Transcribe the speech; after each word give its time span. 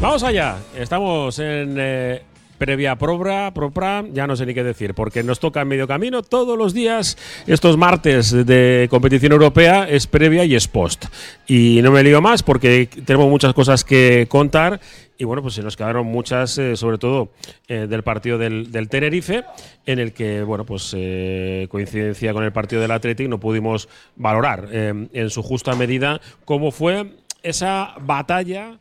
Vamos 0.00 0.22
allá. 0.22 0.58
Estamos 0.76 1.38
en 1.38 1.76
eh, 1.78 2.22
previa 2.58 2.96
probra, 2.96 3.50
propra, 3.52 4.04
ya 4.12 4.26
no 4.26 4.36
sé 4.36 4.44
ni 4.44 4.52
qué 4.52 4.62
decir, 4.62 4.92
porque 4.94 5.22
nos 5.22 5.40
toca 5.40 5.62
en 5.62 5.68
medio 5.68 5.86
camino 5.86 6.22
todos 6.22 6.58
los 6.58 6.74
días. 6.74 7.16
Estos 7.46 7.76
martes 7.76 8.30
de 8.30 8.88
competición 8.90 9.32
europea 9.32 9.88
es 9.88 10.06
previa 10.06 10.44
y 10.44 10.54
es 10.54 10.68
post. 10.68 11.06
Y 11.46 11.80
no 11.82 11.90
me 11.90 12.02
lío 12.02 12.20
más 12.20 12.42
porque 12.42 12.88
tenemos 13.04 13.28
muchas 13.28 13.54
cosas 13.54 13.84
que 13.84 14.26
contar. 14.28 14.80
Y 15.18 15.24
bueno, 15.24 15.40
pues 15.40 15.54
se 15.54 15.62
nos 15.62 15.78
quedaron 15.78 16.06
muchas, 16.06 16.58
eh, 16.58 16.76
sobre 16.76 16.98
todo 16.98 17.30
eh, 17.66 17.86
del 17.88 18.02
partido 18.02 18.36
del, 18.36 18.70
del 18.70 18.90
Tenerife, 18.90 19.44
en 19.86 19.98
el 19.98 20.12
que, 20.12 20.42
bueno, 20.42 20.66
pues 20.66 20.92
eh, 20.94 21.68
coincidencia 21.70 22.34
con 22.34 22.44
el 22.44 22.52
partido 22.52 22.82
del 22.82 22.90
Athletic, 22.90 23.26
no 23.26 23.40
pudimos 23.40 23.88
valorar 24.14 24.68
eh, 24.70 25.08
en 25.10 25.30
su 25.30 25.42
justa 25.42 25.74
medida 25.74 26.20
cómo 26.44 26.70
fue 26.70 27.14
esa 27.42 27.94
batalla 28.00 28.78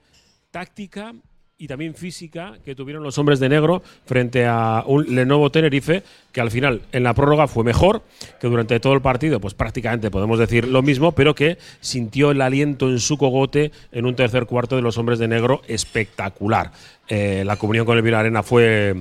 táctica 0.56 1.14
y 1.58 1.68
también 1.68 1.96
física 1.96 2.60
que 2.64 2.76
tuvieron 2.76 3.04
los 3.04 3.18
hombres 3.18 3.42
de 3.42 3.50
negro 3.50 3.84
frente 4.06 4.46
a 4.46 4.86
un 4.88 5.14
Lenovo 5.14 5.50
Tenerife 5.50 6.02
que 6.32 6.40
al 6.40 6.50
final 6.50 6.82
en 6.94 7.04
la 7.04 7.14
prórroga 7.14 7.50
fue 7.50 7.66
mejor, 7.66 8.04
que 8.40 8.48
durante 8.48 8.80
todo 8.80 8.94
el 8.94 9.02
partido 9.02 9.42
pues 9.42 9.54
prácticamente 9.54 10.10
podemos 10.10 10.40
decir 10.40 10.66
lo 10.66 10.82
mismo, 10.82 11.12
pero 11.12 11.36
que 11.36 11.58
sintió 11.82 12.32
el 12.32 12.40
aliento 12.40 12.90
en 12.90 13.02
su 13.02 13.18
cogote 13.18 13.74
en 13.92 14.06
un 14.06 14.16
tercer 14.16 14.46
cuarto 14.46 14.78
de 14.78 14.82
los 14.82 14.98
hombres 14.98 15.20
de 15.20 15.28
negro 15.28 15.62
espectacular. 15.68 16.72
Eh, 17.10 17.44
la 17.46 17.58
comunión 17.58 17.86
con 17.86 17.98
el 17.98 18.14
Arena 18.14 18.42
fue 18.42 18.96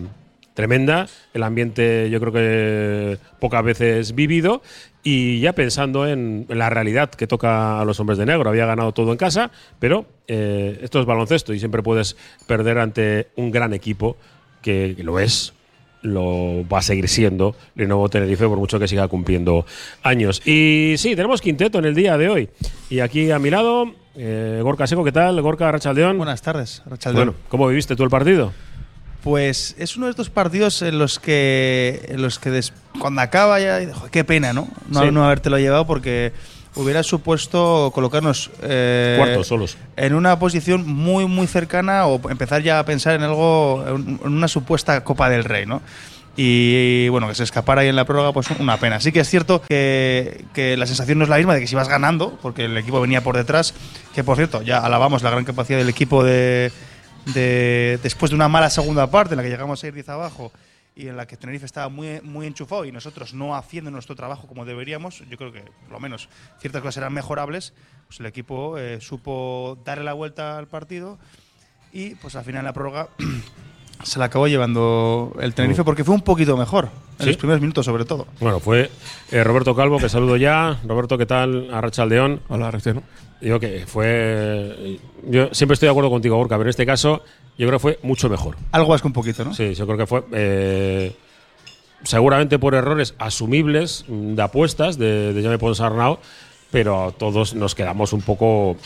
tremenda, 0.54 1.06
el 1.34 1.44
ambiente 1.44 2.10
yo 2.10 2.18
creo 2.18 2.32
que 2.32 3.18
pocas 3.38 3.62
veces 3.62 4.12
vivido 4.16 4.60
y 5.04 5.38
ya 5.40 5.52
pensando 5.52 6.08
en, 6.08 6.46
en, 6.48 6.58
la 6.58 6.70
realidad 6.70 7.10
que 7.10 7.26
toca 7.26 7.80
a 7.80 7.84
los 7.84 8.00
hombres 8.00 8.18
de 8.18 8.26
negro. 8.26 8.48
Había 8.48 8.66
ganado 8.66 8.92
todo 8.92 9.12
en 9.12 9.18
casa, 9.18 9.50
pero 9.78 10.06
eh, 10.26 10.80
esto 10.82 10.98
es 10.98 11.06
baloncesto 11.06 11.52
y 11.52 11.58
siempre 11.58 11.82
puedes 11.82 12.16
perder 12.46 12.78
ante 12.78 13.28
un 13.36 13.50
gran 13.50 13.74
equipo 13.74 14.16
que, 14.62 14.94
que 14.96 15.04
lo 15.04 15.20
es, 15.20 15.52
lo 16.00 16.66
va 16.68 16.78
a 16.78 16.82
seguir 16.82 17.08
siendo 17.08 17.54
Lenovo 17.74 18.08
Tenerife 18.08 18.46
por 18.48 18.58
mucho 18.58 18.78
que 18.78 18.88
siga 18.88 19.06
cumpliendo 19.08 19.66
años. 20.02 20.46
Y 20.46 20.94
sí, 20.96 21.14
tenemos 21.14 21.42
quinteto 21.42 21.78
en 21.78 21.84
el 21.84 21.94
día 21.94 22.16
de 22.16 22.30
hoy. 22.30 22.48
Y 22.88 23.00
aquí 23.00 23.30
a 23.30 23.38
mi 23.38 23.50
lado, 23.50 23.92
eh, 24.16 24.60
Gorka 24.62 24.86
Seco, 24.86 25.04
¿qué 25.04 25.12
tal? 25.12 25.40
Gorka 25.42 25.70
Rachaldeón. 25.70 26.16
Buenas 26.16 26.40
tardes, 26.40 26.82
Rachaldeón. 26.86 27.26
Bueno, 27.26 27.40
¿cómo 27.48 27.68
viviste 27.68 27.94
tú 27.94 28.04
el 28.04 28.10
partido? 28.10 28.52
Pues 29.24 29.74
es 29.78 29.96
uno 29.96 30.04
de 30.06 30.10
estos 30.10 30.28
partidos 30.28 30.82
en 30.82 30.98
los 30.98 31.18
que, 31.18 32.04
en 32.08 32.20
los 32.20 32.38
que 32.38 32.50
des, 32.50 32.74
cuando 33.00 33.22
acaba 33.22 33.58
ya, 33.58 33.80
joder, 33.92 34.10
qué 34.10 34.22
pena, 34.22 34.52
¿no? 34.52 34.68
No, 34.88 35.00
Sí. 35.02 35.10
no 35.10 35.24
habértelo 35.24 35.58
llevado 35.58 35.86
porque 35.86 36.32
hubiera 36.76 37.02
supuesto 37.02 37.90
colocarnos 37.94 38.50
eh, 38.62 39.14
Cuartos 39.16 39.46
solos. 39.46 39.78
en 39.96 40.14
una 40.14 40.38
posición 40.38 40.86
muy 40.86 41.24
muy 41.26 41.46
cercana 41.46 42.04
o 42.06 42.20
empezar 42.30 42.62
ya 42.62 42.78
a 42.80 42.84
pensar 42.84 43.14
en 43.14 43.22
algo, 43.22 43.82
en 43.88 44.20
en 44.22 44.32
una 44.32 44.46
supuesta 44.48 45.02
Copa 45.04 45.30
del 45.30 45.44
Rey, 45.44 45.64
¿no? 45.64 45.80
Y 46.36 47.08
bueno, 47.08 47.28
que 47.28 47.34
se 47.36 47.44
escapara 47.44 47.82
ahí 47.82 47.88
en 47.88 47.96
la 47.96 48.04
prórroga, 48.04 48.32
pues 48.32 48.48
una 48.58 48.76
pena. 48.76 49.00
Sí 49.00 49.10
que 49.12 49.20
es 49.20 49.30
cierto 49.30 49.62
que, 49.68 50.44
que 50.52 50.76
la 50.76 50.86
sensación 50.86 51.16
no 51.18 51.24
es 51.24 51.30
la 51.30 51.36
misma 51.36 51.54
de 51.54 51.60
que 51.60 51.66
si 51.68 51.76
vas 51.76 51.88
ganando, 51.88 52.36
porque 52.42 52.64
el 52.64 52.76
equipo 52.76 53.00
venía 53.00 53.22
por 53.22 53.36
detrás, 53.36 53.72
que 54.14 54.22
por 54.24 54.36
cierto, 54.36 54.60
ya 54.60 54.78
alabamos 54.78 55.22
la 55.22 55.30
gran 55.30 55.44
capacidad 55.44 55.78
del 55.78 55.88
equipo 55.88 56.24
de, 56.24 56.72
de 57.26 57.98
después 58.02 58.30
de 58.30 58.36
una 58.36 58.48
mala 58.48 58.70
segunda 58.70 59.06
parte 59.10 59.34
en 59.34 59.38
la 59.38 59.42
que 59.42 59.50
llegamos 59.50 59.82
a 59.82 59.86
ir 59.86 59.94
10 59.94 60.08
abajo 60.10 60.52
y 60.96 61.08
en 61.08 61.16
la 61.16 61.26
que 61.26 61.36
Tenerife 61.36 61.66
estaba 61.66 61.88
muy, 61.88 62.20
muy 62.22 62.46
enchufado 62.46 62.84
y 62.84 62.92
nosotros 62.92 63.34
no 63.34 63.56
haciendo 63.56 63.90
nuestro 63.90 64.14
trabajo 64.14 64.46
como 64.46 64.64
deberíamos, 64.64 65.24
yo 65.28 65.36
creo 65.36 65.52
que 65.52 65.62
por 65.62 65.92
lo 65.92 66.00
menos 66.00 66.28
ciertas 66.60 66.82
cosas 66.82 66.98
eran 66.98 67.12
mejorables, 67.12 67.72
pues 68.06 68.20
el 68.20 68.26
equipo 68.26 68.78
eh, 68.78 69.00
supo 69.00 69.78
darle 69.84 70.04
la 70.04 70.12
vuelta 70.12 70.56
al 70.58 70.68
partido 70.68 71.18
y 71.92 72.14
pues 72.16 72.36
al 72.36 72.44
final 72.44 72.60
en 72.60 72.66
la 72.66 72.72
prórroga 72.72 73.08
se 74.02 74.18
la 74.18 74.26
acabó 74.26 74.48
llevando 74.48 75.34
el 75.40 75.54
Tenerife 75.54 75.84
porque 75.84 76.04
fue 76.04 76.14
un 76.14 76.22
poquito 76.22 76.56
mejor, 76.56 76.90
en 77.18 77.24
¿Sí? 77.24 77.26
los 77.26 77.36
primeros 77.36 77.60
minutos 77.60 77.84
sobre 77.86 78.04
todo. 78.04 78.26
Bueno, 78.40 78.60
fue 78.60 78.90
eh, 79.30 79.44
Roberto 79.44 79.74
Calvo, 79.74 79.98
que 79.98 80.08
saludo 80.08 80.36
ya. 80.36 80.80
Roberto, 80.86 81.16
¿qué 81.16 81.26
tal? 81.26 81.68
Arrachaldeón. 81.72 82.40
Hola, 82.48 82.70
Recién. 82.70 83.02
Digo 83.40 83.60
que 83.60 83.84
fue. 83.86 84.98
Yo 85.28 85.48
siempre 85.52 85.74
estoy 85.74 85.86
de 85.86 85.90
acuerdo 85.90 86.10
contigo, 86.10 86.36
Gorka, 86.36 86.56
pero 86.56 86.64
en 86.64 86.70
este 86.70 86.86
caso 86.86 87.22
yo 87.58 87.66
creo 87.66 87.72
que 87.78 87.82
fue 87.82 87.98
mucho 88.02 88.28
mejor. 88.28 88.56
Algo 88.72 88.88
más 88.90 89.00
que 89.00 89.06
un 89.06 89.12
poquito, 89.12 89.44
¿no? 89.44 89.54
Sí, 89.54 89.74
yo 89.74 89.86
creo 89.86 89.98
que 89.98 90.06
fue. 90.06 90.24
eh, 90.32 91.16
seguramente 92.04 92.58
por 92.58 92.74
errores 92.74 93.14
asumibles 93.18 94.04
mm, 94.08 94.34
de 94.34 94.42
apuestas 94.42 94.98
de, 94.98 95.32
de 95.32 95.42
Jaime 95.42 95.58
Ponsarnau, 95.58 96.18
pero 96.70 97.14
todos 97.16 97.54
nos 97.54 97.74
quedamos 97.74 98.12
un 98.12 98.22
poco 98.22 98.76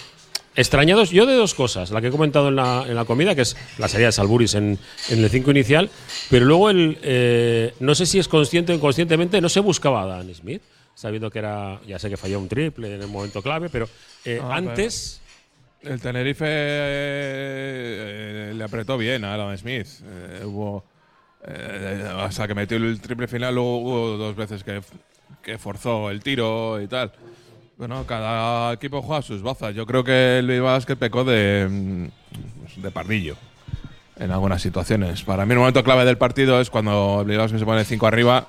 extrañados. 0.58 1.10
Yo 1.10 1.24
de 1.24 1.34
dos 1.34 1.54
cosas. 1.54 1.90
La 1.90 2.00
que 2.00 2.08
he 2.08 2.10
comentado 2.10 2.48
en 2.48 2.56
la, 2.56 2.84
en 2.86 2.94
la 2.94 3.04
comida, 3.04 3.34
que 3.34 3.42
es 3.42 3.56
la 3.78 3.88
salida 3.88 4.08
de 4.08 4.12
Salburis 4.12 4.54
en, 4.54 4.78
en 5.08 5.24
el 5.24 5.30
5 5.30 5.50
inicial, 5.52 5.88
pero 6.28 6.44
luego 6.44 6.68
el. 6.70 6.98
eh, 7.02 7.72
no 7.80 7.94
sé 7.94 8.04
si 8.06 8.18
es 8.18 8.28
consciente 8.28 8.72
o 8.72 8.74
inconscientemente, 8.74 9.40
no 9.40 9.48
se 9.48 9.60
buscaba 9.60 10.02
a 10.02 10.06
Dan 10.06 10.34
Smith, 10.34 10.62
sabiendo 10.94 11.30
que 11.30 11.38
era. 11.38 11.80
Ya 11.86 11.98
sé 11.98 12.10
que 12.10 12.16
falló 12.16 12.40
un 12.40 12.48
triple 12.48 12.94
en 12.96 13.02
el 13.02 13.08
momento 13.08 13.40
clave, 13.40 13.68
pero 13.70 13.88
eh, 14.24 14.40
Ah, 14.42 14.56
antes. 14.56 15.20
El 15.80 16.00
Tenerife 16.00 16.44
eh, 17.28 18.52
le 18.54 18.64
apretó 18.64 18.98
bien 18.98 19.24
a 19.24 19.34
Adam 19.34 19.56
Smith. 19.56 19.86
Hubo. 20.44 20.84
hasta 22.18 22.48
que 22.48 22.54
metió 22.54 22.76
el 22.78 23.00
triple 23.00 23.28
final, 23.28 23.54
luego 23.54 23.78
hubo 23.78 24.16
dos 24.16 24.34
veces 24.34 24.64
que, 24.64 24.80
que 25.40 25.56
forzó 25.56 26.10
el 26.10 26.20
tiro 26.20 26.82
y 26.82 26.88
tal. 26.88 27.12
Bueno, 27.78 28.04
cada 28.06 28.72
equipo 28.72 29.02
juega 29.02 29.22
sus 29.22 29.40
bazas. 29.40 29.72
Yo 29.72 29.86
creo 29.86 30.02
que 30.02 30.40
el 30.40 30.84
que 30.84 30.96
pecó 30.96 31.22
de, 31.22 31.68
mm, 31.70 32.82
de 32.82 32.90
pardillo 32.90 33.36
en 34.18 34.32
algunas 34.32 34.60
situaciones. 34.60 35.22
Para 35.22 35.46
mí, 35.46 35.52
el 35.52 35.60
momento 35.60 35.84
clave 35.84 36.04
del 36.04 36.18
partido 36.18 36.60
es 36.60 36.70
cuando 36.70 37.20
el 37.20 37.28
Bilbao 37.28 37.46
se 37.46 37.64
pone 37.64 37.84
5 37.84 38.04
arriba 38.08 38.48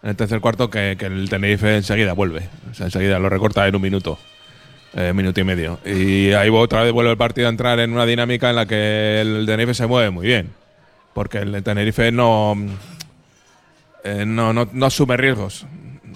en 0.00 0.10
el 0.10 0.16
tercer 0.16 0.40
cuarto, 0.40 0.70
que, 0.70 0.94
que 0.96 1.06
el 1.06 1.28
Tenerife 1.28 1.74
enseguida 1.74 2.12
vuelve. 2.12 2.48
O 2.70 2.74
sea, 2.74 2.86
enseguida 2.86 3.18
lo 3.18 3.28
recorta 3.28 3.66
en 3.66 3.74
un 3.74 3.82
minuto 3.82 4.16
eh, 4.94 5.12
minuto 5.12 5.40
y 5.40 5.44
medio. 5.44 5.80
Y 5.84 6.30
ahí 6.34 6.48
otra 6.48 6.84
vez 6.84 6.92
vuelve 6.92 7.10
el 7.10 7.16
partido 7.18 7.48
a 7.48 7.50
entrar 7.50 7.80
en 7.80 7.92
una 7.92 8.06
dinámica 8.06 8.48
en 8.48 8.54
la 8.54 8.66
que 8.66 9.20
el 9.20 9.44
Tenerife 9.44 9.74
se 9.74 9.88
mueve 9.88 10.10
muy 10.10 10.28
bien. 10.28 10.52
Porque 11.14 11.38
el 11.38 11.64
Tenerife 11.64 12.12
no, 12.12 12.54
eh, 14.04 14.24
no, 14.24 14.52
no, 14.52 14.68
no 14.72 14.86
asume 14.86 15.16
riesgos. 15.16 15.66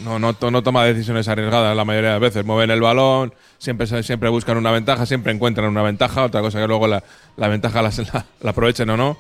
No, 0.05 0.19
no, 0.19 0.33
no 0.51 0.63
toma 0.63 0.85
decisiones 0.85 1.29
arriesgadas 1.29 1.77
la 1.77 1.85
mayoría 1.85 2.11
de 2.11 2.15
las 2.15 2.21
veces. 2.21 2.45
Mueven 2.45 2.71
el 2.71 2.81
balón, 2.81 3.33
siempre, 3.59 3.87
se- 3.87 4.03
siempre 4.03 4.29
buscan 4.29 4.57
una 4.57 4.71
ventaja, 4.71 5.07
siempre 5.07 5.33
encuentran 5.33 5.69
una 5.69 5.83
ventaja. 5.83 6.25
Otra 6.25 6.41
cosa 6.41 6.61
que 6.61 6.67
luego 6.67 6.87
la, 6.87 7.03
la 7.37 7.49
ventaja 7.49 7.83
la, 7.83 7.91
la- 8.13 8.27
la 8.41 8.51
aprovechen 8.51 8.89
o 8.91 8.97
no. 8.97 9.17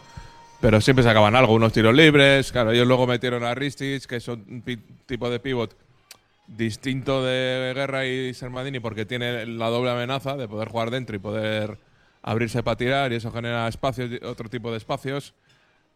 Pero 0.60 0.80
siempre 0.80 1.02
sacaban 1.02 1.34
algo, 1.34 1.54
unos 1.54 1.72
tiros 1.72 1.94
libres. 1.94 2.52
Claro, 2.52 2.70
ellos 2.72 2.86
luego 2.86 3.06
metieron 3.06 3.42
a 3.44 3.54
Ristich, 3.54 4.06
que 4.06 4.16
es 4.16 4.28
un 4.28 4.62
tipo 5.06 5.28
de 5.28 5.40
pivot 5.40 5.76
distinto 6.46 7.24
de 7.24 7.72
Guerra 7.74 8.06
y 8.06 8.34
Sermadini 8.34 8.80
porque 8.80 9.04
tiene 9.06 9.46
la 9.46 9.68
doble 9.68 9.90
amenaza 9.90 10.36
de 10.36 10.48
poder 10.48 10.68
jugar 10.68 10.90
dentro 10.90 11.16
y 11.16 11.18
poder 11.18 11.78
abrirse 12.22 12.62
para 12.62 12.76
tirar 12.76 13.12
y 13.12 13.16
eso 13.16 13.32
genera 13.32 13.66
espacios, 13.68 14.10
otro 14.24 14.48
tipo 14.48 14.70
de 14.70 14.76
espacios. 14.76 15.34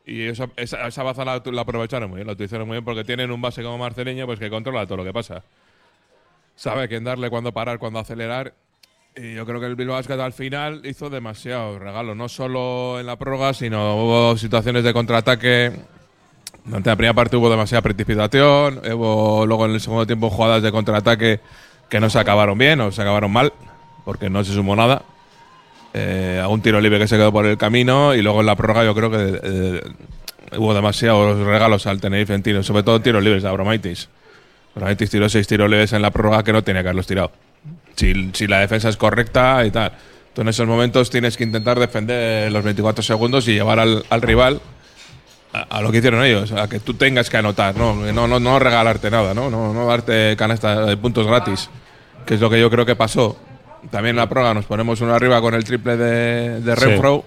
Y 0.07 0.23
esa, 0.23 0.49
esa, 0.57 0.87
esa 0.87 1.03
baza 1.03 1.25
la, 1.25 1.43
la 1.45 1.63
aprovecharon 1.63 2.09
muy 2.09 2.19
bien, 2.19 2.27
la 2.27 2.35
utilizaron 2.35 2.67
muy 2.67 2.77
bien 2.77 2.85
porque 2.85 3.05
tienen 3.05 3.31
un 3.31 3.41
base 3.43 3.63
como 3.63 3.77
Marceleño 3.77 4.25
pues 4.25 4.39
que 4.39 4.49
controla 4.49 4.87
todo 4.87 4.99
lo 4.99 5.05
que 5.05 5.13
pasa. 5.13 5.43
Sabe 6.55 6.89
quién 6.89 7.05
darle, 7.05 7.29
cuándo 7.29 7.53
parar, 7.53 7.79
cuándo 7.79 7.99
acelerar. 7.99 8.55
Y 9.17 9.35
yo 9.35 9.45
creo 9.45 9.61
que 9.61 9.67
el 9.67 9.77
Bilbao 9.77 9.97
Basket 9.97 10.21
al 10.21 10.33
final 10.33 10.83
hizo 10.85 11.11
demasiado 11.11 11.79
regalo, 11.79 12.15
no 12.15 12.29
solo 12.29 13.01
en 13.01 13.07
la 13.07 13.17
prórroga, 13.17 13.53
sino 13.53 13.97
hubo 13.97 14.37
situaciones 14.37 14.85
de 14.85 14.93
contraataque 14.93 15.73
durante 16.67 16.91
la 16.91 16.97
primera 16.97 17.15
parte 17.15 17.37
hubo 17.37 17.49
demasiada 17.49 17.81
precipitación, 17.81 18.81
luego 18.83 19.67
en 19.67 19.73
el 19.73 19.81
segundo 19.81 20.05
tiempo 20.05 20.31
jugadas 20.31 20.63
de 20.63 20.73
contraataque 20.73 21.41
que 21.89 22.01
no 22.01 22.11
se 22.11 22.19
acabaron 22.19 22.59
bien 22.59 22.81
o 22.81 22.91
se 22.91 23.03
acabaron 23.03 23.31
mal, 23.31 23.53
porque 24.05 24.29
no 24.29 24.43
se 24.43 24.53
sumó 24.53 24.75
nada. 24.75 25.03
Eh, 25.99 26.39
algún 26.43 26.61
tiro 26.61 26.79
libre 26.79 26.99
que 26.99 27.09
se 27.09 27.17
quedó 27.17 27.33
por 27.33 27.47
el 27.47 27.57
camino 27.57 28.15
y 28.15 28.21
luego 28.21 28.41
en 28.41 28.47
la 28.47 28.55
prórroga 28.55 28.85
yo 28.85 28.95
creo 28.95 29.11
que 29.11 29.41
eh, 29.43 29.81
hubo 30.59 30.75
demasiados 30.75 31.39
regalos 31.39 31.87
al 31.87 32.03
Tenerife 32.03 32.35
en 32.35 32.43
tiros, 32.43 32.67
sobre 32.67 32.83
todo 32.83 33.01
tiros 33.01 33.25
libres 33.25 33.43
de 33.43 33.49
Abromaitis. 33.49 34.11
Abromaitis 34.75 35.09
tiró 35.09 35.27
seis 35.31 35.47
tiros 35.47 35.71
libres 35.71 35.95
en 35.95 36.03
la 36.03 36.11
prórroga 36.11 36.45
que 36.45 36.53
no 36.53 36.63
tenía 36.63 36.83
que 36.83 36.89
haberlos 36.89 37.07
tirado. 37.07 37.33
Si, 37.95 38.31
si 38.35 38.47
la 38.47 38.61
defensa 38.61 38.91
es 38.91 38.99
correcta 38.99 39.65
y 39.65 39.71
tal. 39.71 39.93
Tú 40.35 40.43
en 40.43 40.49
esos 40.49 40.67
momentos 40.67 41.09
tienes 41.09 41.35
que 41.35 41.45
intentar 41.45 41.81
defender 41.81 42.53
los 42.53 42.63
24 42.63 43.03
segundos 43.03 43.49
y 43.49 43.55
llevar 43.55 43.81
al, 43.81 44.05
al 44.11 44.21
rival 44.21 44.61
a, 45.55 45.63
a 45.63 45.81
lo 45.81 45.91
que 45.91 45.97
hicieron 45.99 46.23
ellos, 46.23 46.53
a 46.53 46.69
que 46.69 46.79
tú 46.79 46.93
tengas 46.93 47.31
que 47.31 47.39
anotar, 47.39 47.75
no, 47.75 47.95
no, 47.95 48.29
no, 48.29 48.39
no 48.39 48.59
regalarte 48.59 49.11
nada, 49.11 49.33
¿no? 49.33 49.49
No, 49.49 49.73
no 49.73 49.87
darte 49.87 50.37
canasta 50.37 50.85
de 50.85 50.97
puntos 50.99 51.27
gratis, 51.27 51.71
que 52.27 52.35
es 52.35 52.41
lo 52.43 52.51
que 52.51 52.61
yo 52.61 52.69
creo 52.69 52.85
que 52.85 52.97
pasó. 52.97 53.39
También 53.91 54.11
en 54.11 54.17
la 54.17 54.29
prórroga 54.29 54.55
nos 54.55 54.65
ponemos 54.67 55.01
uno 55.01 55.15
arriba 55.15 55.41
con 55.41 55.55
el 55.55 55.65
triple 55.65 55.97
de, 55.97 56.61
de 56.61 56.77
Sí. 56.77 56.85
Renfro 56.85 57.25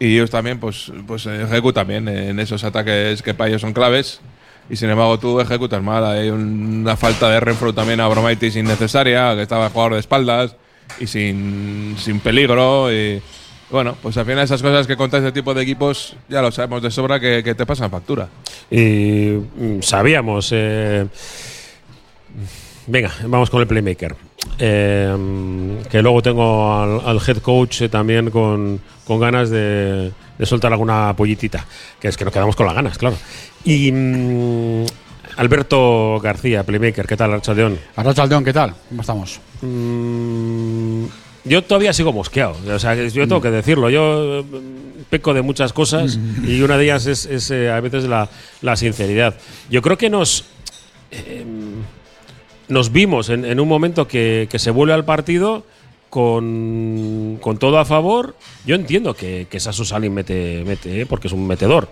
y 0.00 0.14
ellos 0.14 0.30
también 0.30 0.60
pues, 0.60 0.92
pues 1.06 1.26
ejecutan 1.26 1.86
bien 1.86 2.06
en 2.08 2.38
esos 2.38 2.62
ataques 2.64 3.20
que 3.22 3.34
para 3.34 3.48
ellos 3.48 3.60
son 3.60 3.72
claves. 3.72 4.20
Y 4.70 4.76
sin 4.76 4.90
embargo 4.90 5.18
tú 5.18 5.40
ejecutas 5.40 5.82
mal, 5.82 6.04
hay 6.04 6.28
una 6.28 6.96
falta 6.96 7.28
de 7.30 7.40
Renfro 7.40 7.72
también 7.72 8.00
a 8.00 8.08
Bromaitis 8.08 8.54
innecesaria, 8.56 9.34
que 9.34 9.42
estaba 9.42 9.66
el 9.66 9.72
jugador 9.72 9.94
de 9.94 10.00
espaldas 10.00 10.56
y 11.00 11.06
sin, 11.06 11.96
sin 11.98 12.20
peligro. 12.20 12.92
Y, 12.92 13.20
Bueno, 13.70 13.96
pues 14.02 14.16
al 14.18 14.24
final 14.26 14.44
esas 14.44 14.62
cosas 14.62 14.86
que 14.86 14.96
contra 14.96 15.18
este 15.20 15.32
tipo 15.32 15.52
de 15.54 15.62
equipos 15.62 16.16
ya 16.28 16.42
lo 16.42 16.50
sabemos 16.52 16.82
de 16.82 16.90
sobra 16.90 17.18
que, 17.18 17.42
que 17.42 17.54
te 17.54 17.66
pasan 17.66 17.90
factura. 17.90 18.28
Y 18.70 19.38
mm, 19.56 19.80
sabíamos. 19.82 20.50
eh, 20.52 21.06
venga, 22.86 23.12
vamos 23.26 23.50
con 23.50 23.60
el 23.60 23.66
playmaker. 23.66 24.27
Eh, 24.58 25.78
que 25.90 26.02
luego 26.02 26.20
tengo 26.22 26.74
al, 26.74 27.00
al 27.06 27.20
head 27.26 27.38
coach 27.38 27.82
eh, 27.82 27.88
también 27.88 28.30
con, 28.30 28.80
con 29.04 29.20
ganas 29.20 29.50
de, 29.50 30.12
de 30.38 30.46
soltar 30.46 30.72
alguna 30.72 31.14
pollitita. 31.16 31.64
Que 32.00 32.08
es 32.08 32.16
que 32.16 32.24
nos 32.24 32.32
quedamos 32.32 32.56
con 32.56 32.66
las 32.66 32.74
ganas, 32.74 32.98
claro. 32.98 33.16
Y 33.64 33.92
mm, 33.92 34.84
Alberto 35.36 36.18
García, 36.20 36.64
playmaker, 36.64 37.06
¿qué 37.06 37.16
tal, 37.16 37.32
Archaldeón? 37.34 37.78
Arrachaldeón, 37.94 38.44
¿qué 38.44 38.52
tal? 38.52 38.74
¿Cómo 38.88 39.00
estamos? 39.02 39.40
Mm, 39.62 41.04
yo 41.44 41.62
todavía 41.62 41.92
sigo 41.92 42.12
mosqueado. 42.12 42.56
O 42.74 42.78
sea, 42.78 42.94
yo 42.94 43.28
tengo 43.28 43.40
que 43.40 43.50
decirlo. 43.50 43.90
Yo 43.90 44.44
mm, 44.44 45.02
peco 45.08 45.32
de 45.34 45.42
muchas 45.42 45.72
cosas 45.72 46.18
y 46.46 46.60
una 46.60 46.76
de 46.76 46.84
ellas 46.84 47.06
es, 47.06 47.24
es, 47.26 47.50
eh, 47.50 47.70
a 47.70 47.80
veces 47.80 48.04
la, 48.04 48.28
la 48.62 48.76
sinceridad. 48.76 49.36
Yo 49.70 49.80
creo 49.82 49.96
que 49.96 50.10
nos. 50.10 50.44
Nos 52.68 52.92
vimos 52.92 53.28
en, 53.28 53.44
en 53.44 53.60
un 53.60 53.68
momento 53.68 54.08
que, 54.08 54.48
que 54.50 54.58
se 54.58 54.70
vuelve 54.70 54.94
al 54.94 55.04
partido 55.04 55.64
con, 56.10 57.38
con 57.40 57.58
todo 57.58 57.78
a 57.78 57.84
favor. 57.84 58.34
Yo 58.66 58.74
entiendo 58.74 59.14
que, 59.14 59.46
que 59.50 59.60
Sasu 59.60 59.84
Salin 59.84 60.12
mete, 60.12 60.64
mete 60.66 61.02
eh, 61.02 61.06
porque 61.06 61.28
es 61.28 61.32
un 61.32 61.46
metedor. 61.46 61.88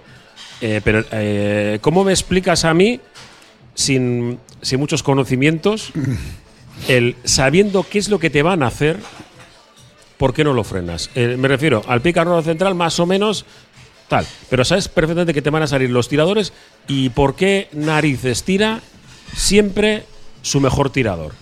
Eh, 0.61 0.81
pero, 0.83 1.05
eh, 1.13 1.79
¿cómo 1.81 2.05
me 2.05 2.13
explicas 2.13 2.65
a 2.65 2.73
mí, 2.73 3.01
sin, 3.75 4.39
sin 4.63 4.81
muchos 4.81 5.03
conocimientos, 5.03 5.93
el 6.89 7.17
sabiendo 7.25 7.85
qué 7.89 7.99
es 7.99 8.09
lo 8.09 8.19
que 8.19 8.31
te 8.31 8.43
van 8.43 8.63
a 8.63 8.69
hacer, 8.69 8.99
¿por 10.17 10.33
qué 10.33 10.45
no 10.45 10.55
lo 10.55 10.65
frenas? 10.65 11.11
Eh, 11.15 11.37
me 11.39 11.49
refiero 11.49 11.83
al 11.87 12.03
roll 12.03 12.45
central, 12.45 12.75
más 12.75 12.99
o 13.01 13.07
menos 13.07 13.45
tal. 14.09 14.27
Pero 14.49 14.65
sabes 14.65 14.89
perfectamente 14.89 15.35
que 15.35 15.43
te 15.43 15.51
van 15.51 15.63
a 15.63 15.67
salir 15.67 15.91
los 15.91 16.09
tiradores 16.09 16.53
y 16.89 17.11
por 17.11 17.35
qué 17.35 17.69
narices 17.73 18.45
tira 18.45 18.81
siempre 19.35 20.05
su 20.43 20.61
mejor 20.61 20.91
tirador. 20.91 21.33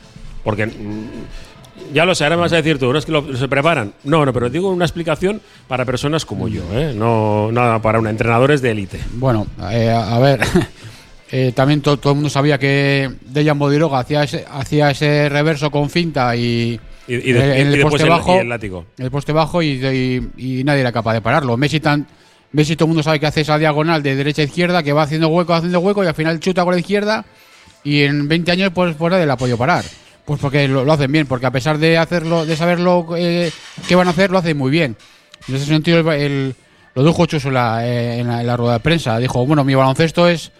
Porque 0.42 0.66
mm, 0.66 1.92
ya 1.94 2.04
lo 2.04 2.14
sé, 2.14 2.24
ahora 2.24 2.36
me 2.36 2.42
vas 2.42 2.52
a 2.52 2.56
decir 2.56 2.78
tú, 2.78 2.92
no 2.92 2.98
es 2.98 3.06
que 3.06 3.12
lo- 3.12 3.36
se 3.36 3.48
preparan. 3.48 3.92
No, 4.04 4.24
no, 4.26 4.32
pero 4.32 4.50
digo 4.50 4.70
una 4.70 4.84
explicación 4.84 5.40
para 5.68 5.84
personas 5.84 6.24
como 6.24 6.48
yo, 6.48 6.62
¿eh? 6.72 6.92
no 6.94 7.50
nada 7.52 7.80
para 7.80 7.98
un 7.98 8.06
entrenadores 8.06 8.60
de 8.62 8.70
élite. 8.70 9.00
Bueno, 9.14 9.46
eh, 9.70 9.90
a 9.90 10.18
ver. 10.18 10.40
eh, 11.30 11.52
también 11.54 11.80
to- 11.80 11.96
todo 11.96 12.12
el 12.12 12.16
mundo 12.16 12.30
sabía 12.30 12.58
que 12.58 13.10
Dejan 13.22 13.58
Bodiroga 13.58 13.98
hacía 14.00 14.22
ese, 14.24 14.44
hacía 14.50 14.90
ese 14.90 15.28
reverso 15.28 15.70
con 15.70 15.88
finta 15.90 16.34
y, 16.36 16.78
Y, 17.08 17.14
y 17.14 17.32
de- 17.32 17.52
en 17.52 17.58
y 17.58 17.60
el 17.60 17.70
después 17.72 17.92
poste 17.92 18.04
el- 18.04 18.10
bajo. 18.10 18.34
y 18.36 18.38
el 18.38 18.48
látigo. 18.48 18.84
el 18.98 19.10
poste 19.10 19.32
bajo 19.32 19.62
y 19.62 20.62
nadie 20.64 20.80
era 20.80 20.92
capaz 20.92 21.14
de 21.14 21.20
pararlo. 21.20 21.56
Messi, 21.56 21.80
tan, 21.80 22.06
Messi 22.52 22.76
todo 22.76 22.86
el 22.86 22.88
mundo 22.90 23.02
sabe 23.02 23.18
que 23.18 23.26
hace 23.26 23.40
esa 23.40 23.58
diagonal 23.58 24.02
de 24.02 24.14
derecha 24.14 24.42
a 24.42 24.44
izquierda, 24.44 24.82
que 24.82 24.92
va 24.92 25.02
haciendo 25.02 25.28
hueco, 25.28 25.54
haciendo 25.54 25.80
hueco 25.80 26.04
y 26.04 26.06
al 26.06 26.14
final 26.14 26.38
chuta 26.38 26.62
con 26.64 26.72
la 26.74 26.80
izquierda 26.80 27.24
y 27.84 28.02
en 28.02 28.26
20 28.26 28.50
años 28.50 28.72
pues, 28.74 28.98
nadie 28.98 29.26
la 29.26 29.34
ha 29.34 29.36
podido 29.36 29.56
parar. 29.58 29.84
Pues 30.24 30.40
porque 30.40 30.66
lo, 30.66 30.90
hacen 30.90 31.12
bien, 31.12 31.26
porque 31.26 31.46
a 31.46 31.50
pesar 31.50 31.76
de 31.78 31.98
hacerlo, 31.98 32.46
de 32.46 32.56
saberlo 32.56 33.06
eh, 33.16 33.52
qué 33.86 33.94
van 33.94 34.06
a 34.08 34.10
hacer, 34.12 34.30
lo 34.30 34.38
hacen 34.38 34.56
muy 34.56 34.70
bien. 34.70 34.96
En 35.46 35.54
ese 35.54 35.66
sentido, 35.66 35.98
el, 35.98 36.08
el- 36.20 36.54
lo 36.94 37.04
dijo 37.04 37.26
Chuso 37.26 37.48
en 37.48 37.54
la, 37.54 37.86
eh, 37.86 38.20
en 38.20 38.46
la- 38.46 38.56
rueda 38.56 38.74
de 38.74 38.80
prensa. 38.80 39.18
Dijo, 39.18 39.44
bueno, 39.44 39.64
mi 39.64 39.74
baloncesto 39.74 40.28
es 40.28 40.50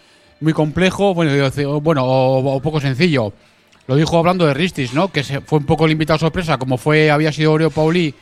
muy 0.40 0.52
complejo, 0.52 1.14
bueno, 1.14 1.30
bueno 1.80 2.04
o, 2.04 2.56
o 2.56 2.60
poco 2.60 2.80
sencillo. 2.80 3.32
Lo 3.86 3.96
dijo 3.96 4.18
hablando 4.18 4.44
de 4.44 4.52
Ristis, 4.52 4.92
¿no? 4.92 5.12
Que 5.12 5.22
se, 5.22 5.40
fue 5.40 5.58
un 5.60 5.64
poco 5.66 5.86
el 5.86 5.92
invitado 5.92 6.18
sorpresa, 6.18 6.58
como 6.58 6.76
fue 6.76 7.10
había 7.10 7.32
sido 7.32 7.52
Oreo 7.52 7.70
Pauli 7.70 8.14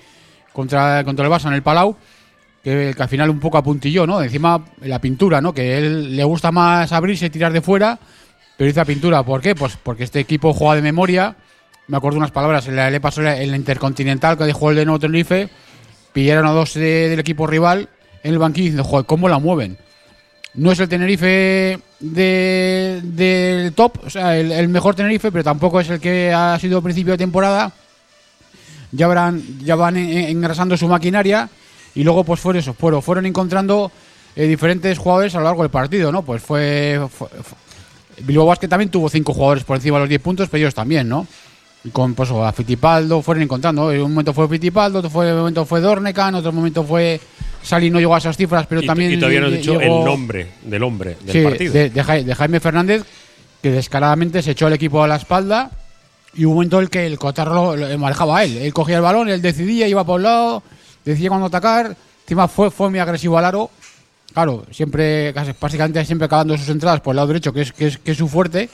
contra, 0.52 1.02
contra 1.04 1.24
el 1.26 1.32
Barça 1.32 1.46
en 1.48 1.54
el 1.54 1.62
Palau, 1.62 1.96
que, 2.62 2.94
al 2.96 3.08
final 3.08 3.30
un 3.30 3.40
poco 3.40 3.58
apuntilló, 3.58 4.06
¿no? 4.06 4.22
Encima 4.22 4.62
la 4.82 5.00
pintura, 5.00 5.40
¿no? 5.40 5.52
Que 5.54 5.78
él 5.78 6.14
le 6.16 6.24
gusta 6.24 6.52
más 6.52 6.92
abrirse 6.92 7.30
tirar 7.30 7.52
de 7.52 7.62
fuera, 7.62 7.98
la 8.74 8.84
pintura. 8.84 9.22
¿Por 9.22 9.40
qué? 9.40 9.54
Pues 9.54 9.76
porque 9.82 10.04
este 10.04 10.20
equipo 10.20 10.52
juega 10.54 10.76
de 10.76 10.82
memoria. 10.82 11.34
Me 11.88 11.96
acuerdo 11.96 12.18
unas 12.18 12.30
palabras, 12.30 12.66
le, 12.68 12.90
le 12.90 13.00
pasó 13.00 13.22
en 13.22 13.50
la 13.50 13.56
Intercontinental 13.56 14.38
que 14.38 14.44
dejó 14.44 14.70
el 14.70 14.76
de 14.76 14.84
Nuevo 14.84 15.00
Tenerife, 15.00 15.48
pillaron 16.12 16.46
a 16.46 16.50
dos 16.52 16.74
de- 16.74 17.08
del 17.08 17.18
equipo 17.18 17.46
rival 17.46 17.88
en 18.22 18.32
el 18.32 18.38
banquillo 18.38 18.64
diciendo, 18.66 18.84
joder, 18.84 19.04
¿cómo 19.04 19.28
la 19.28 19.38
mueven? 19.38 19.76
No 20.54 20.70
es 20.70 20.78
el 20.78 20.88
Tenerife 20.88 21.78
de- 21.98 23.00
del 23.02 23.72
top, 23.72 23.98
o 24.06 24.10
sea, 24.10 24.36
el, 24.38 24.68
mejor 24.68 24.94
Tenerife, 24.94 25.32
pero 25.32 25.42
tampoco 25.42 25.80
es 25.80 25.90
el 25.90 25.98
que 26.00 26.32
ha 26.32 26.56
sido 26.60 26.80
principio 26.82 27.12
de 27.14 27.18
temporada. 27.18 27.72
Ya, 28.92 29.08
verán, 29.08 29.42
ya 29.64 29.74
van 29.74 29.96
en- 29.96 30.10
en- 30.10 30.28
engrasando 30.36 30.76
su 30.76 30.86
maquinaria 30.86 31.48
y 31.94 32.04
luego 32.04 32.22
pues 32.24 32.38
fueron 32.40 32.60
eso, 32.60 32.74
fueron, 32.74 33.02
fueron 33.02 33.26
encontrando 33.26 33.90
eh, 34.36 34.46
diferentes 34.46 34.96
jugadores 34.98 35.34
a 35.34 35.38
lo 35.38 35.44
largo 35.44 35.62
del 35.62 35.70
partido, 35.70 36.12
¿no? 36.12 36.22
Pues 36.22 36.42
fue- 36.42 37.00
Bilbao 38.20 38.46
Basket 38.46 38.68
también 38.68 38.90
tuvo 38.90 39.08
cinco 39.08 39.32
jugadores 39.32 39.64
por 39.64 39.76
encima 39.76 39.96
de 39.96 40.00
los 40.02 40.08
10 40.08 40.20
puntos, 40.20 40.48
pero 40.50 40.60
ellos 40.62 40.74
también, 40.74 41.08
¿no? 41.08 41.26
Y 41.84 41.90
con 41.90 42.14
pues, 42.14 42.30
a 42.30 42.52
Fittipaldo 42.52 43.22
fueron 43.22 43.42
encontrando. 43.42 43.90
En 43.90 44.02
un 44.02 44.10
momento 44.12 44.32
fue 44.32 44.48
Fittipaldo, 44.48 44.98
otro 45.00 45.10
fue, 45.10 45.32
momento 45.34 45.64
fue 45.64 45.80
Dornecan, 45.80 46.34
otro 46.36 46.52
momento 46.52 46.84
fue 46.84 47.20
Sali, 47.62 47.90
no 47.90 47.98
llegó 47.98 48.14
a 48.14 48.18
esas 48.18 48.36
cifras, 48.36 48.66
pero 48.66 48.82
Y, 48.82 48.86
también. 48.86 49.12
y 49.12 49.16
todavía 49.16 49.40
no 49.40 49.46
he 49.48 49.50
lle- 49.50 49.56
dicho 49.58 49.78
llegó- 49.80 49.98
el 50.00 50.04
nombre 50.04 50.46
del 50.62 50.82
hombre 50.82 51.16
del 51.24 51.32
Sí, 51.32 51.42
partido. 51.42 51.72
De, 51.72 51.90
de 51.90 52.04
Jai- 52.04 52.24
de 52.24 52.34
Jaime 52.34 52.60
Fernández, 52.60 53.02
que 53.62 53.70
descaradamente 53.70 54.42
se 54.42 54.52
echó 54.52 54.66
al 54.66 54.72
equipo 54.74 55.02
a 55.02 55.08
la 55.08 55.16
espalda. 55.16 55.70
Y 56.34 56.44
hubo 56.44 56.52
un 56.52 56.56
momento 56.58 56.78
en 56.78 56.84
el 56.84 56.90
que 56.90 57.04
el 57.06 57.18
cotarro 57.18 57.76
lo, 57.76 57.88
lo 57.88 57.98
manejaba 57.98 58.38
a 58.38 58.44
él. 58.44 58.56
Él 58.58 58.72
cogía 58.72 58.96
el 58.96 59.02
balón, 59.02 59.28
él 59.28 59.42
decidía, 59.42 59.86
iba 59.86 60.02
por 60.04 60.16
un 60.16 60.22
lado, 60.22 60.62
decía 61.04 61.28
cuándo 61.28 61.46
atacar. 61.48 61.94
Encima 62.24 62.48
fue, 62.48 62.70
fue 62.70 62.88
muy 62.90 63.00
agresivo 63.00 63.36
al 63.38 63.44
aro. 63.44 63.70
Claro, 64.32 64.64
siempre, 64.70 65.32
casi- 65.34 65.52
básicamente 65.60 66.04
siempre 66.04 66.26
acabando 66.26 66.56
sus 66.56 66.68
entradas 66.68 67.00
por 67.00 67.12
el 67.12 67.16
lado 67.16 67.28
derecho, 67.28 67.52
que 67.52 67.62
es, 67.62 67.72
que 67.72 67.86
es, 67.88 67.98
que 67.98 68.12
es 68.12 68.18
su 68.18 68.28
fuerte. 68.28 68.68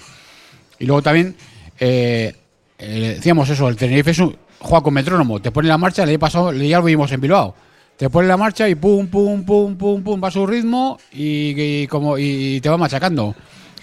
Y 0.79 0.87
luego 0.87 1.03
también, 1.03 1.35
eh, 1.81 2.35
eh, 2.79 3.13
decíamos 3.17 3.49
eso, 3.51 3.69
el 3.69 3.77
Tenerife 3.77 4.13
es 4.13 4.19
un, 4.21 4.37
juega 4.61 4.83
con 4.85 4.95
metrónomo. 4.95 5.41
Te 5.41 5.51
pone 5.51 5.69
la 5.69 5.79
marcha, 5.79 6.07
le 6.07 6.19
pasado, 6.19 6.53
ya 6.53 6.79
lo 6.79 6.85
vimos 6.85 7.11
en 7.13 7.21
Bilbao. 7.21 7.55
Te 7.97 8.09
pone 8.09 8.29
la 8.29 8.37
marcha 8.37 8.69
y 8.69 8.77
pum, 8.77 9.09
pum, 9.09 9.45
pum, 9.45 9.77
pum, 9.77 10.03
pum, 10.05 10.21
va 10.23 10.31
su 10.31 10.47
ritmo 10.47 10.99
y, 11.13 11.83
y 11.83 11.87
como, 11.89 12.17
y 12.17 12.61
te 12.61 12.69
va 12.69 12.77
machacando. 12.77 13.35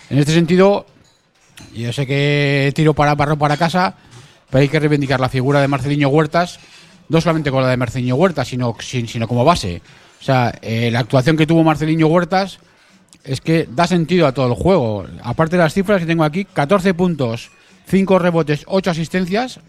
En 0.09 0.17
este 0.19 0.31
sentido, 0.33 0.85
yo 1.75 1.91
sé 1.91 2.07
que 2.07 2.71
tiro 2.73 2.93
para 2.93 3.15
barro 3.15 3.37
para 3.37 3.57
casa, 3.57 3.95
pero 4.49 4.61
hay 4.61 4.69
que 4.69 4.79
reivindicar 4.79 5.19
la 5.19 5.27
figura 5.27 5.59
de 5.59 5.67
Marceliño 5.67 6.07
Huertas, 6.07 6.59
no 7.09 7.19
solamente 7.19 7.51
con 7.51 7.63
la 7.63 7.69
de 7.69 7.75
Marceliño 7.75 8.15
Huertas, 8.15 8.47
sino, 8.47 8.73
sin- 8.79 9.09
sino 9.09 9.27
como 9.27 9.43
base. 9.43 9.81
O 10.21 10.23
sea, 10.23 10.53
eh, 10.61 10.89
la 10.91 10.99
actuación 10.99 11.37
que 11.37 11.45
tuvo 11.47 11.63
Marceliño 11.63 12.07
Huertas 12.07 12.59
es 13.23 13.41
que 13.41 13.67
da 13.71 13.87
sentido 13.87 14.27
a 14.27 14.33
todo 14.33 14.47
el 14.47 14.53
juego. 14.53 15.05
Aparte 15.23 15.57
de 15.57 15.63
las 15.63 15.73
cifras 15.73 15.99
que 15.99 16.05
tengo 16.07 16.23
aquí, 16.23 16.45
14 16.45 16.93
puntos, 16.93 17.51
5 17.87 18.19
rebotes, 18.19 18.63
8 18.67 18.91
asistencias 18.91 19.59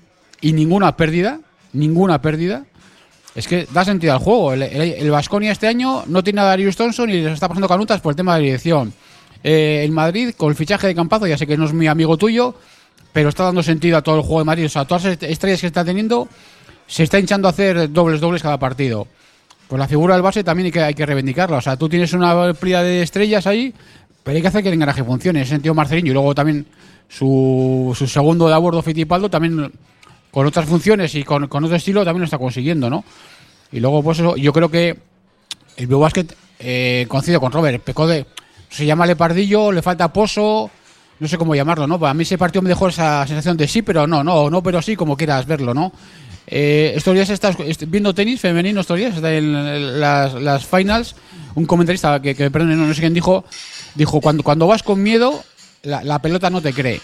y 0.41 0.53
ninguna 0.53 0.97
pérdida, 0.97 1.41
ninguna 1.73 2.21
pérdida. 2.23 2.65
Es 3.35 3.47
que 3.49 3.69
da 3.73 3.85
sentido 3.85 4.15
al 4.15 4.19
juego. 4.19 4.55
El, 4.55 5.11
Baskonia 5.11 5.53
este 5.53 5.67
año 5.67 6.05
no 6.07 6.25
tiene 6.25 6.41
a 6.41 6.45
Darius 6.45 6.77
Thompson 6.77 7.11
y 7.11 7.21
les 7.21 7.35
está 7.35 7.49
pasando 7.49 7.69
canutas 7.69 8.01
por 8.01 8.13
el 8.13 8.17
tema 8.17 8.37
de 8.37 8.45
dirección. 8.45 8.95
Eh, 9.45 9.83
el 9.85 9.91
Madrid, 9.93 10.33
con 10.37 10.49
el 10.49 10.55
fichaje 10.57 10.87
de 10.87 10.95
Campazo, 10.95 11.27
ya 11.27 11.37
sé 11.37 11.47
que 11.47 11.57
no 11.59 11.67
es 11.67 11.73
muy 11.75 11.87
amigo 11.87 12.17
tuyo, 12.17 12.55
pero 13.13 13.29
está 13.29 13.45
dando 13.45 13.63
sentido 13.63 13.99
a 13.99 14.03
todo 14.03 14.17
el 14.17 14.23
juego 14.23 14.39
de 14.39 14.45
Madrid. 14.47 14.65
O 14.67 14.69
sea, 14.71 14.87
todas 14.87 15.05
las 15.05 15.13
est- 15.15 15.23
estrellas 15.25 15.61
que 15.61 15.67
está 15.67 15.85
teniendo, 15.85 16.29
se 16.87 17.03
está 17.03 17.19
hinchando 17.19 17.47
a 17.47 17.51
hacer 17.51 17.93
dobles, 17.93 18.21
dobles 18.21 18.43
cada 18.43 18.59
partido. 18.59 19.07
Pues 19.69 19.79
la 19.79 19.89
figura 19.89 20.15
del 20.15 20.23
base 20.23 20.45
también 20.45 20.67
hay 20.67 20.73
que, 20.73 20.83
hay 20.83 20.95
que 20.95 21.07
reivindicarla. 21.07 21.57
O 21.57 21.61
sea, 21.61 21.77
tú 21.77 21.89
tienes 21.89 22.13
una 22.13 22.55
playa 22.55 22.83
de 22.83 23.03
estrellas 23.03 23.47
ahí, 23.47 23.75
pero 24.23 24.37
hay 24.37 24.43
que 24.43 24.49
hacer 24.49 24.63
que 24.63 24.69
el 24.69 24.75
engranaje 24.75 25.03
funcione. 25.03 25.41
En 25.41 25.43
ese 25.43 25.53
sentido, 25.53 25.75
Marcelinho 25.75 26.11
y 26.11 26.15
luego 26.15 26.35
también 26.35 26.67
su, 27.09 27.95
su 27.97 28.07
segundo 28.07 28.49
de 28.49 28.55
a 28.55 28.59
bordo, 28.59 28.83
Fittipaldo, 28.83 29.29
también 29.29 29.73
con 30.31 30.47
otras 30.47 30.67
funciones 30.67 31.15
y 31.15 31.25
con, 31.25 31.49
con 31.49 31.65
otro 31.65 31.77
estilo 31.77 32.05
también 32.05 32.21
lo 32.21 32.25
está 32.27 32.39
consiguiendo, 32.39 32.91
¿no? 32.91 33.05
Y 33.73 33.81
luego, 33.81 34.03
pues 34.03 34.19
eso, 34.19 34.37
yo 34.37 34.53
creo 34.53 34.71
que 34.71 34.97
el 35.77 35.87
Blue 35.87 36.01
Basket, 36.01 36.27
eh, 36.59 37.07
coincido 37.09 37.41
con 37.41 37.53
Robert. 37.53 37.83
Se 38.69 38.87
llama 38.87 39.07
Lepardillo, 39.07 39.73
le 39.73 39.83
falta 39.83 40.13
pozo, 40.13 40.71
no 41.19 41.29
sé 41.29 41.39
cómo 41.39 41.55
llamarlo, 41.55 41.87
¿no? 41.87 41.99
Para 41.99 42.15
mí 42.15 42.23
ese 42.23 42.37
partido 42.37 42.63
me 42.63 42.69
dejó 42.69 42.89
esa 42.89 43.27
sensación 43.27 43.57
de 43.57 43.69
sí, 43.69 43.83
pero 43.83 44.07
no, 44.07 44.23
no, 44.23 44.51
no, 44.51 44.63
pero 44.63 44.83
sí, 44.83 44.97
como 44.97 45.17
quieras 45.17 45.47
verlo, 45.47 45.73
¿no? 45.73 45.93
Eh, 46.47 46.93
estos 46.95 47.15
días 47.15 47.29
estás 47.31 47.57
est- 47.61 47.85
viendo 47.89 48.15
tenis 48.15 48.41
femenino, 48.41 48.81
estos 48.81 48.97
días, 48.99 49.17
en, 49.23 50.01
las, 50.01 50.35
las 50.35 50.65
finals, 50.65 51.17
un 51.55 51.67
comentarista 51.67 52.21
que, 52.23 52.35
que 52.35 52.51
perdón, 52.51 52.79
no, 52.79 52.87
no 52.87 52.95
sé 52.95 53.01
quién 53.01 53.15
dijo, 53.15 53.45
dijo, 53.95 54.21
cuando, 54.21 54.43
cuando 54.43 54.67
vas 54.67 54.83
con 54.83 55.03
miedo, 55.03 55.43
la, 55.83 56.05
la 56.05 56.21
pelota 56.21 56.51
no 56.51 56.61
te 56.61 56.73
cree. 56.73 57.01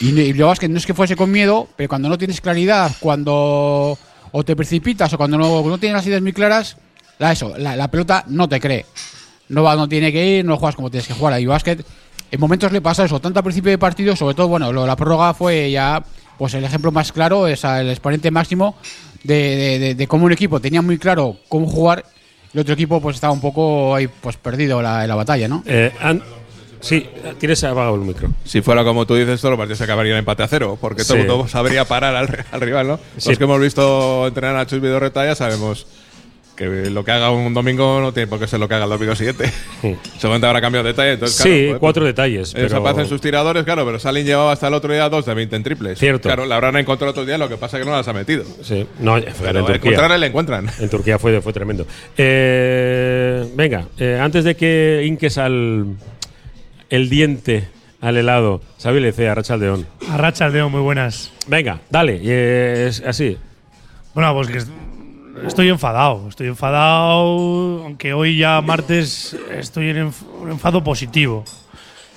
Y, 0.00 0.08
y 0.18 0.32
lo 0.32 0.52
que 0.54 0.68
no 0.68 0.78
es 0.78 0.86
que 0.86 0.94
fuese 0.94 1.16
con 1.16 1.30
miedo, 1.30 1.68
pero 1.76 1.88
cuando 1.88 2.08
no 2.08 2.18
tienes 2.18 2.40
claridad, 2.40 2.92
cuando 3.00 3.98
o 4.32 4.44
te 4.44 4.54
precipitas 4.56 5.12
o 5.12 5.16
cuando 5.18 5.36
no, 5.38 5.62
no 5.66 5.78
tienes 5.78 5.96
las 5.96 6.06
ideas 6.06 6.22
muy 6.22 6.32
claras, 6.32 6.76
la, 7.18 7.32
eso, 7.32 7.54
la, 7.58 7.76
la 7.76 7.90
pelota 7.90 8.24
no 8.28 8.48
te 8.48 8.60
cree. 8.60 8.86
No 9.48 9.62
va, 9.64 9.74
no 9.74 9.88
tiene 9.88 10.12
que 10.12 10.38
ir, 10.38 10.44
no 10.44 10.56
juegas 10.56 10.76
como 10.76 10.90
tienes 10.90 11.08
que 11.08 11.14
jugar. 11.14 11.40
Y 11.40 11.46
básquet, 11.46 11.84
en 12.30 12.40
momentos 12.40 12.70
le 12.72 12.80
pasa 12.80 13.04
eso, 13.04 13.20
tanto 13.20 13.38
al 13.38 13.44
principio 13.44 13.70
de 13.70 13.78
partido, 13.78 14.14
sobre 14.16 14.34
todo, 14.34 14.48
bueno, 14.48 14.72
lo, 14.72 14.86
la 14.86 14.96
prórroga 14.96 15.34
fue 15.34 15.70
ya, 15.70 16.02
pues 16.38 16.54
el 16.54 16.64
ejemplo 16.64 16.92
más 16.92 17.12
claro, 17.12 17.46
es 17.46 17.64
el 17.64 17.90
exponente 17.90 18.30
máximo, 18.30 18.76
de, 19.24 19.34
de- 19.34 19.78
de- 19.78 19.94
de 19.94 20.06
cómo 20.06 20.24
un 20.26 20.32
equipo 20.32 20.60
tenía 20.60 20.80
muy 20.82 20.96
claro 20.98 21.36
cómo 21.48 21.66
jugar, 21.66 22.04
el 22.54 22.60
otro 22.60 22.74
equipo 22.74 23.00
pues 23.00 23.16
estaba 23.16 23.32
un 23.32 23.40
poco 23.40 23.94
ahí 23.94 24.08
pues 24.08 24.36
perdido 24.36 24.80
la- 24.82 25.02
en 25.02 25.08
la 25.08 25.14
batalla, 25.14 25.46
¿no? 25.48 25.62
Eh, 25.66 25.92
sí, 26.80 27.06
tienes 27.38 27.62
apagado 27.64 27.94
el 27.96 28.00
micro. 28.00 28.30
Si 28.44 28.62
fuera 28.62 28.82
como 28.84 29.06
tú 29.06 29.14
dices, 29.14 29.40
todos 29.40 29.50
los 29.52 29.58
partidos 29.58 29.78
se 29.78 29.84
acabarían 29.84 30.14
en 30.14 30.18
empate 30.20 30.42
a 30.42 30.48
cero, 30.48 30.78
porque 30.80 31.02
todo 31.04 31.14
Sí. 31.16 31.22
el 31.22 31.28
mundo 31.28 31.48
sabría 31.48 31.84
parar 31.84 32.16
al, 32.16 32.44
al 32.50 32.60
rival, 32.60 32.86
¿no? 32.88 32.98
Sí. 33.18 33.28
Los 33.30 33.38
que 33.38 33.44
hemos 33.44 33.60
visto 33.60 34.26
entrenar 34.26 34.56
a 34.56 34.66
Chus 34.66 34.80
Vidorreta 34.80 35.24
ya 35.24 35.34
sabemos 35.34 35.86
que 36.60 36.90
lo 36.90 37.02
que 37.04 37.10
haga 37.10 37.30
un 37.30 37.54
domingo 37.54 38.00
no 38.00 38.12
tiene 38.12 38.26
por 38.26 38.38
qué 38.38 38.46
ser 38.46 38.60
lo 38.60 38.68
que 38.68 38.74
haga 38.74 38.84
el 38.84 38.90
domingo 38.90 39.16
siguiente. 39.16 39.50
Sí. 39.80 39.96
Seguramente 40.18 40.46
habrá 40.46 40.60
cambiado 40.60 40.84
de 40.84 40.92
detalle. 40.92 41.12
Entonces, 41.12 41.36
Sí, 41.38 41.42
claro, 41.48 41.66
joder, 41.68 41.78
cuatro 41.80 42.02
pues, 42.02 42.10
detalles. 42.14 42.54
Ellos 42.54 42.68
pero- 42.70 42.80
aparecen 42.82 43.08
sus 43.08 43.20
tiradores, 43.20 43.64
claro, 43.64 43.86
pero 43.86 43.98
Salin 43.98 44.26
llevaba 44.26 44.52
hasta 44.52 44.68
el 44.68 44.74
otro 44.74 44.92
día 44.92 45.08
dos 45.08 45.24
de 45.24 45.32
20 45.34 45.56
en 45.56 45.62
triples. 45.62 45.98
Cierto. 45.98 46.28
Claro, 46.28 46.44
la 46.44 46.56
habrán 46.56 46.76
encontrado 46.76 47.12
otros 47.12 47.26
días, 47.26 47.38
lo 47.38 47.48
que 47.48 47.56
pasa 47.56 47.78
es 47.78 47.84
que 47.84 47.90
no 47.90 47.96
las 47.96 48.06
ha 48.08 48.12
metido. 48.12 48.44
Sí, 48.62 48.86
no, 48.98 49.14
Pero 49.40 49.60
en 49.60 49.66
Turquía. 49.66 50.18
le 50.18 50.26
encuentran. 50.26 50.66
En 50.78 50.88
Turquía 50.90 51.18
fue, 51.18 51.40
fue 51.40 51.52
tremendo. 51.52 51.86
Eh, 52.18 53.46
venga, 53.54 53.86
eh, 53.98 54.18
antes 54.20 54.44
de 54.44 54.54
que 54.54 55.02
inques 55.06 55.38
al 55.38 55.96
el 56.90 57.08
diente 57.08 57.68
al 58.00 58.16
helado, 58.16 58.60
Xavi 58.82 59.00
Lecea, 59.00 59.34
Rachaldeón. 59.34 59.86
Arracha 60.10 60.48
León, 60.48 60.72
muy 60.72 60.80
buenas. 60.80 61.32
Venga, 61.46 61.80
dale, 61.90 62.20
eh, 62.22 62.86
es 62.88 63.02
así. 63.06 63.36
Bueno, 64.14 64.34
pues 64.34 64.48
que 64.48 64.60
estoy 65.46 65.68
enfadado. 65.68 66.26
Estoy 66.28 66.48
enfadado, 66.48 67.84
aunque 67.84 68.12
hoy 68.12 68.38
ya 68.38 68.60
martes 68.60 69.36
estoy 69.50 69.90
en 69.90 70.12
un 70.40 70.50
enfado 70.50 70.82
positivo. 70.82 71.44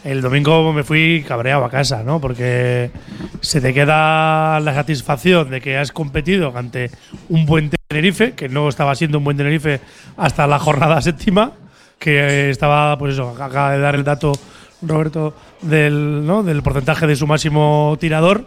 El 0.04 0.22
domingo 0.22 0.74
me 0.74 0.84
fui 0.84 1.24
cabreado 1.26 1.64
a 1.64 1.70
casa, 1.70 2.04
¿no? 2.04 2.20
Porque 2.20 2.92
se 3.40 3.62
te 3.62 3.74
queda 3.74 4.60
la 4.60 4.74
satisfacción 4.74 5.50
de 5.50 5.62
que 5.62 5.78
has 5.78 5.92
competido 5.92 6.52
ante 6.56 6.92
un 7.30 7.46
buen 7.46 7.72
Tenerife, 7.88 8.34
que 8.34 8.50
no 8.50 8.68
estaba 8.68 8.96
siendo 8.96 9.20
un 9.20 9.24
buen 9.24 9.38
Tenerife 9.38 9.80
hasta 10.18 10.46
la 10.46 10.60
jornada 10.60 11.02
séptima, 11.02 11.54
que 12.00 12.50
estaba, 12.50 12.98
pues 12.98 13.14
eso, 13.14 13.30
acaba 13.30 13.72
de 13.72 13.80
dar 13.80 13.96
el 13.96 14.04
dato 14.04 14.34
Roberto 14.82 15.34
del, 15.62 16.26
¿no? 16.26 16.44
del 16.44 16.62
porcentaje 16.62 17.08
de 17.08 17.16
su 17.16 17.26
máximo 17.26 17.96
tirador 17.98 18.46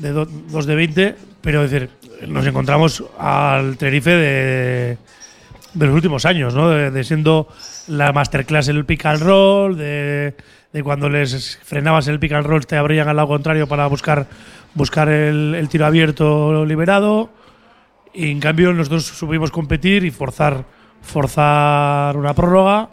de 0.00 0.12
2 0.12 0.66
de 0.66 0.74
20, 0.74 1.16
pero 1.40 1.62
decir, 1.62 1.90
nos 2.26 2.46
encontramos 2.46 3.04
al 3.18 3.76
Tenerife 3.76 4.10
de, 4.10 4.98
de 5.74 5.86
los 5.86 5.94
últimos 5.94 6.24
años, 6.24 6.54
¿no? 6.54 6.68
De, 6.68 7.04
siendo 7.04 7.48
la 7.86 8.12
masterclass 8.12 8.68
el 8.68 8.84
pick 8.84 9.06
and 9.06 9.22
roll, 9.22 9.76
de, 9.76 10.34
de 10.72 10.82
cuando 10.82 11.08
les 11.08 11.58
frenabas 11.62 12.08
el 12.08 12.18
pick 12.18 12.32
and 12.32 12.46
roll 12.46 12.66
te 12.66 12.76
abrían 12.76 13.08
al 13.08 13.16
lado 13.16 13.28
contrario 13.28 13.66
para 13.66 13.86
buscar, 13.86 14.26
buscar 14.74 15.08
el, 15.08 15.54
el 15.54 15.68
tiro 15.68 15.86
abierto 15.86 16.64
liberado. 16.64 17.30
Y 18.12 18.30
en 18.30 18.40
cambio 18.40 18.72
nosotros 18.72 19.04
supimos 19.04 19.50
competir 19.50 20.04
y 20.04 20.10
forzar, 20.10 20.64
forzar 21.02 22.16
una 22.16 22.34
prórroga, 22.34 22.88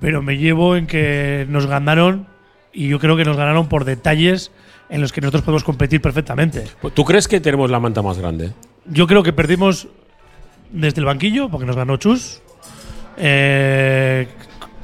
pero 0.00 0.22
me 0.22 0.38
llevo 0.38 0.76
en 0.76 0.86
que 0.86 1.46
nos 1.48 1.66
ganaron 1.66 2.26
y 2.72 2.88
yo 2.88 2.98
creo 2.98 3.16
que 3.16 3.24
nos 3.24 3.36
ganaron 3.36 3.68
por 3.68 3.84
detalles 3.84 4.50
en 4.90 5.00
los 5.00 5.12
que 5.12 5.20
nosotros 5.20 5.42
podemos 5.42 5.64
competir 5.64 6.00
perfectamente. 6.00 6.64
¿Tú 6.94 7.04
crees 7.04 7.28
que 7.28 7.40
tenemos 7.40 7.70
la 7.70 7.78
manta 7.78 8.02
más 8.02 8.18
grande? 8.18 8.52
Yo 8.86 9.06
creo 9.06 9.22
que 9.22 9.32
perdimos 9.32 9.88
desde 10.70 11.00
el 11.00 11.06
banquillo, 11.06 11.48
porque 11.48 11.66
nos 11.66 11.76
ganó 11.76 11.96
Chus. 11.96 12.42
Eh, 13.16 14.26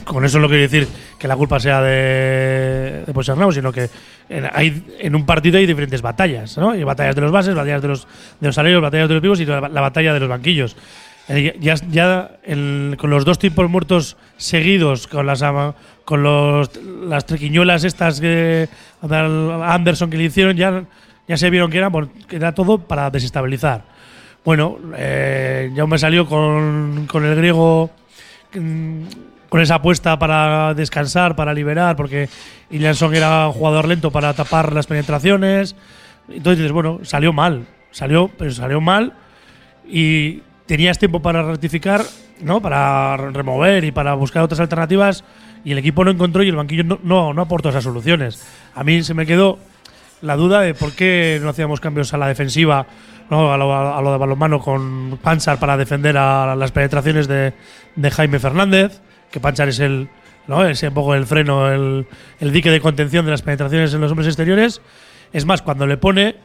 con 0.05 0.25
eso 0.25 0.39
no 0.39 0.47
quiero 0.47 0.63
decir 0.63 0.87
que 1.19 1.27
la 1.27 1.37
culpa 1.37 1.59
sea 1.59 1.81
de, 1.81 3.03
de 3.07 3.13
Pocherrao, 3.13 3.51
sino 3.51 3.73
que 3.73 3.91
en, 4.29 4.49
hay, 4.53 4.85
en 5.01 5.15
un 5.17 5.27
partido 5.27 5.59
hay 5.59 5.67
diferentes 5.67 6.01
batallas, 6.03 6.57
¿no? 6.59 6.71
Hay 6.71 6.85
batallas 6.85 7.15
de 7.15 7.21
los 7.23 7.33
bases, 7.33 7.55
batallas 7.55 7.83
de 7.83 7.89
los, 7.89 8.07
de 8.41 8.47
los 8.47 8.55
salarios, 8.55 8.81
batallas 8.81 9.09
de 9.09 9.15
los 9.15 9.23
vivos 9.23 9.41
y 9.41 9.47
la, 9.47 9.69
la 9.69 9.81
batalla 9.81 10.15
de 10.15 10.21
los 10.21 10.29
banquillos. 10.29 10.77
Eh, 11.29 11.57
ya 11.61 11.75
ya 11.91 12.31
el- 12.45 12.95
con 12.99 13.11
los 13.11 13.25
dos 13.25 13.39
tiempos 13.39 13.69
muertos 13.69 14.17
seguidos, 14.37 15.09
con 15.09 15.27
las 15.27 15.43
con 16.05 16.23
los, 16.23 16.71
las 16.77 17.27
trequiñuelas 17.27 17.83
estas 17.85 18.21
que 18.21 18.69
Anderson 19.03 20.09
que 20.09 20.17
le 20.19 20.25
hicieron, 20.25 20.57
ya, 20.57 20.85
ya 21.27 21.37
se 21.37 21.51
vieron 21.51 21.71
que 21.71 21.79
era, 21.79 21.91
que 22.29 22.37
era 22.37 22.53
todo 22.55 22.79
para 22.79 23.11
desestabilizar. 23.11 23.83
Bueno, 24.45 24.79
eh, 24.97 25.73
ya 25.75 25.85
me 25.87 25.99
salió 25.99 26.27
con, 26.27 27.09
con 27.11 27.25
el 27.25 27.35
griego 27.35 27.91
mm, 28.55 29.03
con 29.49 29.61
esa 29.61 29.77
apuesta 29.77 30.19
para 30.19 30.75
descansar, 30.75 31.35
para 31.35 31.53
liberar, 31.53 31.97
porque 31.97 32.29
Illanson 32.71 33.15
era 33.15 33.49
un 33.49 33.53
jugador 33.53 33.89
lento 33.89 34.11
para 34.13 34.33
tapar 34.35 34.73
las 34.73 34.87
penetraciones. 34.87 35.75
Entonces 36.29 36.59
dices, 36.59 36.73
bueno, 36.73 37.01
salió 37.03 37.33
mal, 37.33 37.67
salió, 37.91 38.29
pero 38.39 38.51
salió 38.53 38.81
mal 38.81 39.13
y 39.89 40.43
tenías 40.67 40.99
tiempo 40.99 41.21
para 41.21 41.43
rectificar, 41.43 42.03
¿no? 42.41 42.61
Para 42.61 43.17
remover 43.17 43.85
y 43.85 43.93
para 43.93 44.15
buscar 44.15 44.43
otras 44.43 44.61
alternativas 44.61 45.25
y 45.65 45.73
el 45.73 45.79
equipo 45.79 46.05
no 46.05 46.11
encontró 46.11 46.43
y 46.43 46.49
el 46.49 46.57
banquillo 46.57 46.85
no, 46.85 47.01
no, 47.03 47.35
no 47.35 47.43
aportó 47.43 47.71
esas 47.71 47.85
soluciones. 47.85 48.45
A 48.75 48.85
mí 48.85 49.03
se 49.03 49.15
me 49.15 49.27
quedó 49.27 49.59
la 50.23 50.37
duda 50.37 50.61
de 50.61 50.75
por 50.75 50.93
qué 50.93 51.39
no 51.43 51.49
hacíamos 51.51 51.81
cambios 51.81 52.15
a 52.15 52.19
la 52.19 52.29
defensiva, 52.29 52.87
¿no? 53.31 53.53
a, 53.53 53.57
lo, 53.57 53.75
a 53.75 54.01
lo 54.01 54.13
de 54.13 54.19
balonmano 54.19 54.61
con 54.61 55.19
Panchar 55.23 55.59
para 55.59 55.77
defender 55.77 56.17
a 56.17 56.55
las 56.57 56.73
penetraciones 56.73 57.29
de, 57.29 57.53
de 57.97 58.11
Jaime 58.11 58.39
Fernández, 58.39 59.01
que 59.31 59.41
Panchar 59.41 59.69
es 59.69 59.81
el, 59.81 60.09
¿no? 60.47 60.65
es 60.65 60.83
un 60.83 60.95
poco 60.95 61.15
el 61.15 61.27
freno, 61.27 61.71
el, 61.71 62.07
el 62.41 62.53
dique 62.53 62.71
de 62.71 62.81
contención 62.81 63.25
de 63.25 63.31
las 63.31 63.43
penetraciones 63.43 63.93
en 63.95 64.01
los 64.01 64.11
hombres 64.11 64.29
exteriores. 64.29 64.81
Es 65.33 65.45
más, 65.45 65.63
cuando 65.63 65.87
le 65.87 65.97
pone 65.97 66.37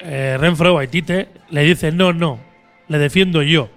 eh, 0.00 0.36
Renfro 0.38 0.74
o 0.74 0.78
Aitite, 0.78 1.28
le 1.50 1.62
dice, 1.62 1.92
no, 1.92 2.12
no, 2.12 2.40
le 2.88 2.98
defiendo 2.98 3.42
yo. 3.42 3.68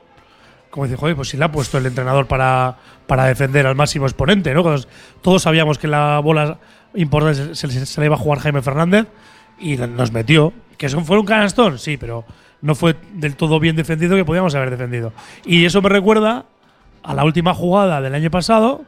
Como 0.70 0.86
dice, 0.86 0.98
joder, 0.98 1.16
pues 1.16 1.30
si 1.30 1.38
le 1.38 1.46
ha 1.46 1.52
puesto 1.52 1.78
el 1.78 1.86
entrenador 1.88 2.28
para, 2.28 2.78
para 3.08 3.26
defender 3.26 3.66
al 3.66 3.76
máximo 3.76 4.06
exponente, 4.06 4.54
¿no? 4.54 4.62
Todos, 4.62 4.88
todos 5.22 5.42
sabíamos 5.42 5.78
que 5.80 5.88
la 5.88 6.20
bola 6.20 6.60
importante 6.94 7.56
se, 7.56 7.68
se- 7.68 7.86
se 7.86 8.00
le 8.02 8.06
iba 8.06 8.16
a 8.16 8.20
jugar 8.20 8.40
Jaime 8.40 8.62
Fernández 8.62 9.08
y 9.60 9.78
nos 9.78 10.12
metió. 10.12 10.54
¿Que 10.78 10.86
eso 10.86 11.02
fue 11.02 11.20
un 11.20 11.26
canastón? 11.26 11.80
Sí, 11.80 11.98
pero 11.98 12.24
no 12.62 12.76
fue 12.76 12.96
del 13.14 13.36
todo 13.36 13.60
bien 13.60 13.76
defendido 13.76 14.16
que 14.16 14.24
podíamos 14.26 14.54
haber 14.56 14.70
defendido. 14.70 15.12
Y 15.46 15.66
eso 15.66 15.82
me 15.82 15.90
recuerda 15.90 16.46
a 17.04 17.14
la 17.14 17.24
última 17.24 17.54
jugada 17.54 18.00
del 18.02 18.14
año 18.14 18.30
pasado, 18.30 18.84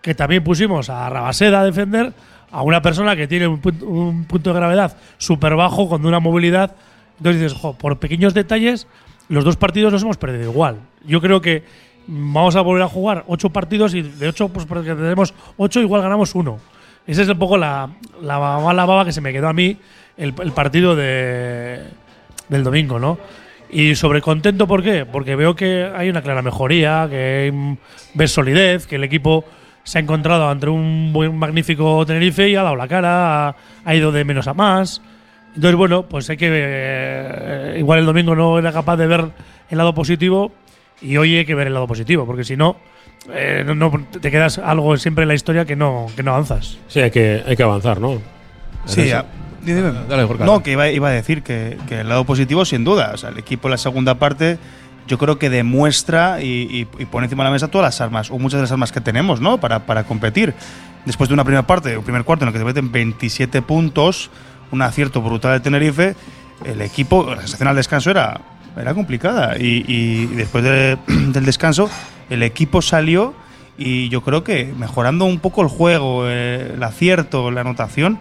que 0.00 0.14
también 0.14 0.42
pusimos 0.42 0.88
a 0.88 1.08
Rabaseda 1.10 1.60
a 1.60 1.64
defender 1.64 2.14
a 2.50 2.62
una 2.62 2.80
persona 2.80 3.14
que 3.14 3.26
tiene 3.28 3.46
un, 3.46 3.60
pun- 3.60 3.82
un 3.82 4.24
punto 4.24 4.50
de 4.50 4.56
gravedad 4.56 4.96
súper 5.18 5.54
bajo, 5.54 5.88
con 5.88 6.06
una 6.06 6.18
movilidad. 6.20 6.74
Entonces 7.18 7.42
dices, 7.42 7.58
jo, 7.58 7.74
por 7.76 7.98
pequeños 7.98 8.32
detalles, 8.34 8.86
los 9.28 9.44
dos 9.44 9.56
partidos 9.56 9.92
los 9.92 10.02
hemos 10.02 10.16
perdido 10.16 10.50
igual. 10.50 10.78
Yo 11.04 11.20
creo 11.20 11.40
que 11.40 11.64
vamos 12.06 12.56
a 12.56 12.60
volver 12.60 12.82
a 12.82 12.88
jugar 12.88 13.24
ocho 13.26 13.50
partidos 13.50 13.94
y 13.94 14.02
de 14.02 14.28
ocho, 14.28 14.48
pues 14.48 14.66
porque 14.66 14.94
tenemos 14.94 15.34
ocho, 15.56 15.80
igual 15.80 16.02
ganamos 16.02 16.34
uno. 16.34 16.58
Esa 17.06 17.22
es 17.22 17.28
un 17.28 17.38
poco 17.38 17.56
la, 17.56 17.90
la 18.20 18.38
mala 18.38 18.84
baba 18.84 19.04
que 19.04 19.12
se 19.12 19.20
me 19.20 19.32
quedó 19.32 19.48
a 19.48 19.52
mí 19.52 19.76
el, 20.16 20.32
partido 20.32 20.96
de, 20.96 21.84
del 22.48 22.64
domingo, 22.64 22.98
¿no? 22.98 23.18
Y 23.70 23.94
sobre 23.96 24.20
contento, 24.20 24.66
¿por 24.66 24.82
qué? 24.82 25.04
Porque 25.04 25.36
veo 25.36 25.54
que 25.54 25.90
hay 25.94 26.08
una 26.08 26.22
clara 26.22 26.42
mejoría, 26.42 27.06
que 27.08 27.16
hay, 27.16 27.78
ves 28.14 28.30
solidez, 28.30 28.86
que 28.86 28.96
el 28.96 29.04
equipo 29.04 29.44
se 29.82 29.98
ha 29.98 30.00
encontrado 30.00 30.48
ante 30.48 30.68
un 30.68 31.12
magnífico 31.38 32.04
Tenerife 32.06 32.48
y 32.48 32.56
ha 32.56 32.62
dado 32.62 32.76
la 32.76 32.88
cara, 32.88 33.54
ha 33.84 33.94
ido 33.94 34.10
de 34.12 34.24
menos 34.24 34.46
a 34.48 34.54
más. 34.54 35.00
Entonces, 35.56 35.74
bueno, 35.76 36.02
pues 36.04 36.28
hay 36.30 36.36
que. 36.36 36.48
eh, 36.52 37.76
igual 37.78 37.98
el 38.00 38.06
domingo 38.06 38.34
no 38.36 38.58
era 38.58 38.72
capaz 38.72 38.96
de 38.96 39.06
ver 39.06 39.30
el 39.70 39.78
lado 39.78 39.94
positivo 39.94 40.52
y 41.00 41.16
hoy 41.16 41.36
hay 41.36 41.44
que 41.46 41.54
ver 41.54 41.66
el 41.66 41.74
lado 41.74 41.86
positivo, 41.86 42.24
porque 42.26 42.44
si 42.44 42.56
no, 42.56 42.76
eh, 43.32 43.62
no, 43.66 43.74
no- 43.74 44.06
te 44.20 44.30
quedas 44.30 44.58
algo 44.58 44.96
siempre 44.96 45.22
en 45.22 45.28
la 45.28 45.34
historia 45.34 45.64
que 45.64 45.74
no, 45.76 46.06
que 46.14 46.22
no 46.22 46.32
avanzas. 46.32 46.78
Sí, 46.88 47.00
hay 47.00 47.10
que, 47.10 47.42
hay 47.46 47.56
que 47.56 47.62
avanzar, 47.62 48.00
¿no? 48.00 48.20
Sí, 48.84 49.06
ya. 49.06 49.24
Dime, 49.62 49.82
dime. 49.82 49.98
Dale. 50.08 50.26
No, 50.44 50.62
que 50.62 50.72
iba, 50.72 50.88
iba 50.90 51.08
a 51.08 51.12
decir 51.12 51.42
que, 51.42 51.76
que 51.88 52.00
el 52.00 52.08
lado 52.08 52.24
positivo, 52.24 52.64
sin 52.64 52.84
duda. 52.84 53.10
O 53.14 53.16
sea, 53.16 53.30
el 53.30 53.38
equipo 53.38 53.66
en 53.68 53.72
la 53.72 53.78
segunda 53.78 54.14
parte, 54.14 54.58
yo 55.08 55.18
creo 55.18 55.38
que 55.38 55.50
demuestra 55.50 56.40
y, 56.42 56.46
y- 56.70 57.02
y 57.02 57.06
pone 57.06 57.24
encima 57.26 57.42
de 57.42 57.48
la 57.48 57.52
mesa 57.52 57.68
todas 57.68 57.86
las 57.86 58.00
armas, 58.00 58.30
o 58.30 58.38
muchas 58.38 58.58
de 58.58 58.62
las 58.62 58.72
armas 58.72 58.92
que 58.92 59.00
tenemos, 59.00 59.40
¿no? 59.40 59.58
Para, 59.58 59.80
para 59.86 60.04
competir. 60.04 60.54
Después 61.04 61.28
de 61.28 61.34
una 61.34 61.44
primera 61.44 61.66
parte, 61.66 61.96
un 61.96 62.04
primer 62.04 62.22
cuarto 62.24 62.44
en 62.44 62.48
el 62.48 62.52
que 62.52 62.58
te 62.60 62.64
meten 62.64 62.92
27 62.92 63.60
puntos, 63.62 64.30
un 64.72 64.82
acierto 64.82 65.20
brutal 65.22 65.52
de 65.52 65.60
Tenerife, 65.60 66.14
el 66.64 66.80
equipo, 66.82 67.24
la 67.34 67.40
sensación 67.42 67.68
al 67.68 67.76
descanso 67.76 68.10
era, 68.10 68.40
era 68.76 68.94
complicada. 68.94 69.56
Y, 69.58 70.26
después 70.26 70.64
de- 70.64 70.96
del 71.06 71.44
descanso, 71.44 71.88
el 72.30 72.42
equipo 72.42 72.82
salió 72.82 73.34
y 73.78 74.08
yo 74.08 74.22
creo 74.22 74.42
que 74.42 74.72
mejorando 74.76 75.24
un 75.26 75.38
poco 75.38 75.62
el 75.62 75.68
juego, 75.68 76.24
eh, 76.26 76.72
el 76.74 76.82
acierto, 76.82 77.50
la 77.50 77.60
anotación, 77.60 78.18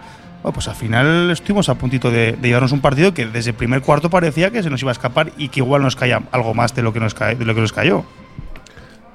pues 0.53 0.67
al 0.67 0.75
final 0.75 1.31
estuvimos 1.31 1.69
a 1.69 1.75
puntito 1.75 2.11
de, 2.11 2.33
de 2.33 2.47
llevarnos 2.47 2.71
un 2.71 2.79
partido 2.81 3.13
que 3.15 3.25
desde 3.25 3.49
el 3.51 3.55
primer 3.55 3.81
cuarto 3.81 4.11
parecía 4.11 4.51
que 4.51 4.61
se 4.61 4.69
nos 4.69 4.79
iba 4.81 4.91
a 4.91 4.93
escapar 4.93 5.31
y 5.37 5.47
que 5.49 5.61
igual 5.61 5.81
nos 5.81 5.95
caía 5.95 6.21
algo 6.31 6.53
más 6.53 6.75
de 6.75 6.83
lo 6.83 6.93
que 6.93 6.99
nos, 6.99 7.15
de 7.17 7.43
lo 7.45 7.55
que 7.55 7.61
nos 7.61 7.73
cayó. 7.73 8.03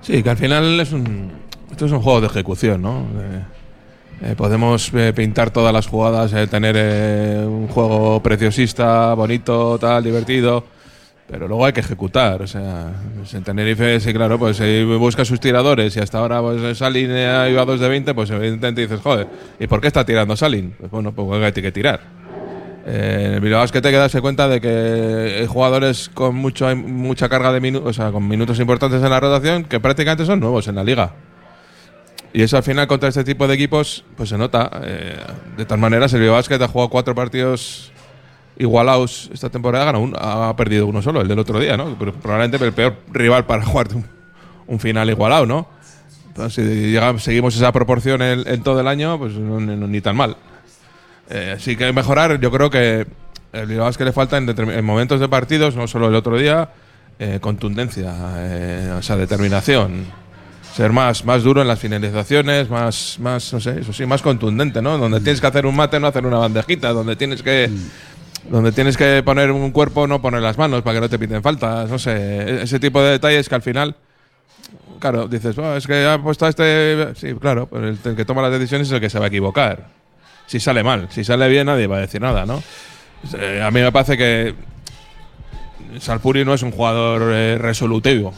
Sí, 0.00 0.22
que 0.24 0.30
al 0.30 0.36
final 0.38 0.80
es 0.80 0.92
un. 0.92 1.30
Esto 1.70 1.86
es 1.86 1.92
un 1.92 2.00
juego 2.00 2.20
de 2.22 2.26
ejecución, 2.26 2.82
¿no? 2.82 3.06
Eh, 3.20 3.42
eh, 4.22 4.34
podemos 4.36 4.92
eh, 4.94 5.12
pintar 5.14 5.50
todas 5.50 5.72
las 5.72 5.86
jugadas, 5.86 6.32
eh, 6.32 6.46
tener 6.46 6.74
eh, 6.78 7.44
un 7.46 7.68
juego 7.68 8.22
preciosista, 8.22 9.14
bonito, 9.14 9.78
tal, 9.78 10.04
divertido. 10.04 10.64
Pero 11.30 11.46
luego 11.46 11.64
hay 11.64 11.72
que 11.72 11.80
ejecutar. 11.80 12.42
O 12.42 12.46
sea, 12.46 12.90
pues 13.16 13.32
en 13.34 13.44
Tenerife, 13.44 14.00
sí, 14.00 14.12
claro, 14.12 14.36
pues 14.38 14.56
si 14.56 14.82
busca 14.82 15.24
sus 15.24 15.38
tiradores 15.38 15.96
y 15.96 16.00
hasta 16.00 16.18
ahora 16.18 16.40
pues, 16.40 16.76
Salin 16.76 17.08
eh, 17.10 17.48
iba 17.52 17.62
a 17.62 17.64
2 17.64 17.78
de 17.78 17.88
20, 17.88 18.14
pues 18.14 18.30
evidentemente 18.30 18.82
dices, 18.82 19.00
joder, 19.00 19.28
¿y 19.60 19.66
por 19.68 19.80
qué 19.80 19.86
está 19.86 20.04
tirando 20.04 20.36
Salin? 20.36 20.74
Pues 20.76 20.90
bueno, 20.90 21.12
pues 21.12 21.42
hay 21.42 21.52
que 21.52 21.70
tirar. 21.70 22.00
Eh, 22.84 23.38
Bilbao 23.40 23.62
es 23.62 23.70
que 23.70 23.80
te 23.80 23.90
que 23.90 23.96
darse 23.96 24.20
cuenta 24.20 24.48
de 24.48 24.60
que 24.60 25.38
hay 25.40 25.46
jugadores 25.46 26.08
con 26.12 26.34
mucho, 26.34 26.74
mucha 26.74 27.28
carga 27.28 27.52
de 27.52 27.60
minutos, 27.60 27.88
o 27.88 27.92
sea, 27.92 28.10
con 28.10 28.26
minutos 28.26 28.58
importantes 28.58 29.00
en 29.00 29.10
la 29.10 29.20
rotación 29.20 29.64
que 29.64 29.78
prácticamente 29.78 30.26
son 30.26 30.40
nuevos 30.40 30.66
en 30.66 30.74
la 30.74 30.82
liga. 30.82 31.12
Y 32.32 32.42
eso 32.42 32.56
al 32.56 32.62
final 32.62 32.86
contra 32.86 33.08
este 33.08 33.24
tipo 33.24 33.48
de 33.48 33.54
equipos, 33.54 34.04
pues 34.16 34.28
se 34.28 34.38
nota. 34.38 34.70
Eh, 34.84 35.16
de 35.56 35.64
tal 35.64 35.78
el 36.12 36.20
Bilbao 36.20 36.36
Basket 36.36 36.60
ha 36.62 36.68
jugado 36.68 36.88
cuatro 36.88 37.14
partidos 37.14 37.92
igualados 38.56 39.30
esta 39.32 39.48
temporada, 39.48 39.86
ganó 39.86 40.00
un- 40.00 40.14
ha 40.18 40.54
perdido 40.56 40.86
uno 40.86 41.00
solo, 41.02 41.22
el 41.22 41.28
del 41.28 41.38
otro 41.38 41.58
día, 41.58 41.76
¿no? 41.76 41.96
Pero 41.98 42.12
probablemente 42.12 42.62
el 42.64 42.72
peor 42.72 42.96
rival 43.10 43.46
para 43.46 43.64
jugar 43.64 43.88
un, 43.94 44.04
final 44.78 45.08
igualado, 45.10 45.46
¿no? 45.46 45.66
Entonces, 46.28 46.64
si 46.68 46.90
llegamos- 46.92 47.22
seguimos 47.24 47.56
esa 47.56 47.72
proporción 47.72 48.22
en, 48.22 48.46
todo 48.62 48.80
el 48.80 48.86
año, 48.86 49.18
pues 49.18 49.32
no- 49.34 49.58
no- 49.60 49.86
ni 49.88 50.00
tan 50.00 50.14
mal. 50.16 50.36
Eh, 51.30 51.56
sí 51.58 51.74
que 51.76 51.92
mejorar, 51.92 52.38
yo 52.40 52.50
creo 52.50 52.70
que 52.70 53.06
el 53.52 53.66
que 53.96 54.04
le 54.04 54.12
falta 54.12 54.36
en, 54.36 54.48
en 54.48 54.84
momentos 54.84 55.18
de 55.20 55.28
partidos, 55.28 55.74
no 55.74 55.88
solo 55.88 56.08
el 56.08 56.14
otro 56.14 56.36
día, 56.38 56.70
eh, 57.18 57.38
contundencia, 57.40 58.12
eh, 58.36 58.94
o 58.96 59.02
sea, 59.02 59.16
determinación. 59.16 60.04
Ser 60.80 60.92
más, 60.92 61.26
más 61.26 61.42
duro 61.42 61.60
en 61.60 61.68
las 61.68 61.78
finalizaciones, 61.78 62.70
más, 62.70 63.18
más, 63.18 63.52
no 63.52 63.60
sé, 63.60 63.80
eso 63.80 63.92
sí, 63.92 64.06
más 64.06 64.22
contundente, 64.22 64.80
¿no? 64.80 64.96
Donde 64.96 65.20
tienes 65.20 65.38
que 65.38 65.46
hacer 65.46 65.66
un 65.66 65.76
mate, 65.76 66.00
no 66.00 66.06
hacer 66.06 66.24
una 66.24 66.38
bandejita, 66.38 66.88
donde 66.94 67.16
tienes 67.16 67.42
que. 67.42 67.68
Donde 68.48 68.72
tienes 68.72 68.96
que 68.96 69.22
poner 69.22 69.50
un 69.50 69.72
cuerpo, 69.72 70.06
no 70.06 70.22
poner 70.22 70.40
las 70.40 70.56
manos 70.56 70.80
para 70.80 70.94
que 70.94 71.00
no 71.02 71.08
te 71.10 71.18
piten 71.18 71.42
faltas, 71.42 71.90
no 71.90 71.98
sé, 71.98 72.12
e- 72.12 72.62
ese 72.62 72.80
tipo 72.80 73.02
de 73.02 73.10
detalles 73.10 73.46
que 73.46 73.54
al 73.56 73.60
final 73.60 73.94
Claro, 74.98 75.28
dices, 75.28 75.58
"Oh, 75.58 75.76
es 75.76 75.86
que 75.86 76.06
ha 76.06 76.16
puesto 76.22 76.46
a 76.46 76.48
este. 76.48 77.08
Sí, 77.14 77.34
claro, 77.38 77.68
pero 77.70 77.86
el, 77.86 77.98
el 78.02 78.16
que 78.16 78.24
toma 78.24 78.40
las 78.40 78.52
decisiones 78.52 78.88
es 78.88 78.92
el 78.94 79.00
que 79.02 79.10
se 79.10 79.18
va 79.18 79.26
a 79.26 79.28
equivocar. 79.28 79.86
Si 80.46 80.60
sale 80.60 80.82
mal, 80.82 81.08
si 81.10 81.24
sale 81.24 81.46
bien, 81.50 81.66
nadie 81.66 81.88
va 81.88 81.98
a 81.98 82.00
decir 82.00 82.22
nada, 82.22 82.46
¿no? 82.46 82.62
Eh, 83.38 83.60
a 83.62 83.70
mí 83.70 83.82
me 83.82 83.92
parece 83.92 84.16
que 84.16 84.54
Salpuri 85.98 86.42
no 86.46 86.54
es 86.54 86.62
un 86.62 86.70
jugador 86.70 87.20
eh, 87.34 87.58
resolutivo. 87.58 88.32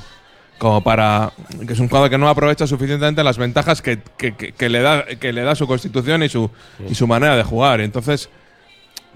Como 0.59 0.82
para. 0.85 1.32
que 1.66 1.73
es 1.73 1.78
un 1.80 1.88
jugador 1.88 2.09
que 2.09 2.18
no 2.18 2.28
aprovecha 2.28 2.66
suficientemente 2.66 3.25
las 3.25 3.37
ventajas 3.38 3.82
que, 3.82 3.99
que- 4.16 4.35
que- 4.37 4.52
que 4.52 4.68
le, 4.68 4.80
da, 4.80 5.04
que 5.06 5.32
le 5.32 5.42
da 5.42 5.54
su 5.56 5.66
constitución 5.66 6.23
y 6.23 6.28
su, 6.28 6.50
y 6.88 6.94
su 6.94 7.06
manera 7.09 7.37
de 7.37 7.42
jugar. 7.42 7.80
Entonces, 7.80 8.28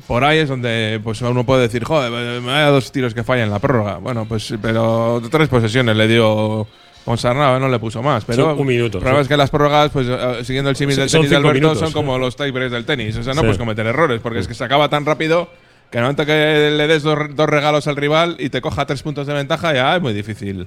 por 0.09 0.25
ahí 0.25 0.38
es 0.38 0.49
donde 0.49 1.00
pues 1.05 1.23
uno 1.23 1.45
puede 1.47 1.62
decir, 1.62 1.85
joder, 1.85 2.11
me 2.43 2.50
da 2.52 2.69
dos 2.71 2.90
tiros 2.90 3.14
que 3.14 3.23
fallan 3.23 3.45
en 3.47 3.52
la 3.52 3.61
prórroga. 3.61 3.99
Bueno, 3.99 4.25
pues 4.26 4.52
pero 4.61 5.23
tres 5.31 5.49
posesiones 5.49 5.97
le 5.97 6.09
dio 6.09 6.66
Ponsarnau, 7.05 7.61
no 7.61 7.69
le 7.69 7.78
puso 7.78 8.02
más. 8.02 8.25
Pero 8.25 8.52
Sí, 8.57 8.61
un 8.61 8.66
minuto, 8.66 8.99
problema 8.99 9.21
sí. 9.21 9.23
es 9.23 9.28
que 9.28 9.37
las 9.37 9.49
prórrogas, 9.50 9.93
pues 9.93 10.09
eh, 10.11 10.40
siguiendo 10.43 10.71
el 10.71 10.75
símil 10.76 10.97
Sí, 10.97 11.00
del 11.02 11.11
son 11.11 11.21
tenis 11.21 11.31
de 11.31 11.37
Alberto, 11.37 11.55
minutos, 11.55 11.78
son 11.78 11.93
como 11.93 12.19
los 12.19 12.35
tiebreaks 12.35 12.73
del 12.73 12.85
tenis. 12.85 13.16
O 13.16 13.23
sea, 13.23 13.35
no 13.35 13.43
puedes 13.43 13.57
cometer 13.59 13.87
errores, 13.87 14.21
porque 14.21 14.40
es 14.40 14.49
que 14.49 14.55
se 14.55 14.64
acaba 14.64 14.88
tan 14.88 15.07
rápido 15.07 15.49
que 15.93 15.99
en 15.99 16.02
el 16.02 16.07
momento 16.07 16.26
que 16.26 16.73
le 16.76 16.87
des 16.88 17.05
dos, 17.05 17.16
dos 17.37 17.49
regalos 17.49 17.87
al 17.87 17.95
rival 17.95 18.35
y 18.40 18.49
te 18.50 18.61
coja 18.61 18.85
tres 18.87 19.05
puntos 19.05 19.28
de 19.28 19.35
ventaja, 19.35 19.73
ya 19.73 19.95
es 19.95 20.02
muy 20.02 20.12
difícil. 20.12 20.66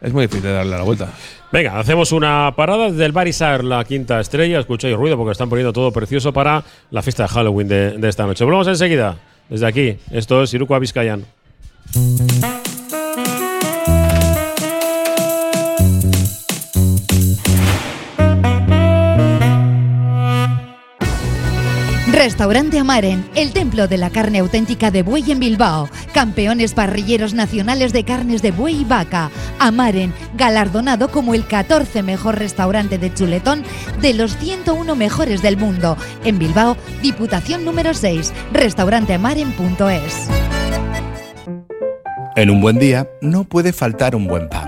Es 0.00 0.12
muy 0.12 0.26
difícil 0.26 0.52
darle 0.52 0.76
la 0.76 0.82
vuelta. 0.82 1.08
Venga, 1.50 1.78
hacemos 1.78 2.12
una 2.12 2.52
parada 2.56 2.90
desde 2.90 3.04
el 3.04 3.12
Barisar, 3.12 3.64
la 3.64 3.84
quinta 3.84 4.20
estrella. 4.20 4.60
Escucháis 4.60 4.96
ruido 4.96 5.16
porque 5.16 5.32
están 5.32 5.48
poniendo 5.48 5.72
todo 5.72 5.92
precioso 5.92 6.32
para 6.32 6.62
la 6.90 7.02
fiesta 7.02 7.24
de 7.24 7.28
Halloween 7.30 7.68
de, 7.68 8.08
esta 8.08 8.26
noche. 8.26 8.44
Volvemos 8.44 8.68
enseguida, 8.68 9.16
desde 9.48 9.66
aquí. 9.66 9.96
Esto 10.10 10.42
es 10.42 10.54
Iruko 10.54 10.78
Vizcayan. 10.78 11.24
Restaurante 22.18 22.80
Amaren, 22.80 23.24
el 23.36 23.52
templo 23.52 23.86
de 23.86 23.96
la 23.96 24.10
carne 24.10 24.40
auténtica 24.40 24.90
de 24.90 25.04
buey 25.04 25.30
en 25.30 25.38
Bilbao. 25.38 25.88
Campeones 26.12 26.74
parrilleros 26.74 27.32
nacionales 27.32 27.92
de 27.92 28.02
carnes 28.02 28.42
de 28.42 28.50
buey 28.50 28.80
y 28.80 28.84
vaca. 28.84 29.30
Amaren, 29.60 30.12
galardonado 30.34 31.12
como 31.12 31.32
el 31.34 31.46
14 31.46 32.02
mejor 32.02 32.36
restaurante 32.36 32.98
de 32.98 33.14
chuletón 33.14 33.62
de 34.02 34.14
los 34.14 34.36
101 34.36 34.96
mejores 34.96 35.42
del 35.42 35.58
mundo. 35.58 35.96
En 36.24 36.40
Bilbao, 36.40 36.76
Diputación 37.02 37.64
número 37.64 37.94
6, 37.94 38.32
restauranteamaren.es. 38.52 40.28
En 42.34 42.50
un 42.50 42.60
buen 42.60 42.80
día 42.80 43.08
no 43.20 43.44
puede 43.44 43.72
faltar 43.72 44.16
un 44.16 44.26
buen 44.26 44.48
pan. 44.48 44.67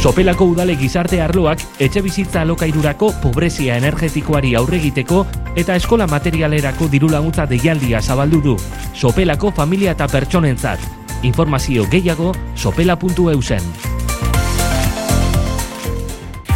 Sopelako 0.00 0.46
udale 0.54 0.78
gizarte 0.80 1.18
arloak 1.20 1.60
etxe 1.84 2.00
bizitza 2.00 2.40
alokairurako 2.40 3.10
pobrezia 3.20 3.76
energetikoari 3.76 4.54
aurregiteko 4.56 5.26
eta 5.60 5.76
eskola 5.76 6.06
materialerako 6.08 6.88
diru 6.88 7.12
laguntza 7.12 7.44
deialdia 7.44 8.00
zabaldu 8.00 8.40
du. 8.48 8.56
Sopelako 8.94 9.52
familia 9.52 9.92
eta 9.92 10.08
pertsonentzat. 10.08 10.80
Informazio 11.22 11.84
gehiago 11.92 12.32
sopela.eusen. 12.56 13.99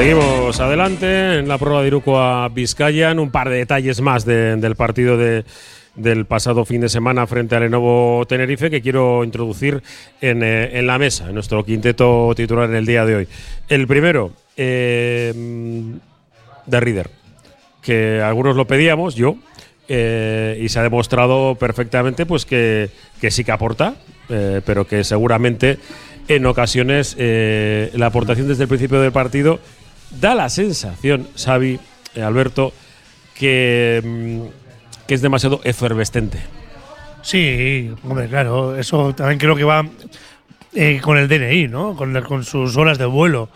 Seguimos 0.00 0.58
adelante 0.60 1.40
en 1.40 1.46
la 1.46 1.58
prueba 1.58 1.82
de 1.82 1.88
Iruko 1.88 2.18
a 2.18 2.48
Vizcayan. 2.48 3.18
Un 3.18 3.30
par 3.30 3.50
de 3.50 3.56
detalles 3.56 4.00
más 4.00 4.24
de- 4.24 4.56
del 4.56 4.74
partido 4.74 5.18
de- 5.18 5.44
del 5.94 6.24
pasado 6.24 6.64
fin 6.64 6.80
de 6.80 6.88
semana 6.88 7.26
frente 7.26 7.54
al 7.54 7.64
Lenovo 7.64 8.24
Tenerife 8.26 8.70
que 8.70 8.80
quiero 8.80 9.22
introducir 9.24 9.82
en, 10.22 10.42
eh, 10.42 10.78
en 10.78 10.86
la 10.86 10.96
mesa, 10.96 11.28
en 11.28 11.34
nuestro 11.34 11.62
quinteto 11.66 12.32
titular 12.34 12.70
en 12.70 12.76
el 12.76 12.86
día 12.86 13.04
de 13.04 13.14
hoy. 13.14 13.28
El 13.68 13.86
primero, 13.86 14.32
eh, 14.56 15.34
de 16.64 16.80
Reader, 16.80 17.10
que 17.82 18.22
algunos 18.22 18.56
lo 18.56 18.66
pedíamos, 18.66 19.16
yo. 19.16 19.36
eh, 19.92 20.56
y 20.62 20.68
se 20.68 20.78
ha 20.78 20.82
demostrado 20.84 21.56
perfectamente 21.56 22.24
pues 22.24 22.46
que, 22.46 22.88
que 23.20 23.32
sí 23.32 23.42
que 23.42 23.50
aporta, 23.50 23.96
eh, 24.28 24.60
pero 24.64 24.86
que 24.86 25.02
seguramente 25.02 25.78
en 26.28 26.46
ocasiones 26.46 27.16
la 27.18 28.06
aportación 28.06 28.46
desde 28.46 28.62
el 28.62 28.68
principio 28.68 29.00
del 29.00 29.10
partido 29.10 29.58
da 30.10 30.34
la 30.34 30.48
sensación, 30.48 31.28
Xavi, 31.36 31.78
eh, 32.14 32.22
Alberto, 32.22 32.72
que, 33.34 34.00
mm, 34.04 35.06
que 35.06 35.14
es 35.14 35.22
demasiado 35.22 35.60
efervescente. 35.64 36.40
Sí, 37.22 37.92
hombre, 38.04 38.28
claro, 38.28 38.76
eso 38.76 39.14
también 39.14 39.38
creo 39.38 39.54
que 39.56 39.64
va 39.64 39.86
eh, 40.74 41.00
con 41.02 41.18
el 41.18 41.28
DNI, 41.28 41.68
¿no? 41.68 41.94
Con, 41.96 42.20
con 42.22 42.44
sus 42.44 42.76
horas 42.76 42.96
de 42.98 43.04
vuelo. 43.06 43.48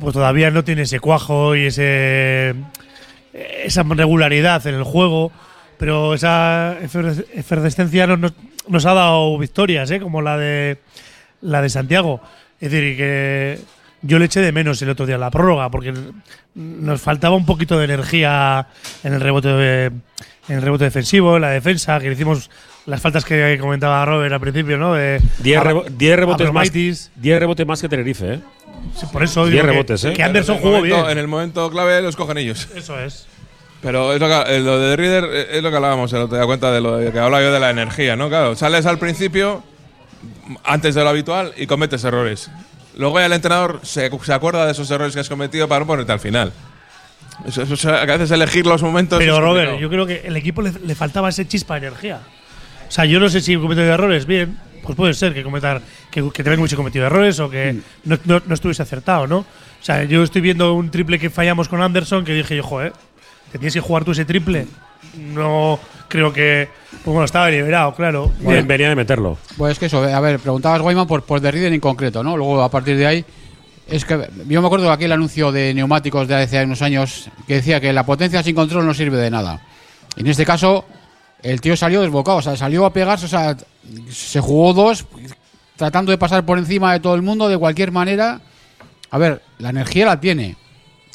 Pues 0.00 0.12
todavía 0.14 0.50
no 0.50 0.64
tiene 0.64 0.82
ese 0.82 0.98
cuajo 1.00 1.54
y 1.56 1.66
ese 1.66 2.54
esa 3.64 3.82
regularidad 3.82 4.64
en 4.66 4.74
el 4.76 4.84
juego, 4.84 5.30
pero 5.78 6.14
esa 6.14 6.76
efer- 6.80 7.26
efervescencia 7.34 8.06
nos- 8.06 8.32
nos 8.68 8.86
ha 8.86 8.94
dado 8.94 9.36
victorias, 9.38 9.90
¿eh? 9.90 10.00
Como 10.00 10.22
la 10.22 10.38
de 10.38 10.78
la 11.40 11.60
de 11.62 11.68
Santiago. 11.68 12.20
Es 12.60 12.70
decir, 12.70 12.96
que 12.96 13.58
yo 14.06 14.18
le 14.18 14.26
eché 14.26 14.40
de 14.40 14.52
menos 14.52 14.80
el 14.82 14.90
otro 14.90 15.06
día 15.06 15.18
la 15.18 15.30
prórroga, 15.30 15.70
porque 15.70 15.92
nos 16.54 17.00
faltaba 17.00 17.34
un 17.36 17.46
poquito 17.46 17.78
de 17.78 17.84
energía 17.86 18.66
en 19.02 19.14
el 19.14 19.20
rebote 19.20 19.48
de- 19.48 19.86
en 20.48 20.56
el 20.56 20.62
rebote 20.62 20.84
defensivo, 20.84 21.36
en 21.36 21.42
la 21.42 21.50
defensa, 21.50 21.98
que 21.98 22.06
le 22.08 22.12
hicimos 22.14 22.50
las 22.86 23.00
faltas 23.00 23.24
que 23.24 23.56
comentaba 23.58 24.04
Robert 24.04 24.32
al 24.34 24.40
principio, 24.40 24.76
¿no? 24.76 24.92
De 24.94 25.20
10 25.38 25.58
Abra- 25.58 25.70
rebo- 25.72 25.84
10 25.88 26.16
rebotes, 26.16 26.52
más. 26.52 26.70
10 26.70 27.10
rebotes 27.40 27.66
más 27.66 27.80
que 27.80 27.88
Tenerife, 27.88 28.34
¿eh? 28.34 28.40
Sí, 28.94 29.06
por 29.10 29.22
eso 29.22 29.42
10 29.46 29.52
digo 29.52 29.64
que- 29.64 29.70
rebotes, 29.72 30.04
¿eh? 30.04 30.12
que 30.12 30.22
Anderson 30.22 30.58
jugó 30.58 30.76
momento- 30.76 30.96
bien. 30.96 31.10
En 31.10 31.18
el 31.18 31.26
momento 31.28 31.70
clave 31.70 32.02
los 32.02 32.14
cogen 32.16 32.36
ellos. 32.38 32.68
Eso 32.76 33.00
es. 33.00 33.26
Pero 33.80 34.12
es 34.12 34.20
lo, 34.20 34.28
que, 34.28 34.56
eh, 34.56 34.60
lo 34.60 34.78
de 34.78 34.96
Reader 34.96 35.24
eh, 35.32 35.46
es 35.52 35.62
lo 35.62 35.70
que 35.70 35.76
hablábamos 35.76 36.12
otro 36.12 36.36
día, 36.36 36.44
cuenta 36.46 36.70
de 36.72 36.80
lo 36.82 36.96
de 36.98 37.10
que 37.10 37.18
hablaba 37.18 37.42
yo 37.42 37.52
de 37.52 37.60
la 37.60 37.70
energía, 37.70 38.14
¿no? 38.16 38.28
Claro, 38.28 38.54
sales 38.56 38.84
al 38.86 38.98
principio, 38.98 39.62
antes 40.64 40.94
de 40.94 41.02
lo 41.02 41.08
habitual, 41.10 41.52
y 41.56 41.66
cometes 41.66 42.04
errores. 42.04 42.50
Luego 42.96 43.18
ya 43.18 43.26
el 43.26 43.32
entrenador 43.32 43.80
se, 43.82 44.10
se 44.22 44.32
acuerda 44.32 44.66
de 44.66 44.72
esos 44.72 44.90
errores 44.90 45.14
que 45.14 45.20
has 45.20 45.28
cometido 45.28 45.66
para 45.68 45.80
no 45.80 45.86
ponerte 45.86 46.12
al 46.12 46.20
final. 46.20 46.52
Eso, 47.46 47.62
eso, 47.62 47.74
eso, 47.74 47.90
a 47.90 48.04
veces 48.04 48.30
elegir 48.30 48.66
los 48.66 48.82
momentos. 48.82 49.18
Pero 49.18 49.40
Robert, 49.40 49.78
yo 49.78 49.88
creo 49.90 50.06
que 50.06 50.22
el 50.24 50.36
equipo 50.36 50.62
le, 50.62 50.72
le 50.72 50.94
faltaba 50.94 51.28
ese 51.28 51.46
chispa 51.48 51.74
de 51.80 51.88
energía. 51.88 52.20
O 52.88 52.90
sea, 52.92 53.04
yo 53.06 53.18
no 53.18 53.28
sé 53.28 53.40
si 53.40 53.56
cometido 53.56 53.86
errores, 53.86 54.24
bien, 54.26 54.56
pues 54.84 54.94
puede 54.96 55.14
ser 55.14 55.34
que 55.34 55.42
cometar, 55.42 55.80
que, 56.12 56.22
que 56.32 56.44
también 56.44 56.60
hubiese 56.60 56.76
cometido 56.76 57.06
errores 57.06 57.40
o 57.40 57.50
que 57.50 57.80
no, 58.04 58.18
no- 58.24 58.42
no 58.46 58.54
estuviese 58.54 58.82
acertado, 58.82 59.26
¿no? 59.26 59.38
O 59.38 59.46
sea, 59.84 60.04
yo 60.04 60.22
estoy 60.22 60.42
viendo 60.42 60.74
un 60.74 60.90
triple 60.90 61.18
que 61.18 61.28
fallamos 61.30 61.68
con 61.68 61.82
Anderson 61.82 62.24
que 62.24 62.32
dije 62.34 62.56
yo, 62.56 62.62
joder, 62.62 62.92
¿te 63.50 63.58
tienes 63.58 63.74
que 63.74 63.80
jugar 63.80 64.04
tú 64.04 64.12
ese 64.12 64.24
triple? 64.24 64.66
No 65.18 65.80
creo 66.08 66.32
que. 66.32 66.68
Pues 66.90 67.12
bueno, 67.12 67.24
estaba 67.24 67.50
liberado, 67.50 67.94
claro. 67.94 68.32
Bien, 68.40 68.66
venía 68.66 68.88
de 68.88 68.96
meterlo. 68.96 69.36
Pues 69.56 69.72
es 69.72 69.78
que 69.78 69.86
eso, 69.86 70.02
a 70.02 70.20
ver, 70.20 70.38
preguntabas 70.38 70.80
Guayman 70.80 71.06
por, 71.06 71.22
por 71.22 71.40
The 71.40 71.50
Reader 71.50 71.72
en 71.72 71.80
concreto, 71.80 72.22
¿no? 72.22 72.36
Luego 72.36 72.62
a 72.62 72.70
partir 72.70 72.96
de 72.96 73.06
ahí, 73.06 73.24
es 73.86 74.04
que 74.04 74.28
yo 74.48 74.60
me 74.60 74.66
acuerdo 74.66 74.86
de 74.86 74.92
aquel 74.92 75.12
anuncio 75.12 75.52
de 75.52 75.74
neumáticos 75.74 76.26
de 76.26 76.36
hace 76.36 76.64
unos 76.64 76.80
años 76.82 77.28
que 77.46 77.54
decía 77.54 77.80
que 77.80 77.92
la 77.92 78.06
potencia 78.06 78.42
sin 78.42 78.54
control 78.54 78.86
no 78.86 78.94
sirve 78.94 79.18
de 79.18 79.30
nada. 79.30 79.60
En 80.16 80.26
este 80.26 80.46
caso, 80.46 80.84
el 81.42 81.60
tío 81.60 81.76
salió 81.76 82.00
desbocado, 82.00 82.38
o 82.38 82.42
sea, 82.42 82.56
salió 82.56 82.86
a 82.86 82.92
pegarse, 82.92 83.26
o 83.26 83.28
sea, 83.28 83.56
se 84.10 84.40
jugó 84.40 84.72
dos, 84.72 85.04
tratando 85.76 86.10
de 86.10 86.18
pasar 86.18 86.46
por 86.46 86.58
encima 86.58 86.92
de 86.92 87.00
todo 87.00 87.14
el 87.14 87.22
mundo 87.22 87.48
de 87.48 87.58
cualquier 87.58 87.92
manera. 87.92 88.40
A 89.10 89.18
ver, 89.18 89.42
la 89.58 89.70
energía 89.70 90.06
la 90.06 90.20
tiene. 90.20 90.56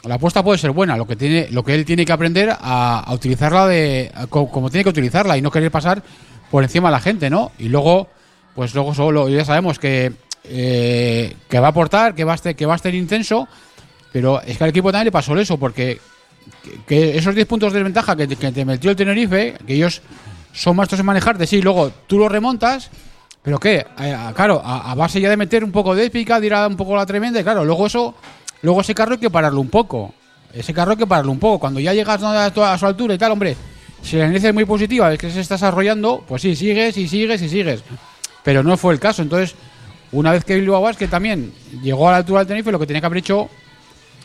La 0.05 0.15
apuesta 0.15 0.43
puede 0.43 0.57
ser 0.57 0.71
buena, 0.71 0.95
lo 0.95 1.05
que 1.05 1.15
tiene, 1.15 1.49
lo 1.51 1.63
que 1.63 1.75
él 1.75 1.83
tiene 1.83 2.05
que 2.05 2.13
aprender 2.13 2.55
a, 2.57 3.05
utilizarla 3.11 3.67
de 3.67 4.11
como, 4.29 4.69
tiene 4.69 4.83
que 4.83 4.89
utilizarla 4.89 5.37
y 5.37 5.41
no 5.41 5.51
querer 5.51 5.71
pasar 5.71 6.01
por 6.49 6.63
encima 6.63 6.87
de 6.87 6.93
la 6.93 7.01
gente, 7.01 7.29
¿no? 7.29 7.51
Y 7.59 7.67
luego, 7.67 8.07
pues 8.55 8.73
luego 8.73 8.93
solo 8.93 9.27
ya 9.27 9.43
sabemos 9.43 9.77
que, 9.77 10.13
eh, 10.45 11.35
que 11.49 11.59
va 11.59 11.67
a 11.67 11.69
aportar, 11.71 12.15
que 12.15 12.23
va 12.23 12.31
a 12.31 12.35
estar, 12.35 12.55
que 12.55 12.65
va 12.65 12.79
a 12.81 12.89
intenso, 12.89 13.47
pero 14.13 14.41
es 14.41 14.57
que 14.57 14.63
al 14.63 14.69
equipo 14.69 14.91
también 14.91 15.05
le 15.05 15.11
pasó 15.11 15.37
eso, 15.37 15.57
porque 15.57 15.99
que, 16.63 16.79
que 16.87 17.17
esos 17.17 17.35
10 17.35 17.45
puntos 17.47 17.73
de 17.73 17.79
desventaja 17.79 18.15
que, 18.15 18.27
que 18.27 18.51
te 18.51 18.63
metió 18.65 18.91
el 18.91 18.95
Tenerife, 18.95 19.57
que 19.67 19.73
ellos 19.73 20.01
son 20.53 20.77
maestros 20.77 20.99
en 20.99 21.05
manejarte, 21.05 21.45
sí, 21.45 21.61
luego 21.61 21.91
tú 22.07 22.17
lo 22.17 22.29
remontas, 22.29 22.89
pero 23.41 23.59
qué, 23.59 23.85
Eh, 23.99 24.17
claro, 24.33 24.61
a, 24.63 24.91
a 24.91 24.95
base 24.95 25.21
ya 25.21 25.29
de 25.29 25.37
meter 25.37 25.63
un 25.63 25.71
poco 25.71 25.95
de 25.95 26.05
épica, 26.05 26.39
de 26.39 26.47
ir 26.47 26.53
a 26.53 26.67
un 26.67 26.77
poco 26.77 26.95
la 26.95 27.05
tremenda, 27.05 27.39
y 27.39 27.43
claro, 27.43 27.65
luego 27.65 27.87
eso, 27.87 28.15
luego 28.61 28.81
ese 28.81 28.93
carro 28.95 29.13
hay 29.13 29.19
que 29.19 29.29
pararlo 29.29 29.61
un 29.61 29.69
poco. 29.69 30.13
Ese 30.53 30.73
carro 30.73 30.91
hay 30.91 30.97
que 30.97 31.07
pararlo 31.07 31.31
un 31.31 31.39
poco. 31.39 31.59
Cuando 31.59 31.79
ya 31.79 31.93
llegas 31.93 32.21
a, 32.23 32.77
su 32.77 32.85
altura 32.85 33.13
y 33.13 33.17
tal, 33.17 33.31
hombre, 33.31 33.55
si 34.01 34.17
la 34.17 34.27
inercia 34.27 34.49
es 34.49 34.55
muy 34.55 34.65
positiva, 34.65 35.11
es 35.13 35.19
que 35.19 35.29
se 35.29 35.41
está 35.41 35.55
desarrollando, 35.55 36.23
pues 36.27 36.41
sí, 36.41 36.55
sigues 36.55 36.97
y 36.97 37.07
sigues 37.07 37.41
y 37.41 37.49
sigues. 37.49 37.83
Pero 38.43 38.63
no 38.63 38.77
fue 38.77 38.93
el 38.93 38.99
caso. 38.99 39.21
Entonces, 39.21 39.55
una 40.11 40.31
vez 40.31 40.43
que 40.43 40.55
Bilbao 40.55 40.81
Basket 40.81 41.07
también 41.07 41.53
llegó 41.83 42.07
a 42.07 42.11
la 42.13 42.17
altura 42.17 42.39
del 42.39 42.47
Tenerife, 42.47 42.71
lo 42.71 42.79
que 42.79 42.87
tenía 42.87 42.99
que 43.01 43.05
haber 43.05 43.19
hecho 43.19 43.49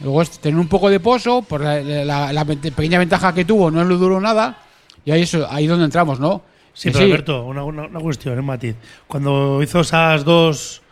luego 0.03 0.23
es 0.23 0.31
tener 0.40 0.59
un 0.59 0.66
poco 0.68 0.90
de 0.90 0.99
pozo, 0.99 1.42
por 1.42 1.61
la, 1.61 1.81
la- 1.81 2.33
la 2.33 2.44
vent- 2.47 2.73
pequeña 2.73 2.99
ventaja 2.99 3.33
que 3.33 3.44
tuvo, 3.44 3.70
no 3.70 3.85
le 3.85 3.94
duró 3.94 4.20
nada, 4.20 4.59
y 5.05 5.12
ahí 5.12 5.23
es 5.23 5.35
ahí 5.51 5.66
donde 5.68 5.85
entramos, 5.85 6.18
¿no? 6.18 6.42
Sí, 6.73 6.88
Que 6.88 6.94
pero 6.94 7.05
Alberto, 7.05 7.44
una, 7.44 7.62
una- 7.62 7.85
una 7.87 8.01
cuestión, 8.01 8.37
un 8.38 8.44
matiz. 8.44 8.75
Cuando 9.07 9.62
hizo 9.62 9.81
esas 9.81 10.25
dos 10.25 10.83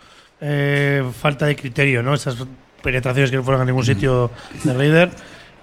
eh, 0.41 1.03
falta 1.21 1.47
de 1.47 1.57
criterio, 1.57 2.03
¿no? 2.03 2.15
Esas 2.15 2.37
penetraciones 2.83 3.31
que 3.31 3.37
no 3.37 3.42
fueron 3.45 3.62
a 3.62 3.64
ningún 3.64 3.85
sitio 3.85 4.31
de 4.64 4.73
Raider, 4.75 5.11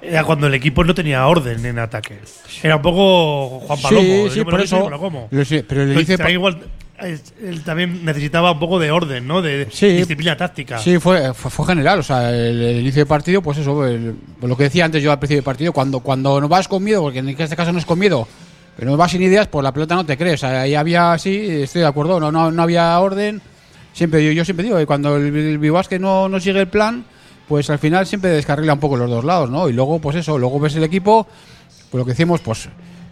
era 0.01 0.23
cuando 0.23 0.47
el 0.47 0.53
equipo 0.53 0.83
no 0.83 0.93
tenía 0.95 1.27
orden 1.27 1.65
en 1.65 1.77
ataque. 1.79 2.19
Era 2.63 2.77
un 2.77 2.81
poco 2.81 3.59
Juan 3.67 3.81
Palomo. 3.81 4.01
Sí, 4.07 4.23
yo 4.25 4.29
sí, 4.31 4.39
me 4.39 4.45
por 4.45 4.53
lo 4.55 4.63
eso. 4.63 4.83
me 4.85 4.89
lo 4.91 4.99
como. 4.99 5.27
Lo 5.29 5.45
sé, 5.45 5.63
pero 5.67 5.85
le 5.85 5.93
dice 5.95 6.15
igual, 6.31 6.57
él 7.01 7.63
también 7.63 8.03
necesitaba 8.05 8.51
un 8.51 8.59
poco 8.59 8.79
de 8.79 8.91
orden, 8.91 9.27
¿no? 9.27 9.41
De 9.41 9.67
Sí. 9.71 9.87
disciplina 9.89 10.35
táctica. 10.37 10.77
Sí, 10.79 10.99
fue, 10.99 11.33
fue, 11.33 11.51
fue 11.51 11.65
general. 11.65 11.99
O 11.99 12.03
sea, 12.03 12.29
el, 12.29 12.61
el 12.61 12.79
inicio 12.79 13.01
de 13.01 13.05
partido, 13.05 13.41
pues 13.41 13.57
eso, 13.57 13.85
el- 13.85 14.15
lo 14.41 14.55
que 14.57 14.63
decía 14.63 14.85
antes 14.85 15.03
yo 15.03 15.11
al 15.11 15.19
principio 15.19 15.37
del 15.39 15.45
partido, 15.45 15.73
cuando, 15.73 15.99
cuando 15.99 16.39
no 16.39 16.47
vas 16.47 16.67
con 16.67 16.83
miedo, 16.83 17.01
porque 17.01 17.19
en 17.19 17.29
este 17.29 17.55
caso 17.55 17.71
no 17.73 17.79
es 17.79 17.85
con 17.85 17.99
miedo, 17.99 18.27
pero 18.77 18.91
no 18.91 18.97
vas 18.97 19.11
sin 19.11 19.21
ideas, 19.21 19.47
pues 19.47 19.63
la 19.63 19.73
pelota 19.73 19.95
no 19.95 20.05
te 20.05 20.17
crees. 20.17 20.43
Ahí 20.45 20.75
había, 20.75 21.17
sí, 21.17 21.45
estoy 21.63 21.81
de 21.81 21.87
acuerdo, 21.87 22.19
no, 22.21 22.31
no, 22.31 22.51
no 22.51 22.61
había 22.63 22.97
orden. 22.99 23.41
Siempre 23.99 24.33
yo, 24.33 24.45
siempre 24.45 24.63
digo 24.63 24.77
que 24.77 24.85
cuando 24.85 25.17
el, 25.17 25.35
el 25.35 25.57
Bilbao 25.57 25.83
no, 25.99 26.29
no 26.29 26.39
sigue 26.39 26.61
el 26.61 26.69
plan, 26.69 27.03
pues 27.49 27.69
al 27.69 27.79
final 27.79 28.07
siempre 28.07 28.29
descarrila 28.29 28.71
un 28.71 28.79
poco 28.79 28.95
los 28.95 29.09
dos 29.09 29.25
lados, 29.25 29.49
¿no? 29.49 29.67
Y 29.67 29.73
luego, 29.73 29.99
pues 29.99 30.15
eso, 30.15 30.37
luego 30.37 30.57
ves 30.57 30.73
el 30.77 30.85
equipo, 30.85 31.27
pues 31.91 31.99
lo 31.99 32.05
que 32.05 32.11
decimos, 32.11 32.39
pues 32.39 32.69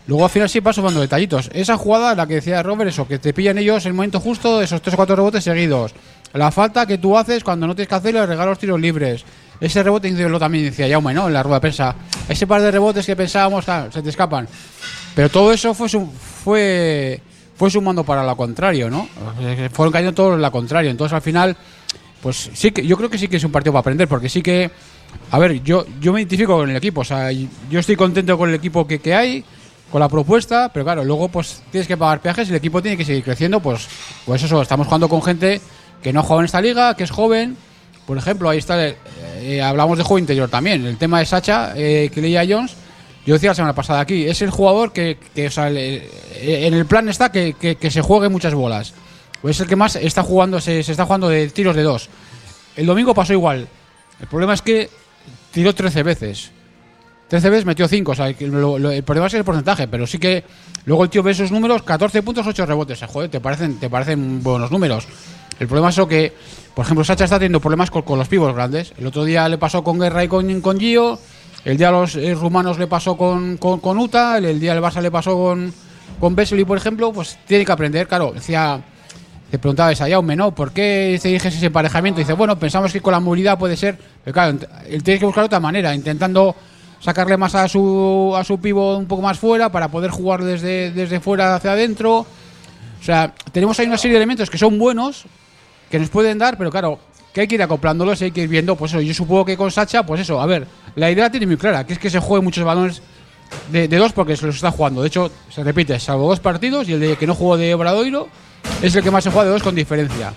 Luego 0.08 0.24
al 0.24 0.30
final 0.30 0.48
sí 0.48 0.62
paso 0.62 0.82
cuando 0.82 1.02
detallitos. 1.02 1.50
Esa 1.54 1.76
jugada, 1.76 2.16
la 2.16 2.26
que 2.26 2.36
decía 2.36 2.64
Robert, 2.64 2.90
eso, 2.90 3.06
que 3.06 3.20
te 3.20 3.34
pillan 3.34 3.58
ellos 3.58 3.86
el 3.86 3.92
momento 3.92 4.22
justo, 4.22 4.62
esos 4.62 4.82
tres 4.82 4.94
o 4.94 4.96
cuatro 4.96 5.18
rebotes 5.18 5.44
seguidos. 5.44 5.94
La 6.32 6.52
falta 6.52 6.86
que 6.86 6.98
tú 6.98 7.18
haces 7.18 7.44
cuando 7.44 7.68
no 7.68 7.76
tienes 7.76 7.90
que 7.90 7.96
hacerlo, 7.96 8.22
le 8.22 8.26
regalos 8.26 8.58
tiros 8.58 8.80
libres. 8.80 9.26
Ese 9.60 9.84
rebote 9.84 10.10
lo 10.10 10.40
también 10.40 10.64
decía 10.64 10.88
Jaume, 10.88 11.14
¿no? 11.14 11.28
En 11.28 11.34
la 11.34 11.44
rueda 11.44 11.58
de 11.58 11.62
prensa. 11.62 11.96
Ese 12.30 12.48
par 12.48 12.62
de 12.62 12.72
rebotes 12.72 13.06
que 13.06 13.18
pensábamos, 13.18 13.66
se 13.66 14.02
te 14.02 14.08
escapan. 14.08 14.48
Pero 15.14 15.28
todo 15.28 15.52
eso 15.52 15.74
fue 15.74 15.90
fue 15.90 17.22
fue 17.58 17.72
sumando 17.72 18.04
para 18.04 18.24
lo 18.24 18.38
contrario, 18.38 18.90
¿no? 18.90 19.10
Eh, 19.42 19.70
Fueron 19.74 19.92
cayendo 19.92 20.14
todos 20.14 20.36
en 20.36 20.42
la 20.42 20.52
contrario. 20.52 20.92
Entonces 20.92 21.14
al 21.14 21.22
final, 21.22 21.58
pues 22.22 22.52
sí 22.54 22.72
que 22.72 22.86
yo 22.86 22.96
creo 22.96 23.10
que 23.10 23.18
sí 23.18 23.28
que 23.28 23.38
es 23.38 23.44
un 23.44 23.52
partido 23.52 23.74
para 23.74 23.82
aprender, 23.82 24.08
porque 24.08 24.30
sí 24.30 24.42
que, 24.42 24.70
a 25.32 25.40
ver, 25.40 25.64
yo 25.64 25.86
yo 26.00 26.14
me 26.14 26.22
identifico 26.22 26.56
con 26.56 26.70
el 26.70 26.76
equipo, 26.76 27.02
o 27.02 27.06
sea, 27.06 27.32
yo 27.32 27.80
estoy 27.80 27.96
contento 27.96 28.38
con 28.38 28.50
el 28.50 28.56
equipo 28.56 28.86
que, 28.88 29.00
que 29.00 29.14
hay, 29.14 29.44
con 29.92 30.00
la 30.00 30.10
propuesta, 30.10 30.70
pero 30.72 30.86
claro, 30.86 31.04
luego 31.04 31.30
pues 31.30 31.64
tienes 31.72 31.88
que 31.88 31.98
pagar 31.98 32.22
peajes 32.22 32.48
y 32.48 32.52
el 32.52 32.58
equipo 32.58 32.82
tiene 32.82 32.98
que 32.98 33.06
seguir 33.06 33.24
creciendo, 33.24 33.60
pues 33.60 33.88
pues 34.26 34.44
eso, 34.44 34.62
estamos 34.62 34.86
jugando 34.86 35.10
con 35.10 35.24
gente 35.24 35.60
que 36.04 36.14
no 36.14 36.20
ha 36.20 36.24
jugado 36.24 36.42
en 36.42 36.46
esta 36.46 36.62
liga, 36.62 36.96
que 36.96 37.04
es 37.04 37.12
joven. 37.12 37.58
Por 38.06 38.18
ejemplo, 38.18 38.50
ahí 38.50 38.60
está, 38.60 38.88
eh, 38.88 38.96
eh, 39.42 39.62
hablamos 39.62 39.98
de 39.98 40.04
juego 40.04 40.20
interior 40.20 40.48
también, 40.50 40.86
el 40.86 40.98
tema 40.98 41.20
de 41.20 41.26
Sacha, 41.26 41.74
eh, 41.76 42.10
que 42.14 42.22
leía 42.22 42.46
Jones. 42.48 42.76
Yo 43.28 43.34
decía 43.34 43.50
la 43.52 43.56
semana 43.56 43.76
pasada 43.76 44.00
aquí, 44.00 44.26
es 44.26 44.42
el 44.42 44.50
jugador 44.50 44.94
que, 44.94 45.18
que, 45.36 45.48
o 45.48 45.52
eh, 45.68 46.10
en 46.66 46.74
el 46.74 46.86
plan 46.86 47.10
está 47.10 47.30
que, 47.30 47.54
que- 47.54 47.92
se 47.92 48.02
juegue 48.02 48.30
muchas 48.30 48.54
bolas. 48.54 48.94
Es 49.44 49.60
el 49.60 49.68
que 49.68 49.76
más 49.76 49.98
está 49.98 50.24
jugando, 50.24 50.60
se, 50.62 50.82
se 50.82 50.92
está 50.94 51.06
jugando 51.06 51.28
de 51.28 51.48
tiros 51.50 51.76
de 51.76 51.84
dos. 51.84 52.10
El 52.78 52.86
domingo 52.86 53.14
pasó 53.14 53.34
igual. 53.34 53.68
El 54.22 54.28
problema 54.28 54.54
es 54.54 54.62
que 54.62 54.90
tiró 55.52 55.76
13 55.76 56.04
veces. 56.04 56.52
13 57.28 57.50
veces 57.50 57.66
metió 57.66 57.88
5. 57.88 58.12
O 58.12 58.16
sea, 58.16 58.34
lo- 58.40 58.80
lo- 58.80 58.92
el 58.92 59.04
problema 59.04 59.28
es 59.28 59.34
el 59.34 59.44
porcentaje, 59.44 59.90
pero 59.90 60.08
sí 60.08 60.18
que 60.20 60.46
luego 60.86 61.04
el 61.04 61.10
tío 61.10 61.22
ve 61.22 61.32
esos 61.32 61.52
números, 61.52 61.84
14 61.84 62.24
puntos, 62.24 62.48
8 62.48 62.66
rebotes. 62.66 63.02
Joder, 63.06 63.30
te 63.30 63.42
parecen, 63.42 63.78
te 63.78 63.90
parecen 63.90 64.42
buenos 64.42 64.72
números. 64.72 65.06
El 65.60 65.68
problema 65.68 65.90
es 65.90 66.00
que, 66.08 66.34
por 66.74 66.86
ejemplo, 66.86 67.04
Sacha 67.04 67.26
está 67.26 67.38
teniendo 67.38 67.60
problemas 67.60 67.92
con, 67.92 68.04
con 68.04 68.18
los 68.20 68.30
pibos 68.30 68.56
grandes. 68.56 68.94
El 68.98 69.08
otro 69.08 69.26
día 69.26 69.50
le 69.50 69.58
pasó 69.58 69.84
con 69.84 70.00
Guerra 70.00 70.24
y 70.24 70.30
con, 70.30 70.62
con 70.62 70.80
Gio. 70.80 71.20
El 71.68 71.78
día 71.78 71.90
a 71.90 71.92
los 71.92 72.16
eh, 72.16 72.34
rumanos 72.34 72.80
le 72.80 72.88
pasó 72.88 73.18
con, 73.18 73.58
con, 73.58 74.00
Uta. 74.00 74.38
El, 74.38 74.58
día 74.58 74.74
del 74.74 74.82
Barça 74.82 75.02
le 75.02 75.12
pasó 75.12 75.36
con, 75.36 75.74
con 76.18 76.34
por 76.34 76.78
ejemplo. 76.78 77.12
Pues 77.12 77.38
tiene 77.46 77.66
que 77.66 77.72
aprender, 77.74 78.08
claro. 78.08 78.32
Decía, 78.34 78.80
te 79.52 79.60
preguntaba 79.60 79.90
a 79.90 79.96
Jaume, 79.96 80.38
¿no? 80.38 80.56
¿Por 80.56 80.72
qué 80.72 81.20
te 81.22 81.28
dijes 81.28 81.54
ese 81.54 81.66
emparejamiento? 81.66 82.22
Y 82.22 82.24
dice, 82.24 82.32
bueno, 82.32 82.58
pensamos 82.58 82.94
que 82.94 83.02
con 83.02 83.12
la 83.12 83.20
movilidad 83.20 83.60
puede 83.60 83.76
ser. 83.76 83.98
Pero 84.24 84.34
claro, 84.34 84.54
ent- 84.58 84.70
él 84.88 85.04
tiene 85.04 85.20
que 85.20 85.26
buscar 85.26 85.44
otra 85.44 85.60
manera, 85.60 85.94
intentando 85.94 86.56
sacarle 87.02 87.36
más 87.36 87.54
a 87.54 87.68
su, 87.68 88.34
a 88.38 88.46
su 88.46 88.62
pivo 88.62 88.98
un 88.98 89.06
poco 89.06 89.22
más 89.22 89.38
fuera 89.38 89.70
para 89.70 89.90
poder 89.90 90.10
jugar 90.10 90.46
desde, 90.46 90.92
desde 90.92 91.20
fuera 91.20 91.54
hacia 91.54 91.74
adentro. 91.74 92.20
O 92.20 93.04
sea, 93.04 93.34
tenemos 93.52 93.78
ahí 93.78 93.88
una 93.88 93.98
serie 93.98 94.14
de 94.14 94.20
elementos 94.20 94.50
que 94.50 94.58
son 94.58 94.80
buenos, 94.80 95.26
que 95.92 96.00
nos 96.00 96.08
pueden 96.08 96.38
dar, 96.38 96.58
pero 96.58 96.72
claro, 96.72 96.98
que 97.38 97.42
hay 97.42 97.48
que 97.48 97.54
ir 97.54 97.62
acoplándolos 97.62 98.20
y 98.22 98.26
hay 98.26 98.32
que 98.32 98.42
ir 98.42 98.48
viendo, 98.50 98.76
pues 98.76 98.94
eso, 98.94 99.00
yo 99.00 99.14
supongo 99.14 99.46
que 99.46 99.56
con 99.56 99.70
Sacha, 99.70 100.04
pues 100.04 100.22
eso, 100.22 100.42
a 100.42 100.48
ver, 100.48 100.66
la 100.96 101.12
idea 101.12 101.30
tiene 101.30 101.46
muy 101.46 101.56
clara, 101.56 101.86
que 101.86 101.94
es 101.94 102.00
que 102.00 102.10
se 102.10 102.18
juegue 102.18 102.44
muchos 102.44 102.64
balones 102.64 103.04
de, 103.72 103.88
de 103.88 103.98
dos 103.98 104.12
porque 104.12 104.36
se 104.36 104.48
los 104.48 104.56
está 104.56 104.72
jugando. 104.72 105.04
De 105.04 105.10
hecho, 105.10 105.30
se 105.48 105.64
repite, 105.64 106.00
salvo 106.00 106.30
dos 106.30 106.40
partidos 106.40 106.90
y 106.90 106.94
el 106.94 107.00
de 107.00 107.16
que 107.16 107.28
no 107.28 107.36
jugó 107.36 107.56
de 107.56 107.76
Obradoiro 107.76 108.28
es 108.82 108.96
el 108.96 109.04
que 109.04 109.12
más 109.12 109.24
se 109.24 109.30
juega 109.30 109.46
de 109.46 109.52
dos 109.52 109.62
con 109.62 109.76
diferencia. 109.76 110.34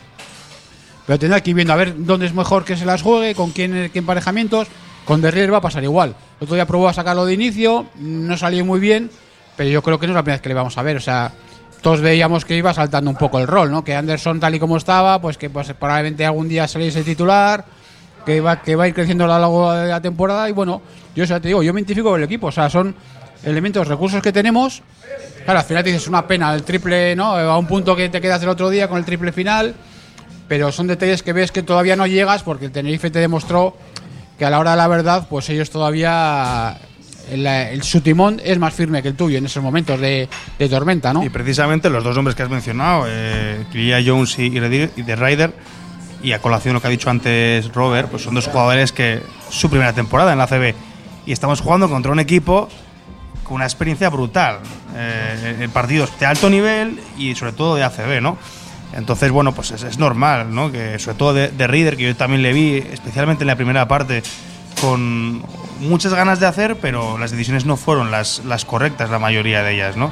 Pero 1.07 1.19
tendrá 1.19 1.41
que 1.41 1.49
ir 1.49 1.57
viendo 1.57 1.73
a 1.73 1.77
ver 1.77 1.95
dónde 1.97 2.27
es 2.27 2.35
mejor 2.35 2.67
que 2.67 2.77
se 2.77 2.85
las 2.85 3.01
juegue, 3.01 3.35
con 3.35 3.53
quién, 3.53 3.89
qué 3.91 3.99
emparejamientos. 3.99 4.69
Con 5.07 5.23
Derrier 5.23 5.51
va 5.51 5.57
a 5.57 5.63
pasar 5.63 5.83
igual. 5.83 6.11
El 6.39 6.45
otro 6.45 6.55
día 6.55 6.67
probó 6.67 6.87
a 6.87 6.93
sacarlo 6.93 7.25
de 7.25 7.33
inicio, 7.33 7.87
no 7.99 8.37
salió 8.37 8.63
muy 8.67 8.79
bien, 8.79 9.11
pero 9.57 9.71
yo 9.71 9.81
creo 9.81 9.99
que 9.99 10.07
no 10.07 10.13
es 10.13 10.17
la 10.17 10.23
primera 10.23 10.37
vez 10.37 10.43
que 10.43 10.51
le 10.51 10.55
vamos 10.55 10.77
a 10.77 10.83
ver. 10.83 10.99
O 10.99 11.01
sea, 11.01 11.33
todos 11.81 12.01
veíamos 12.01 12.45
que 12.45 12.57
iba 12.57 12.73
saltando 12.75 13.11
un 13.11 13.17
poco 13.17 13.39
el 13.39 13.47
rol, 13.47 13.71
¿no? 13.71 13.83
Que 13.83 13.95
Anderson, 13.95 14.41
tal 14.41 14.55
y 14.55 14.59
como 14.59 14.77
estaba, 14.77 15.21
pues 15.21 15.39
que 15.39 15.51
pues, 15.51 15.73
probablemente 15.73 16.25
algún 16.25 16.49
día 16.49 16.69
saliese 16.69 17.03
titular, 17.03 17.65
que 18.25 18.41
va, 18.41 18.61
que 18.63 18.77
va 18.77 18.85
a 18.85 18.89
ir 18.89 18.95
creciendo 18.95 19.25
a 19.25 19.27
lo 19.27 19.39
largo 19.39 19.73
de 19.73 19.89
la 19.89 20.01
temporada. 20.01 20.49
Y 20.49 20.53
bueno, 20.53 20.83
yo 21.15 21.25
ya 21.25 21.41
te 21.41 21.49
digo, 21.49 21.63
yo 21.63 21.73
me 21.73 21.81
identifico 21.81 22.11
con 22.11 22.21
el 22.21 22.25
equipo. 22.25 22.49
O 22.49 22.53
sea, 22.53 22.69
son 22.69 22.95
elementos, 23.45 23.89
recursos 23.89 24.23
que 24.23 24.33
tenemos. 24.33 24.83
Claro, 25.45 25.61
al 25.61 25.65
final 25.65 25.83
te 25.85 25.91
dices 25.91 26.09
una 26.09 26.27
pena 26.27 26.55
el 26.55 26.63
triple, 26.63 27.17
¿no? 27.17 27.35
A 27.35 27.59
un 27.59 27.67
punto 27.67 27.97
que 27.97 28.09
te 28.09 28.21
quedas 28.21 28.43
el 28.43 28.51
otro 28.51 28.69
día 28.71 28.89
con 28.89 28.99
el 28.99 29.05
triple 29.05 29.33
final. 29.33 29.75
Pero 30.49 30.73
son 30.73 30.87
detalles 30.87 31.23
que 31.23 31.33
ves 31.33 31.53
que 31.53 31.63
todavía 31.63 31.97
no 31.97 32.07
llegas 32.07 32.43
porque 32.43 32.67
el 32.67 32.73
Tenerife 32.73 33.11
te 33.11 33.21
demostró 33.21 33.77
que 34.37 34.45
a 34.45 34.51
la 34.51 34.59
hora 34.59 34.73
de 34.73 34.77
la 34.79 34.89
verdad, 34.89 35.27
pues 35.29 35.49
ellos 35.49 35.71
todavía. 35.71 36.77
El, 37.31 37.83
su 37.83 38.01
timón 38.01 38.41
es 38.45 38.59
más 38.59 38.75
firme 38.75 39.03
que 39.03 39.09
el 39.09 39.15
tuyo 39.15 39.39
en 39.39 39.47
esos 39.47 39.63
momentos 39.63 40.01
de, 40.01 40.29
tormenta, 40.69 41.13
¿no? 41.13 41.25
Y 41.25 41.29
precisamente 41.29 41.89
los 41.91 42.03
dos 42.05 42.17
nombres 42.17 42.35
que 42.35 42.43
has 42.43 42.51
mencionado, 42.51 43.05
eh, 43.09 44.03
Jones 44.05 44.39
y, 44.39 44.47
y 44.47 45.03
The 45.03 45.17
Ryder, 45.17 45.55
y 46.23 46.33
a 46.33 46.41
colación 46.41 46.75
lo 46.75 46.81
que 46.81 46.89
ha 46.89 46.91
dicho 46.91 47.11
antes 47.11 47.73
Robert, 47.73 48.11
pues 48.11 48.23
son 48.23 48.35
dos 48.35 48.47
jugadores 48.47 48.93
que 48.93 49.23
su 49.49 49.71
primera 49.71 49.93
temporada 49.93 50.33
en 50.33 50.39
la 50.39 50.47
CB 50.47 50.75
y 51.27 51.33
estamos 51.33 51.61
jugando 51.61 51.89
contra 51.89 52.13
un 52.13 52.21
equipo 52.21 52.69
con 53.45 53.57
una 53.57 53.65
experiencia 53.65 54.09
brutal 54.11 54.59
eh, 54.97 55.59
en 55.61 55.71
partidos 55.71 56.11
de 56.19 56.27
alto 56.27 56.51
nivel 56.51 57.01
y 57.17 57.35
sobre 57.35 57.53
todo 57.53 57.75
de 57.75 57.85
ACB, 57.85 58.21
¿no? 58.21 58.39
Entonces, 58.93 59.31
bueno, 59.31 59.53
pues 59.53 59.71
es, 59.71 59.99
normal, 59.99 60.53
¿no? 60.53 60.73
Que 60.73 60.99
sobre 60.99 61.17
todo 61.17 61.35
de, 61.35 61.49
de 61.49 61.97
que 61.97 62.03
yo 62.03 62.17
también 62.17 62.43
le 62.43 62.53
vi, 62.53 62.79
especialmente 62.93 63.45
en 63.45 63.49
la 63.49 63.57
primera 63.57 63.87
parte, 63.87 64.23
con 64.81 65.43
muchas 65.81 66.15
ganas 66.15 66.41
de 66.41 66.47
hacer, 66.47 66.77
pero 66.77 67.19
las 67.19 67.31
decisiones 67.31 67.65
no 67.65 67.77
fueron 67.77 68.11
las, 68.11 68.43
las 68.45 68.65
correctas, 68.65 69.11
la 69.11 69.19
mayoría 69.19 69.63
de 69.63 69.75
ellas, 69.75 69.97
¿no? 69.97 70.11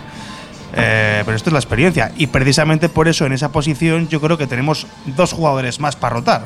Eh, 0.74 1.22
pero 1.24 1.36
esto 1.36 1.48
es 1.50 1.52
la 1.54 1.58
experiencia. 1.58 2.12
Y 2.16 2.26
precisamente 2.28 2.88
por 2.88 3.08
eso 3.08 3.24
en 3.26 3.32
esa 3.32 3.50
posición 3.52 4.08
yo 4.08 4.20
creo 4.20 4.36
que 4.38 4.46
tenemos 4.46 4.86
dos 5.06 5.32
jugadores 5.32 5.80
más 5.80 5.96
para 5.96 6.16
rotar. 6.16 6.42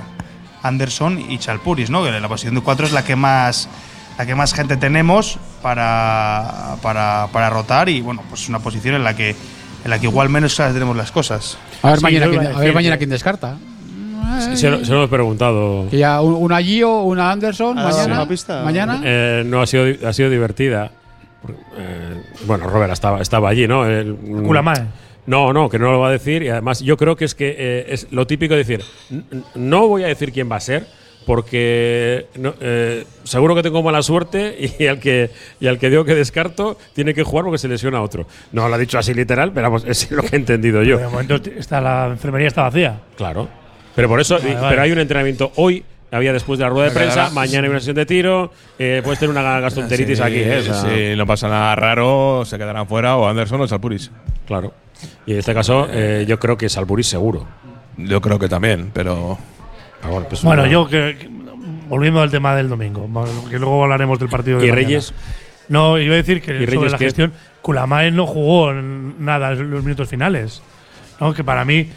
Anderson 0.63 1.19
y 1.29 1.39
Chalpuris, 1.39 1.91
¿no? 1.91 2.09
La 2.09 2.29
posición 2.29 2.55
de 2.55 2.61
cuatro 2.61 2.87
es 2.87 2.93
la 2.93 3.05
que 3.05 3.17
más 3.17 3.69
la 4.19 4.27
que 4.27 4.35
más 4.35 4.53
gente 4.53 4.77
tenemos 4.77 5.39
para, 5.63 6.77
para, 6.83 7.29
para 7.33 7.49
rotar 7.51 7.89
y 7.89 8.03
bueno, 8.03 8.23
pues 8.29 8.43
es 8.43 8.49
una 8.51 8.59
posición 8.59 8.95
en 8.95 9.05
la 9.05 9.17
que 9.17 9.31
en 9.85 9.91
la 9.91 9.99
que 9.99 10.07
igual 10.07 10.29
menos 10.29 10.55
claras 10.55 10.75
tenemos 10.75 10.97
las 10.97 11.11
cosas. 11.11 11.57
A 11.83 11.89
ver 11.89 11.97
Sí, 11.99 12.03
mañana, 12.05 12.27
yo 12.27 12.33
iba 12.35 12.41
quién, 12.43 12.53
a 12.53 12.55
a 12.55 12.59
ver 12.59 12.61
decir 12.61 12.75
mañana 12.75 12.95
que- 12.97 12.99
quién 12.99 13.11
descarta. 13.11 13.57
Se, 14.55 14.71
lo- 14.71 14.85
se 14.85 14.91
lo 14.93 14.99
hemos 14.99 15.11
preguntado. 15.11 15.87
Que 15.91 15.99
ya 15.99 16.21
un- 16.21 16.35
una 16.35 16.61
Gio, 16.63 17.03
una 17.03 17.31
Anderson, 17.31 17.79
¿Ha 17.79 17.83
dado 17.85 17.97
mañana. 17.99 18.15
una 18.15 18.29
pista? 18.29 18.63
Mañana. 18.65 19.01
Eh, 19.05 19.43
no 19.47 19.61
ha 19.63 19.67
sido, 19.67 19.85
ha 20.09 20.13
sido 20.13 20.31
divertida. 20.31 20.91
Eh, 21.77 22.23
bueno, 22.47 22.69
Robert 22.69 22.93
estaba, 22.93 23.21
estaba 23.21 23.49
allí, 23.49 23.67
¿no? 23.67 23.85
El- 23.87 24.15
mm, 24.15 24.47
Kulamae. 24.47 24.87
No, 25.27 25.53
no, 25.53 25.69
que 25.69 25.79
no 25.79 25.93
lo 25.93 26.01
va 26.01 26.09
a 26.09 26.13
decir. 26.13 26.43
Y 26.43 26.49
además, 26.49 26.81
yo 26.81 26.97
creo 26.97 27.15
que 27.17 27.25
es 27.25 27.35
que 27.35 27.55
eh, 27.59 27.85
es 27.89 28.09
lo 28.11 28.27
típico 28.27 28.55
de 28.55 28.59
decir: 28.59 28.83
"N- 29.11 29.23
n- 29.31 29.43
no 29.55 29.87
voy 29.89 30.05
a 30.05 30.09
decir 30.09 30.33
quién 30.33 30.51
va 30.51 30.57
a 30.57 30.61
ser, 30.61 30.87
porque 31.27 32.27
no- 32.37 32.55
eh, 32.61 33.05
seguro 33.25 33.55
que 33.55 33.63
tengo 33.63 33.83
mala 33.83 34.03
suerte 34.03 34.57
y 34.79 34.87
al 34.87 34.99
que 34.99 35.31
y 35.61 35.67
al 35.69 35.79
que 35.79 35.91
digo 35.91 36.05
que 36.05 36.15
descarto 36.15 36.77
tiene 36.93 37.15
que 37.15 37.23
jugar 37.23 37.45
porque 37.45 37.59
se 37.59 37.69
lesiona 37.69 37.99
a 37.99 38.03
otro. 38.03 38.27
No 38.53 38.69
lo 38.69 38.75
ha 38.75 38.79
dicho 38.79 38.99
así 38.99 39.15
literal, 39.15 39.53
pero 39.53 39.69
vamos, 39.69 39.85
es 39.87 40.11
lo 40.11 40.23
que 40.23 40.37
he 40.37 40.39
entendido 40.39 40.83
yo. 40.83 40.99
De 40.99 41.07
momento 41.09 41.37
está, 41.57 41.81
la 41.81 42.07
enfermería 42.09 42.49
está 42.49 42.63
vacía. 42.63 43.01
Claro. 43.17 43.49
Pero 43.95 44.09
por 44.09 44.21
eso, 44.21 44.37
Vale, 44.39 44.51
y- 44.51 44.55
vale. 44.55 44.69
pero 44.71 44.83
hay 44.83 44.93
un 44.93 44.99
entrenamiento 44.99 45.53
hoy. 45.57 45.85
Había 46.11 46.35
después 46.35 46.59
de 46.59 46.65
la 46.67 46.69
rueda 46.71 46.89
de 46.89 46.95
prensa, 46.95 47.31
mañana 47.31 47.65
hay 47.65 47.71
una 47.71 47.79
sesión 47.81 47.97
de 47.97 48.05
tiro, 48.05 48.53
eh, 48.79 49.01
puedes 49.03 49.19
tener 49.19 49.31
una 49.35 49.61
gastroenteritis 49.61 50.19
Sí, 50.19 50.23
aquí, 50.23 50.41
¿eh? 50.41 50.59
O 50.59 50.63
sea, 50.63 51.17
no 51.17 51.27
pasa 51.27 51.49
nada 51.49 51.75
raro, 51.75 52.43
se 52.45 52.59
quedarán 52.59 52.87
fuera 52.87 53.17
o 53.17 53.27
Anderson 53.27 53.63
o 53.63 53.67
Salpuris. 53.67 54.11
Claro. 54.47 54.75
Y 55.25 55.33
en 55.33 55.39
este 55.39 55.55
caso, 55.55 55.89
eh, 55.91 56.27
yo 56.29 56.39
creo 56.39 56.59
que 56.59 56.69
Salburis 56.69 57.07
seguro. 57.07 57.47
Yo 57.97 58.21
creo 58.21 58.39
que 58.39 58.47
también, 58.51 58.91
pero. 58.93 59.39
Ah, 60.03 60.09
bueno, 60.11 60.27
pues 60.29 60.43
Bueno, 60.43 60.67
yo 60.67 60.87
que, 60.87 61.17
que- 61.19 61.31
volviendo 61.89 62.21
al 62.21 62.31
tema 62.31 62.55
del 62.57 62.69
domingo, 62.69 63.09
que 63.49 63.59
luego 63.59 63.83
hablaremos 63.85 64.19
del 64.19 64.29
partido 64.29 64.59
de 64.59 64.67
¿Y 64.67 64.71
mañana. 64.71 64.87
Reyes? 64.87 65.15
No, 65.71 65.99
iba 65.99 66.13
a 66.13 66.17
decir 66.19 66.43
que 66.43 66.63
¿Y 66.63 66.67
sobre 66.67 66.91
la 66.91 66.99
qué? 66.99 67.05
gestión, 67.07 67.33
Kulamae 67.63 68.11
no 68.11 68.27
jugó 68.27 68.71
nada 68.75 69.53
en 69.53 69.71
los 69.71 69.83
minutos 69.83 70.09
finales. 70.11 70.63
¿no? 71.21 71.33
Que 71.33 71.43
para 71.45 71.65
mí, 71.65 71.89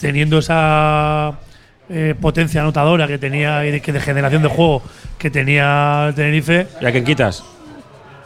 teniendo 0.00 0.38
esa 0.38 1.32
eh, 1.88 2.14
potencia 2.20 2.60
anotadora 2.62 3.06
que 3.06 3.18
tenía 3.18 3.64
y 3.66 3.70
de, 3.72 3.80
que 3.80 3.92
de 3.92 4.00
generación 4.00 4.42
de 4.42 4.48
juego 4.48 4.82
que 5.18 5.30
tenía 5.30 6.06
el 6.08 6.14
Tenerife, 6.14 6.66
¿Y 6.80 6.86
a 6.86 6.92
quién 6.92 7.04
quitas? 7.04 7.42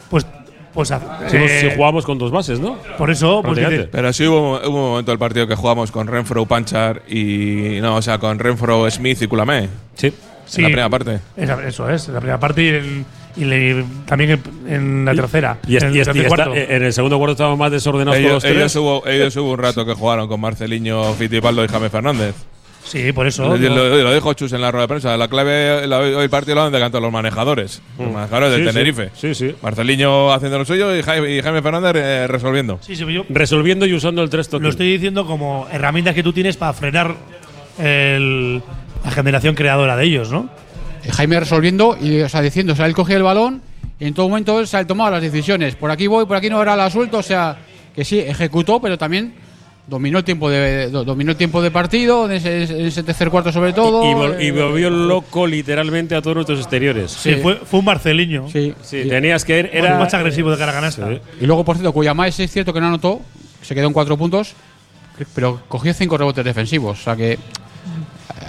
pues. 0.09 0.25
pues 0.73 0.89
Si, 1.27 1.37
eh, 1.37 1.59
si 1.69 1.75
jugamos 1.75 2.05
con 2.05 2.17
dos 2.17 2.31
bases, 2.31 2.59
¿no? 2.59 2.77
por 2.97 3.09
eso, 3.09 3.41
pues 3.43 3.57
dices, 3.57 3.87
Pero 3.91 4.11
sí 4.13 4.27
hubo, 4.27 4.59
hubo 4.59 4.67
un 4.85 4.89
momento 4.91 5.11
del 5.11 5.19
partido 5.19 5.47
que 5.47 5.55
jugamos 5.55 5.91
con 5.91 6.07
Renfro, 6.07 6.45
Panchar 6.45 7.01
y. 7.07 7.79
No, 7.81 7.95
o 7.95 8.01
sea, 8.01 8.17
con 8.17 8.37
Renfro, 8.39 8.89
Smith 8.91 9.21
y 9.21 9.27
Culamé. 9.27 9.69
Sí. 9.95 10.13
sí, 10.45 10.57
En 10.57 10.63
la 10.63 10.67
primera 10.67 10.89
parte. 10.89 11.19
esa- 11.37 11.67
eso 11.67 11.89
es, 11.89 12.07
en 12.07 12.13
la 12.13 12.19
primera 12.19 12.39
parte 12.39 12.61
y, 12.63 12.67
en- 12.69 13.05
y 13.37 13.43
le- 13.45 13.83
también 14.05 14.41
en, 14.67 15.05
la 15.05 15.13
tercera. 15.13 15.57
Y, 15.67 15.75
en 15.77 15.83
el 15.85 15.95
y 15.95 15.99
está- 15.99 16.11
en 16.53 16.83
el 16.83 16.93
segundo 16.93 17.17
cuarto 17.17 17.33
estábamos 17.33 17.59
más 17.59 17.71
desordenados 17.71 18.17
Ellos, 18.17 18.29
todos 18.29 18.43
los 18.43 18.51
ellos 18.51 18.71
tres. 18.71 18.75
hubo, 18.77 19.07
ellos 19.07 19.35
hubo 19.37 19.51
un 19.51 19.59
rato 19.59 19.85
que 19.85 19.93
jugaron 19.93 20.27
con 20.27 20.39
Marceliño, 20.41 21.13
Fittipaldo 21.13 21.63
y 21.63 21.67
Jaime 21.67 21.89
Fernández. 21.89 22.35
sí, 22.85 23.11
por 23.13 23.25
eso. 23.27 23.43
Lo, 23.47 23.57
lo- 23.57 24.03
lo 24.03 24.13
dijo 24.13 24.31
Chus 24.33 24.53
en 24.53 24.61
la 24.61 24.71
rueda 24.71 24.83
de 24.83 24.87
prensa. 24.87 25.17
La 25.17 25.27
clave, 25.27 25.87
la- 25.87 25.97
hoy 25.99 26.27
partido 26.27 26.55
lo 26.55 26.63
han 26.63 26.71
decantado 26.71 27.01
los 27.01 27.11
manejadores. 27.11 27.81
Los 27.97 28.11
manejadores 28.11 28.51
del 28.51 28.61
Mm. 28.61 28.63
Sí, 28.63 28.69
sí. 28.69 28.73
Tenerife. 28.73 29.09
Sí, 29.15 29.35
sí. 29.35 29.55
Marceliño 29.61 30.31
haciendo 30.31 30.59
lo 30.59 30.65
suyo 30.65 30.95
y 30.95 31.01
Jaime, 31.01 31.35
y 31.35 31.41
Jaime 31.41 31.61
Fernández 31.61 31.93
eh, 31.95 32.27
resolviendo. 32.27 32.77
sí, 32.81 32.95
sí, 32.95 33.03
yo 33.11 33.25
Resolviendo 33.29 33.85
y 33.87 33.93
usando 33.95 34.21
el 34.23 34.29
tres 34.29 34.49
toques. 34.49 34.63
lo 34.63 34.69
estoy 34.69 34.91
diciendo 34.93 35.25
como 35.25 35.67
herramientas 35.71 36.13
que 36.15 36.21
tú 36.23 36.31
tienes 36.31 36.57
para 36.57 36.73
frenar 36.73 37.15
el- 37.79 38.61
la 39.03 39.11
generación 39.11 39.55
creadora 39.55 39.95
de 39.97 40.05
ellos, 40.05 40.31
¿no? 40.31 40.49
Eh, 41.05 41.11
Jaime 41.11 41.39
resolviendo 41.39 41.97
y 42.01 42.21
o 42.21 42.29
sea, 42.29 42.41
diciendo, 42.41 42.73
o 42.73 42.75
sea, 42.75 42.85
él 42.85 42.93
cogía 42.93 43.17
el 43.17 43.23
balón 43.23 43.61
y 43.99 44.05
en 44.05 44.13
todo 44.13 44.27
momento 44.27 44.59
él 44.59 44.67
se 44.67 44.77
ha 44.77 44.85
tomado 44.87 45.11
las 45.11 45.21
decisiones. 45.21 45.75
Por 45.75 45.91
aquí 45.91 46.07
voy, 46.07 46.25
por 46.25 46.37
aquí 46.37 46.49
no 46.49 46.61
era 46.61 46.75
la 46.75 46.89
suelto, 46.89 47.19
o 47.19 47.23
sea, 47.23 47.57
que 47.95 48.03
sí, 48.03 48.19
ejecutó, 48.19 48.81
pero 48.81 48.97
también 48.97 49.33
dominó 49.87 50.17
el 50.17 50.23
tiempo 50.23 50.49
de 50.49 50.89
do- 50.89 51.03
dominó 51.03 51.31
el 51.31 51.37
tiempo 51.37 51.61
de 51.61 51.69
partido, 51.69 52.25
en 52.25 52.31
ese, 52.33 52.63
en 52.63 52.85
ese 52.87 53.03
tercer 53.03 53.29
cuarto 53.29 53.51
sobre 53.51 53.71
todo. 53.71 54.03
Y, 54.03 54.13
vol- 54.15 54.43
y 54.43 54.47
eh, 54.47 54.51
volvió 54.51 54.89
loco 54.89 55.45
literalmente 55.45 56.15
a 56.15 56.21
todos 56.21 56.35
nuestros 56.35 56.59
exteriores. 56.59 57.11
Sí, 57.11 57.35
fue, 57.35 57.55
fue 57.57 57.79
un 57.79 57.85
Marceliño. 57.85 58.47
Sí, 58.49 58.73
Sí, 58.81 59.03
sí. 59.03 59.09
tenías 59.09 59.45
que 59.45 59.59
ir. 59.59 59.69
Era 59.71 59.97
más 59.99 60.13
agresivo 60.13 60.49
de 60.51 60.57
cara 60.57 60.71
a 60.71 60.75
canasta. 60.75 61.07
Sí. 61.07 61.19
Y 61.41 61.45
luego, 61.45 61.63
por 61.63 61.75
cierto, 61.77 61.93
Cuyamás 61.93 62.37
es 62.39 62.51
cierto 62.51 62.73
que 62.73 62.81
no 62.81 62.87
anotó, 62.87 63.21
se 63.61 63.75
quedó 63.75 63.87
en 63.87 63.93
cuatro 63.93 64.17
puntos, 64.17 64.53
pero 65.35 65.61
cogió 65.67 65.93
cinco 65.93 66.17
rebotes 66.17 66.43
defensivos, 66.43 66.99
o 66.99 67.03
sea 67.03 67.15
que 67.15 67.37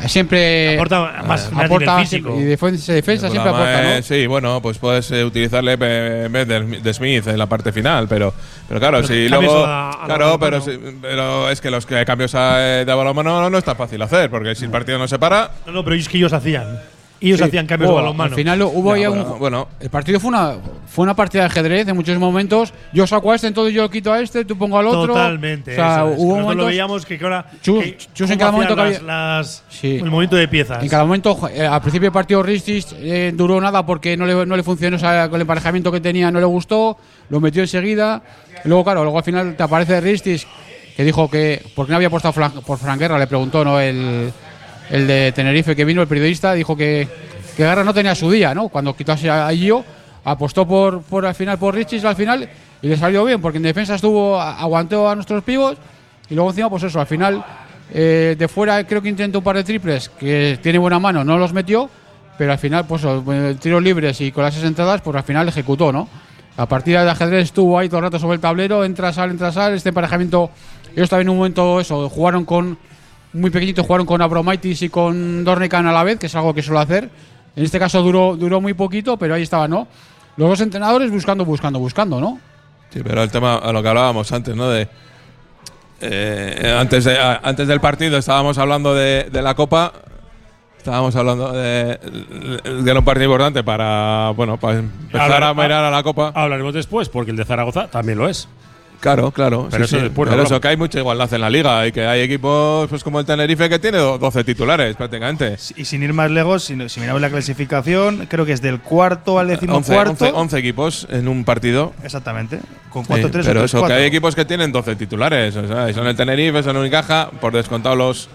siempre 0.07 0.75
Aporta 0.75 1.23
más, 1.27 1.53
más 1.53 1.65
aporta 1.67 1.99
físico. 2.01 2.35
y 2.39 2.45
defensa, 2.45 2.93
defensa 2.93 3.29
siempre 3.31 3.51
aporta, 3.51 3.83
¿no? 3.97 4.03
Sí, 4.03 4.27
bueno, 4.27 4.61
pues 4.63 4.79
puedes 4.79 5.11
eh, 5.11 5.25
utilizarle 5.25 5.77
pe- 5.79 6.25
en 6.27 6.33
vez 6.33 6.47
de, 6.49 6.61
de 6.81 6.95
Smith 6.95 7.27
en 7.27 7.39
la 7.39 7.47
parte 7.47 7.73
final, 7.73 8.07
pero, 8.09 8.33
pero 8.69 8.81
claro, 8.81 8.99
Pero 8.99 9.09
si 9.09 9.29
luego. 9.29 9.65
a- 9.65 10.03
a 10.03 10.07
claro, 10.07 10.39
pero, 10.39 10.61
si- 10.61 10.79
pero 11.01 11.51
es 11.51 11.61
que 11.61 11.71
los 11.71 11.87
que 11.87 12.05
cambios 12.05 12.35
a, 12.35 12.81
eh, 12.81 12.85
de 12.85 12.95
balonmano 12.95 13.41
no, 13.41 13.51
no 13.51 13.59
es 13.59 13.65
tan 13.65 13.77
fácil 13.77 14.01
hacer, 14.03 14.31
porque 14.31 14.55
si 14.55 14.65
el 14.65 14.71
partido 14.71 14.99
no 14.99 15.09
se 15.09 15.19
para. 15.19 15.51
No, 15.67 15.73
no, 15.73 15.85
pero 15.85 15.97
es 15.97 16.09
que 16.09 16.19
ellos 16.19 16.33
hacían. 16.33 16.81
Ellos 17.21 17.39
Sí. 17.39 17.45
hacían 17.45 17.67
cambios 17.67 17.91
Oh, 17.91 17.95
de 17.95 18.03
balonmano. 18.03 18.31
Al 18.31 18.35
final 18.37 18.61
hubo 18.63 18.95
Ya, 18.95 19.03
ya 19.03 19.09
bueno, 19.09 19.33
un, 19.33 19.39
bueno, 19.39 19.69
El 19.81 19.89
partido 19.89 20.21
fue 20.21 20.29
una, 20.29 20.57
fue 20.87 21.03
una 21.03 21.17
partida 21.17 21.43
de 21.43 21.47
ajedrez 21.47 21.89
en 21.89 21.97
muchos 21.97 22.19
momentos. 22.19 22.75
Yo 22.93 23.07
saco 23.07 23.33
a 23.33 23.37
este, 23.37 23.47
entonces 23.47 23.73
yo 23.75 23.89
quito 23.89 24.13
a 24.13 24.21
este, 24.21 24.45
tú 24.45 24.59
pongo 24.59 24.79
al 24.79 24.87
otro. 24.87 25.15
Totalmente. 25.15 25.73
O 25.73 25.75
sea, 25.75 25.95
eso 25.97 26.11
es. 26.13 26.19
hubo 26.19 26.25
Nosotros 26.25 26.43
momentos. 26.43 26.57
lo 26.57 26.67
veíamos 26.67 27.07
que 27.07 27.19
ahora. 27.23 27.47
Chus- 27.63 27.83
que 27.83 27.99
Chus 28.15 28.31
en 28.31 28.39
cada 28.39 28.53
momento 28.53 28.77
las, 28.77 29.03
las- 29.03 29.63
Sí. 29.71 29.97
El 29.97 30.11
movimiento 30.11 30.37
de 30.37 30.47
piezas. 30.49 30.83
En 30.83 30.89
cada 30.91 31.05
momento, 31.05 31.49
eh, 31.53 31.67
al 31.67 31.81
principio 31.81 32.07
del 32.07 32.13
partido 32.13 32.43
Ristis 32.43 32.95
eh, 32.99 33.33
duró 33.35 33.61
nada 33.63 33.85
porque 33.87 34.17
no 34.17 34.27
le, 34.27 34.45
no 34.45 34.57
le 34.57 34.63
funcionó 34.63 34.97
o 34.97 35.01
sea, 35.01 35.29
con 35.29 35.37
el 35.37 35.43
emparejamiento 35.43 35.91
que 35.91 36.01
tenía, 36.01 36.31
no 36.31 36.39
le 36.39 36.47
gustó, 36.47 36.99
lo 37.31 37.41
metió 37.41 37.63
enseguida. 37.63 38.23
Y 38.65 38.69
luego, 38.69 38.85
claro, 38.85 39.03
luego 39.05 39.17
al 39.19 39.25
final 39.25 39.57
te 39.57 39.63
aparece 39.63 40.01
Ristis 40.03 40.47
que 40.97 41.05
dijo 41.05 41.31
que, 41.31 41.63
¿por 41.75 41.87
qué 41.87 41.91
no 41.93 41.97
había 41.97 42.09
apostado 42.09 42.35
por 42.63 42.79
Fran 42.79 42.99
Guerra? 42.99 43.19
Le 43.19 43.27
preguntó 43.27 43.65
¿no? 43.65 43.79
el, 43.81 44.33
el 44.91 45.07
de 45.07 45.33
Tenerife 45.33 45.75
que 45.75 45.85
vino, 45.85 46.03
el 46.03 46.09
periodista, 46.09 46.53
dijo 46.55 46.77
que, 46.77 47.09
que 47.57 47.65
Guerra 47.65 47.85
no 47.85 47.95
tenía 47.95 48.15
su 48.15 48.31
día, 48.31 48.55
¿no? 48.55 48.69
Cuando 48.69 48.95
quitó 48.95 49.13
a 49.13 49.51
Gio. 49.51 49.85
apostó 50.25 50.67
por, 50.67 51.03
por 51.03 51.25
al 51.25 51.35
final 51.35 51.59
por 51.59 51.75
Richis 51.75 52.05
al 52.05 52.17
final 52.17 52.49
y 52.83 52.89
le 52.89 52.97
salió 52.97 53.25
bien, 53.25 53.41
porque 53.41 53.59
en 53.59 53.65
defensa 53.65 53.95
estuvo, 53.95 54.41
aguantó 54.41 55.09
a 55.09 55.15
nuestros 55.15 55.43
pibos 55.43 55.77
y 56.29 56.35
luego 56.35 56.51
encima, 56.51 56.69
pues 56.69 56.83
eso, 56.83 57.01
al 57.01 57.07
final 57.07 57.45
eh, 57.93 58.35
de 58.39 58.49
fuera 58.49 58.85
creo 58.85 59.01
que 59.01 59.09
intentó 59.09 59.39
un 59.39 59.45
par 59.45 59.57
de 59.57 59.65
triples 59.65 60.09
que 60.09 60.59
tiene 60.63 60.79
buena 60.79 60.99
mano, 60.99 61.25
no 61.25 61.39
los 61.39 61.53
metió, 61.53 61.89
pero 62.37 62.53
al 62.53 62.59
final, 62.59 62.87
pues 62.87 63.03
eh, 63.05 63.57
tiros 63.61 63.83
libres 63.83 64.21
y 64.21 64.33
con 64.33 64.45
las 64.45 64.63
entradas, 64.63 65.01
pues 65.01 65.17
al 65.17 65.23
final 65.23 65.49
ejecutó, 65.49 65.93
¿no? 65.93 66.09
La 66.57 66.67
partida 66.67 67.05
de 67.05 67.11
ajedrez 67.11 67.45
estuvo 67.45 67.79
ahí 67.79 67.89
todo 67.89 67.99
el 67.99 68.05
rato 68.05 68.19
sobre 68.19 68.37
el 68.37 68.41
tablero, 68.41 68.85
entra, 68.85 69.13
sal, 69.13 69.31
entra, 69.31 69.53
sal, 69.53 69.75
este 69.75 69.91
emparejamiento, 69.91 70.51
ellos 70.95 71.09
también 71.09 71.29
en 71.29 71.33
un 71.33 71.37
momento 71.39 71.81
eso, 71.81 72.09
jugaron 72.09 72.45
con 72.45 72.79
muy 73.37 73.51
pequeñitos, 73.51 73.87
jugaron 73.87 74.07
con 74.07 74.21
Abromaitis 74.23 74.83
y 74.83 74.89
con 74.89 75.45
Dornican 75.45 75.87
a 75.87 75.93
la 75.93 76.03
vez, 76.05 76.19
que 76.19 76.27
es 76.27 76.35
algo 76.35 76.55
que 76.55 76.63
suelo 76.63 76.81
hacer. 76.81 77.09
En 77.55 77.65
este 77.65 77.79
caso 77.79 78.03
duró, 78.03 78.37
duró 78.37 78.61
muy 78.61 78.75
poquito, 78.75 79.17
pero 79.17 79.35
ahí 79.35 79.43
estaba, 79.43 79.69
¿no? 79.69 79.87
Los 80.37 80.49
dos 80.51 80.61
entrenadores 80.61 81.11
buscando, 81.11 81.45
buscando, 81.45 81.79
buscando, 81.79 82.21
¿no? 82.21 82.39
Sí, 82.91 83.01
pero 83.03 83.23
el 83.23 83.31
tema, 83.31 83.57
a 83.57 83.73
lo 83.73 83.83
que 83.83 83.89
hablábamos 83.89 84.31
antes, 84.33 84.55
¿no? 84.55 84.69
De, 84.69 84.89
eh, 86.01 86.77
antes, 86.79 87.05
de- 87.05 87.19
a- 87.19 87.41
antes 87.43 87.67
del 87.69 87.81
partido 87.81 88.19
estábamos 88.19 88.59
hablando 88.59 88.95
de, 88.95 89.25
de 89.33 89.43
la 89.43 89.55
Copa, 89.55 89.93
estábamos 90.77 91.17
hablando 91.17 91.53
de, 91.53 91.99
de 92.83 92.93
un 92.93 93.05
partido 93.05 93.25
importante 93.27 93.65
para, 93.65 94.31
bueno, 94.37 94.59
para 94.59 94.79
empezar 94.81 95.33
Hablar- 95.33 95.43
a 95.45 95.55
mirar 95.55 95.85
a 95.85 95.91
la 95.91 96.03
Copa. 96.03 96.33
Hablaremos 96.35 96.75
después, 96.75 97.09
porque 97.09 97.31
el 97.31 97.37
de 97.37 97.45
Zaragoza 97.45 97.89
también 97.89 98.19
lo 98.19 98.29
es. 98.29 98.49
Claro, 99.01 99.31
claro. 99.31 99.69
Pero 99.71 99.87
sí, 99.87 99.97
eso 99.97 100.07
sí. 100.07 100.13
Pero 100.15 100.43
eso, 100.43 100.61
que 100.61 100.69
hay 100.69 100.77
mucha 100.77 100.99
igualdad 100.99 101.33
en 101.33 101.41
la 101.41 101.51
liga 101.51 101.87
y 101.87 101.93
que 101.93 102.07
hay 102.07 102.23
equipos 102.23 102.89
pues 102.89 103.05
como 103.05 103.21
el 103.21 103.27
Tenerife 103.27 103.69
que 103.69 103.79
tiene 103.79 103.99
do- 103.99 104.19
12 104.19 104.43
titulares 104.45 104.97
prácticamente. 104.97 105.57
Y 105.77 105.85
sin 105.85 106.03
ir 106.03 106.13
más 106.13 106.31
lejos, 106.31 106.65
si, 106.65 106.89
si 106.89 107.01
miramos 107.01 107.21
la 107.21 107.31
clasificación, 107.31 108.27
creo 108.29 108.45
que 108.47 108.53
es 108.53 108.63
del 108.63 108.81
cuarto 108.81 109.39
al 109.39 109.51
11, 109.51 109.57
decimocuarto. 109.61 110.25
11, 110.25 110.31
11 110.35 110.59
equipos 110.59 111.07
en 111.11 111.29
un 111.29 111.45
partido. 111.45 111.93
Exactamente. 112.03 112.61
Con 112.91 113.03
Sí, 113.05 113.09
4 113.09 113.31
3 113.31 113.47
pero 113.47 113.65
eso, 113.65 113.87
que 113.87 113.93
hay 113.93 114.05
equipos 114.05 114.35
que 114.35 114.45
tienen 114.45 114.73
12 114.73 114.97
titulares. 114.97 115.55
O 115.57 115.67
sea, 115.69 115.89
y 115.91 115.95
son 115.95 116.07
el 116.07 116.17
Tenerife, 116.17 116.63
son 116.63 116.77
Unicaja, 116.77 117.31
por 117.41 117.53
descontado 117.53 117.95
los, 117.97 118.29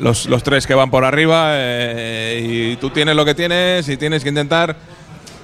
los, 0.00 0.26
los 0.26 0.42
tres 0.42 0.66
que 0.66 0.74
van 0.74 0.90
por 0.90 1.04
arriba. 1.04 1.52
eh, 1.54 2.70
y 2.72 2.76
tú 2.76 2.90
tienes 2.90 3.16
lo 3.16 3.24
que 3.24 3.34
tienes 3.34 3.88
y 3.88 3.96
tienes 3.96 4.22
que 4.22 4.28
intentar. 4.28 4.76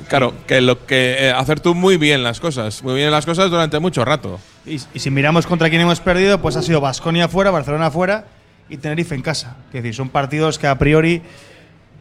Claro, 0.08 0.34
que 0.46 0.60
lo 0.60 0.86
que 0.86 1.16
eh, 1.28 1.30
hacer 1.30 1.60
tú 1.60 1.72
muy 1.74 1.96
bien 1.96 2.24
las 2.24 2.40
cosas, 2.40 2.82
muy 2.82 2.94
bien 2.94 3.12
las 3.12 3.24
cosas 3.24 3.48
durante 3.48 3.78
mucho 3.78 4.04
rato. 4.04 4.40
Y, 4.66 4.74
y 4.94 4.98
si 4.98 5.10
miramos 5.10 5.46
contra 5.46 5.68
quién 5.70 5.80
hemos 5.82 6.00
perdido, 6.00 6.40
pues 6.40 6.56
ha 6.56 6.62
sido 6.62 6.80
Basconia 6.80 7.28
fuera, 7.28 7.50
Barcelona 7.50 7.90
fuera 7.90 8.24
y 8.68 8.76
Tenerife 8.76 9.14
en 9.14 9.22
casa. 9.22 9.56
Es 9.68 9.74
decir, 9.74 9.94
son 9.94 10.10
partidos 10.10 10.58
que 10.58 10.66
a 10.66 10.76
priori 10.78 11.22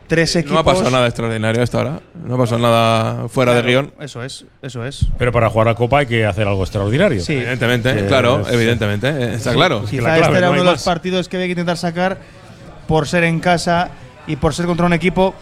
tres 0.08 0.36
equipos. 0.36 0.54
No 0.54 0.60
ha 0.60 0.64
pasado 0.64 0.90
nada 0.92 1.06
extraordinario 1.08 1.62
hasta 1.64 1.78
ahora. 1.78 2.00
No 2.26 2.36
ha 2.36 2.38
pasado 2.38 2.60
nada 2.62 3.28
fuera 3.30 3.54
de 3.54 3.62
guion. 3.62 3.94
Eso 4.00 4.24
es, 4.24 4.46
eso 4.62 4.86
es. 4.86 5.06
Pero 5.18 5.32
para 5.32 5.50
jugar 5.50 5.68
a 5.70 5.76
Copa 5.76 6.00
hay 6.00 6.06
que 6.08 6.26
hacer 6.26 6.48
algo 6.48 6.64
extraordinario. 6.64 7.22
Sí. 7.22 7.34
Evidentemente, 7.34 7.96
Que- 7.96 8.06
claro, 8.08 8.44
sí. 8.46 8.54
evidentemente, 8.54 9.08
eh, 9.08 9.34
está 9.36 9.54
claro. 9.54 9.86
que 9.86 9.92
Quizá 9.92 10.02
la 10.04 10.16
clave, 10.18 10.22
este 10.26 10.38
era 10.38 10.48
no 10.48 10.54
uno 10.54 10.64
de 10.64 10.72
los 10.72 10.84
partidos 10.84 11.30
que 11.30 11.38
había 11.38 11.48
que 11.48 11.52
intentar 11.52 11.78
sacar 11.78 12.18
por 12.88 13.08
ser 13.08 13.24
en 13.24 13.40
casa 13.40 13.90
y 14.28 14.36
por 14.36 14.54
ser 14.54 14.66
contra 14.66 14.86
un 14.86 14.94
equipo 14.94 15.34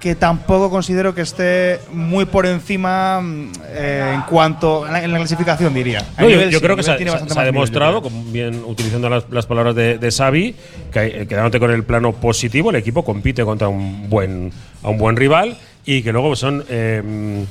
que 0.00 0.14
tampoco 0.14 0.70
considero 0.70 1.14
que 1.14 1.22
esté 1.22 1.80
muy 1.92 2.24
por 2.24 2.46
encima 2.46 3.20
mm, 3.20 3.52
eh, 3.70 4.12
en 4.14 4.22
cuanto 4.22 4.86
en 4.86 4.92
la, 4.92 5.02
en 5.04 5.10
la 5.12 5.18
clasificación 5.18 5.74
diría. 5.74 6.00
No, 6.16 6.24
yo, 6.24 6.28
nivel 6.36 6.50
yo 6.50 6.58
sí, 6.58 6.64
creo 6.64 6.76
que 6.76 6.82
se, 6.84 6.92
ha- 6.92 6.96
tiene 6.96 7.10
se 7.10 7.16
ha- 7.16 7.20
bastante 7.20 7.34
se 7.34 7.40
ha 7.40 7.52
más 7.52 7.52
nivel, 7.52 7.82
yo 7.82 8.00
demostrado, 8.00 8.32
bien 8.32 8.62
utilizando 8.64 9.08
las, 9.10 9.24
las 9.30 9.46
palabras 9.46 9.74
de, 9.74 9.98
de 9.98 10.10
Xavi, 10.12 10.54
que 10.92 11.06
eh, 11.22 11.26
quedándote 11.26 11.58
con 11.58 11.70
el 11.72 11.82
plano 11.84 12.12
positivo, 12.12 12.70
el 12.70 12.76
equipo 12.76 13.04
compite 13.04 13.44
contra 13.44 13.68
un 13.68 14.08
buen, 14.08 14.52
a 14.84 14.88
un 14.90 14.98
buen 14.98 15.16
rival 15.16 15.56
y 15.84 16.02
que 16.02 16.12
luego 16.12 16.36
son 16.36 16.64
eh, 16.68 17.44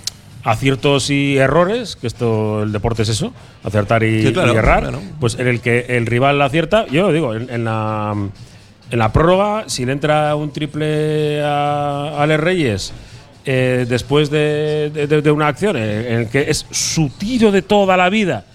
aciertos 0.43 1.09
y 1.09 1.37
errores, 1.37 1.95
que 1.97 2.07
esto 2.07 2.63
el 2.63 2.71
deporte 2.71 3.01
es 3.01 3.09
eso, 3.09 3.33
acertar 3.63 4.03
y, 4.03 4.25
Sí, 4.27 4.31
claro, 4.33 4.53
y 4.53 4.55
errar, 4.55 4.81
claro. 4.83 5.01
pues 5.19 5.35
en 5.37 5.47
el 5.47 5.59
que 5.59 5.85
el 5.89 6.05
rival 6.05 6.41
acierta, 6.41 6.85
yo 6.87 7.01
lo 7.07 7.11
digo, 7.11 7.35
en, 7.35 7.49
en 7.49 7.65
la, 7.65 8.15
en 8.91 8.99
la 8.99 9.11
prórroga, 9.11 9.65
si 9.67 9.85
le 9.85 9.91
entra 9.91 10.35
un 10.35 10.51
triple 10.51 11.41
a, 11.43 12.13
a 12.17 12.23
Alex 12.23 12.39
Reyes 12.39 12.93
eh, 13.45 13.85
después 13.87 14.29
de, 14.29 15.31
una 15.33 15.47
acción 15.47 15.77
en, 15.77 16.27
que 16.29 16.49
es 16.49 16.65
su 16.71 17.09
tiro 17.09 17.51
de 17.51 17.61
toda 17.61 17.97
la 17.97 18.09
vida, 18.09 18.45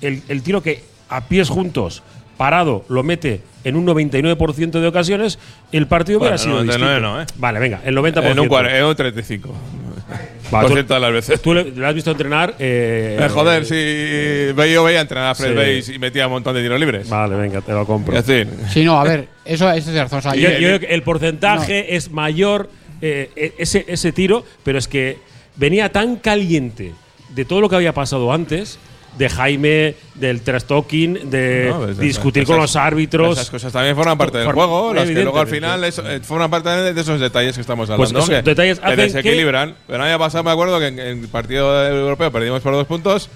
el 0.00 0.42
tiro 0.42 0.62
que 0.62 0.84
a 1.08 1.22
pies 1.22 1.48
juntos, 1.48 2.02
parado, 2.36 2.84
lo 2.88 3.02
mete 3.02 3.40
en 3.64 3.76
un 3.76 3.86
99% 3.86 4.70
de 4.80 4.86
ocasiones, 4.86 5.38
el 5.72 5.86
partido 5.86 6.18
hubiera 6.18 6.36
Bueno, 6.36 6.44
sido 6.44 6.54
99 6.64 6.94
distinto. 6.94 7.14
no, 7.16 7.22
¿eh? 7.22 7.26
Vale, 7.36 7.58
venga, 7.58 7.80
el 7.84 7.96
90%. 7.96 8.30
En 8.30 8.38
un, 8.40 8.48
cuar- 8.48 8.70
en 8.74 8.84
un 8.84 8.94
35. 8.94 9.48
Va, 10.54 10.60
Por 10.60 10.66
tú- 10.68 10.72
cierto, 10.74 10.94
de 10.94 11.00
las 11.00 11.12
veces. 11.12 11.42
Tú 11.42 11.52
le, 11.54 11.64
le 11.72 11.86
has 11.86 11.94
visto 11.94 12.10
entrenar. 12.12 12.54
eh, 12.58 13.18
Eh, 13.20 13.28
joder, 13.28 13.64
si 13.64 13.74
ve- 14.54 14.72
yo 14.72 14.84
veía 14.84 15.00
entrenar 15.00 15.30
a 15.30 15.34
Fred 15.34 15.50
Sí. 15.50 15.54
Bates 15.56 15.88
y 15.88 15.98
metía 15.98 16.26
un 16.26 16.34
montón 16.34 16.54
de 16.54 16.62
tiros 16.62 16.78
libres. 16.78 17.08
Vale, 17.08 17.34
venga, 17.34 17.60
te 17.60 17.72
lo 17.72 17.84
compro. 17.86 18.16
Es 18.16 18.24
decir, 18.26 18.48
Sí, 18.70 18.84
no, 18.84 19.00
a 19.00 19.04
ver, 19.04 19.26
eso, 19.44 19.68
eso 19.72 19.90
es 19.90 19.96
razón. 19.96 20.18
O 20.20 20.22
sea, 20.22 20.34
Yo, 20.36 20.48
yo- 20.50 20.56
creo 20.58 20.80
que 20.80 20.86
el 20.86 21.02
porcentaje 21.02 21.96
es 21.96 22.10
mayor 22.12 22.70
eh, 23.02 23.30
e- 23.36 23.54
ese, 23.58 23.84
ese 23.88 24.12
tiro, 24.12 24.44
pero 24.62 24.78
es 24.78 24.86
que 24.88 25.18
venía 25.56 25.90
tan 25.90 26.16
caliente 26.16 26.92
de 27.34 27.44
todo 27.44 27.60
lo 27.60 27.68
que 27.68 27.76
había 27.76 27.92
pasado 27.92 28.32
antes, 28.32 28.78
de 29.18 29.28
Jaime, 29.28 29.94
del 30.14 30.42
trash 30.42 30.64
talking, 30.64 31.30
de 31.30 31.68
No, 31.70 31.78
pues, 31.80 31.98
discutir 31.98 32.42
esas- 32.42 32.52
con 32.52 32.60
los 32.62 32.76
árbitros. 32.76 33.32
Esas 33.38 33.50
cosas 33.50 33.72
también 33.72 33.96
forman 33.96 34.18
parte 34.18 34.38
del 34.38 34.52
juego, 34.52 34.92
las 34.94 35.08
que 35.08 35.14
luego 35.22 35.38
al 35.38 35.46
final 35.46 35.82
eso, 35.84 36.08
eh, 36.08 36.20
forman 36.20 36.50
parte 36.50 36.68
de 36.68 37.00
esos 37.00 37.18
detalles 37.20 37.54
que 37.54 37.60
estamos 37.62 37.88
Pues 37.88 38.10
hablando. 38.10 38.18
esos 38.18 38.28
que, 38.28 38.42
detalles 38.42 38.78
que 38.80 38.96
desequilibran. 38.96 39.74
Pero 39.86 40.02
el 40.04 40.10
año 40.10 40.18
pasado 40.18 40.44
me 40.44 40.50
acuerdo 40.50 40.78
que 40.78 40.88
en, 40.88 40.98
en 40.98 41.20
el 41.22 41.28
partido 41.28 41.86
europeo 41.88 42.30
perdimos 42.30 42.60
por 42.62 42.72
dos 42.74 42.86
puntos 42.86 43.28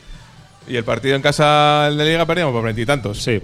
y 0.69 0.77
el 0.77 0.85
partido 0.85 1.17
en 1.17 1.23
casa 1.23 1.89
de 1.91 2.05
Liga 2.05 2.27
perdíamos 2.27 2.53
por 2.53 2.63
veintitantos. 2.63 3.23
Sí. 3.23 3.41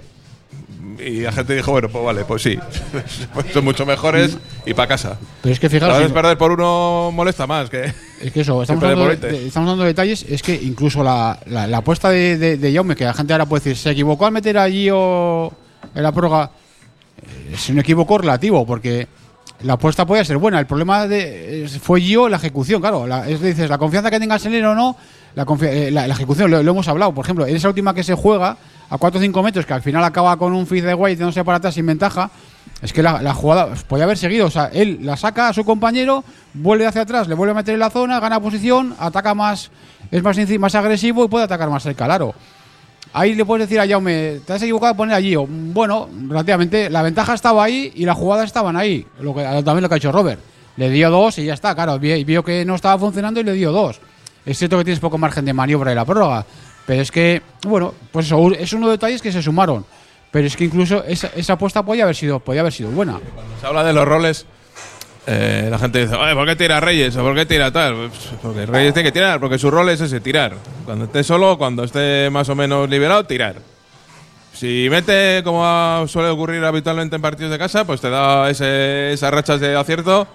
Y 0.99 1.21
la 1.21 1.31
gente 1.31 1.55
dijo, 1.55 1.71
bueno, 1.71 1.89
pues 1.89 2.03
vale, 2.03 2.25
pues 2.25 2.41
sí. 2.41 2.57
Pues 3.33 3.47
son 3.53 3.63
mucho 3.63 3.85
mejores 3.85 4.37
y 4.65 4.73
para 4.73 4.87
casa. 4.87 5.17
pero 5.41 5.53
es 5.53 5.59
que 5.59 5.67
A 5.67 5.69
fijaros, 5.69 6.11
perder 6.11 6.37
por 6.37 6.51
uno 6.51 7.11
molesta 7.13 7.45
más 7.45 7.69
que. 7.69 7.85
es 8.21 8.31
que 8.31 8.41
eso, 8.41 8.61
estamos 8.61 8.83
hablando, 8.83 9.07
de 9.09 9.17
de, 9.17 9.49
de 9.49 9.85
detalles, 9.85 10.25
es 10.27 10.41
que 10.41 10.55
incluso 10.55 11.03
la, 11.03 11.39
la, 11.45 11.67
la 11.67 11.77
apuesta 11.77 12.09
de, 12.09 12.37
de, 12.37 12.57
de 12.57 12.73
Jaume, 12.73 12.95
que 12.95 13.05
la 13.05 13.13
gente 13.13 13.33
ahora 13.33 13.45
puede 13.45 13.63
decir, 13.63 13.77
se 13.77 13.91
equivocó 13.91 14.25
al 14.25 14.31
meter 14.31 14.57
allí 14.57 14.89
o 14.91 15.51
en 15.93 16.03
la 16.03 16.11
prórroga, 16.11 16.51
eh, 17.21 17.51
es 17.53 17.69
un 17.69 17.79
equivoco 17.79 18.17
relativo, 18.17 18.65
porque 18.65 19.07
la 19.63 19.73
apuesta 19.73 20.05
puede 20.05 20.23
ser 20.25 20.37
buena. 20.37 20.59
El 20.59 20.67
problema 20.67 21.07
de, 21.07 21.69
fue 21.81 22.01
yo 22.01 22.29
la 22.29 22.37
ejecución, 22.37 22.81
claro. 22.81 23.07
La, 23.07 23.27
es 23.27 23.41
dices, 23.41 23.69
la 23.69 23.77
confianza 23.77 24.09
que 24.11 24.19
tengas 24.19 24.45
en 24.45 24.53
él 24.53 24.65
o 24.65 24.75
no, 24.75 24.95
la, 25.35 25.45
eh, 25.63 25.89
la, 25.91 26.07
la 26.07 26.13
ejecución, 26.13 26.51
lo, 26.51 26.61
lo 26.63 26.71
hemos 26.71 26.87
hablado. 26.87 27.13
Por 27.13 27.25
ejemplo, 27.25 27.45
en 27.45 27.55
esa 27.55 27.67
última 27.67 27.93
que 27.93 28.03
se 28.03 28.13
juega 28.13 28.57
a 28.89 28.97
4 28.97 29.19
o 29.19 29.21
5 29.21 29.43
metros, 29.43 29.65
que 29.65 29.73
al 29.73 29.81
final 29.81 30.03
acaba 30.03 30.37
con 30.37 30.53
un 30.53 30.65
feed 30.67 30.85
de 30.85 30.93
White 30.93 31.21
no 31.23 31.31
sé 31.31 31.43
para 31.43 31.57
atrás 31.57 31.73
sin 31.73 31.85
ventaja, 31.85 32.29
es 32.81 32.93
que 32.93 33.01
la, 33.03 33.21
la 33.21 33.33
jugada 33.33 33.69
podía 33.87 34.03
haber 34.05 34.17
seguido. 34.17 34.47
O 34.47 34.51
sea, 34.51 34.69
él 34.73 34.99
la 35.01 35.17
saca 35.17 35.49
a 35.49 35.53
su 35.53 35.65
compañero, 35.65 36.23
vuelve 36.53 36.85
hacia 36.85 37.01
atrás, 37.01 37.27
le 37.27 37.35
vuelve 37.35 37.51
a 37.51 37.55
meter 37.55 37.73
en 37.73 37.79
la 37.79 37.89
zona, 37.89 38.19
gana 38.19 38.39
posición, 38.39 38.95
ataca 38.99 39.33
más, 39.33 39.71
es 40.11 40.21
más, 40.23 40.37
más 40.59 40.75
agresivo 40.75 41.25
y 41.25 41.27
puede 41.27 41.45
atacar 41.45 41.69
más 41.69 41.83
cerca, 41.83 42.05
claro. 42.05 42.33
Ahí 43.13 43.33
le 43.35 43.45
puedes 43.45 43.67
decir 43.67 43.79
a 43.79 43.87
Jaume, 43.87 44.41
te 44.45 44.53
has 44.53 44.61
equivocado 44.61 44.93
de 44.93 44.97
poner 44.97 45.15
allí. 45.15 45.33
Bueno, 45.35 46.07
relativamente, 46.29 46.89
la 46.89 47.01
ventaja 47.01 47.33
estaba 47.33 47.63
ahí 47.63 47.91
y 47.95 48.05
las 48.05 48.17
jugadas 48.17 48.45
estaban 48.45 48.75
ahí. 48.75 49.07
Lo 49.21 49.33
que, 49.33 49.41
también 49.43 49.81
lo 49.81 49.87
que 49.89 49.95
ha 49.95 49.97
hecho 49.97 50.11
Robert. 50.11 50.39
Le 50.75 50.89
dio 50.91 51.09
dos 51.09 51.39
y 51.39 51.45
ya 51.45 51.53
está, 51.55 51.73
claro. 51.73 51.97
vi- 51.97 52.23
Vio 52.25 52.43
que 52.43 52.63
no 52.65 52.75
estaba 52.75 52.99
funcionando 52.99 53.39
y 53.39 53.43
le 53.43 53.53
dio 53.53 53.71
dos. 53.71 53.99
Es 54.45 54.59
cierto 54.59 54.77
que 54.77 54.83
tienes 54.83 54.99
poco 54.99 55.17
margen 55.17 55.45
de 55.45 55.53
maniobra 55.53 55.91
en 55.91 55.95
la 55.95 56.05
prórroga. 56.05 56.45
Pero 56.87 57.01
es 57.03 57.11
que, 57.11 57.43
bueno, 57.67 57.93
pues 58.11 58.25
eso, 58.25 58.51
es 58.53 58.73
uno 58.73 58.87
de 58.87 58.93
los 58.93 58.99
detalles 58.99 59.21
que 59.21 59.31
se 59.31 59.43
sumaron. 59.43 59.85
Pero 60.31 60.47
es 60.47 60.55
que 60.57 60.63
incluso 60.65 61.03
esa, 61.05 61.29
apuesta 61.53 61.83
podía 61.83 62.03
haber 62.03 62.15
sido, 62.15 62.39
podía 62.39 62.61
haber 62.61 62.73
sido 62.73 62.89
buena. 62.89 63.19
Se 63.61 63.67
habla 63.67 63.83
de 63.83 63.93
los 63.93 64.05
roles. 64.07 64.45
eh, 65.29 65.67
la 65.69 65.77
gente 65.77 65.99
dice, 65.99 66.15
"Oye, 66.15 66.33
¿por 66.33 66.47
qué 66.47 66.55
tira 66.55 66.79
Reyes? 66.79 67.13
¿O 67.17 67.21
por 67.21 67.35
qué 67.35 67.45
tira 67.45 67.69
tal? 67.69 67.93
Pues 67.95 68.11
porque 68.41 68.65
Reyes 68.65 68.93
tiene 68.93 69.09
que 69.09 69.11
tirar, 69.11 69.39
porque 69.41 69.59
su 69.59 69.69
rol 69.69 69.89
es 69.89 69.99
ese, 69.99 70.21
tirar. 70.21 70.53
Cuando 70.85 71.03
esté 71.05 71.21
solo, 71.21 71.57
cuando 71.57 71.83
esté 71.83 72.29
más 72.31 72.47
o 72.47 72.55
menos 72.55 72.89
liberado, 72.89 73.25
tirar. 73.25 73.55
Si 74.53 74.87
mete, 74.89 75.41
como 75.43 76.05
suele 76.07 76.29
ocurrir 76.29 76.63
habitualmente 76.63 77.17
en 77.17 77.21
partidos 77.21 77.51
de 77.51 77.57
casa, 77.57 77.83
pues 77.85 77.99
te 78.01 78.09
da 78.09 78.49
ese- 78.49 79.11
esas 79.11 79.29
rachas 79.31 79.59
de 79.59 79.75
acierto 79.75 80.25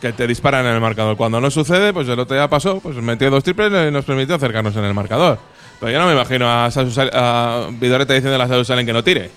que 0.00 0.12
te 0.12 0.26
disparan 0.26 0.66
en 0.66 0.72
el 0.74 0.80
marcador. 0.80 1.16
Cuando 1.16 1.40
no 1.40 1.50
sucede, 1.50 1.92
pues 1.92 2.08
el 2.08 2.18
otro 2.18 2.34
día 2.36 2.48
pasó, 2.48 2.80
pues 2.80 2.96
metió 2.96 3.30
dos 3.30 3.44
triples 3.44 3.70
y 3.88 3.92
nos 3.92 4.04
permitió 4.04 4.34
acercarnos 4.34 4.74
en 4.76 4.84
el 4.84 4.94
marcador. 4.94 5.38
Pero 5.80 5.92
yo 5.92 5.98
no 5.98 6.06
me 6.06 6.12
imagino 6.12 6.46
a, 6.50 6.70
Sasu 6.70 6.90
Sal- 6.90 7.10
a 7.12 7.68
Vidoreta 7.72 8.12
diciendo 8.14 8.40
a 8.40 8.46
Sasu 8.46 8.64
Salen 8.64 8.84
que 8.86 8.92
no 8.92 9.02
tire. 9.02 9.30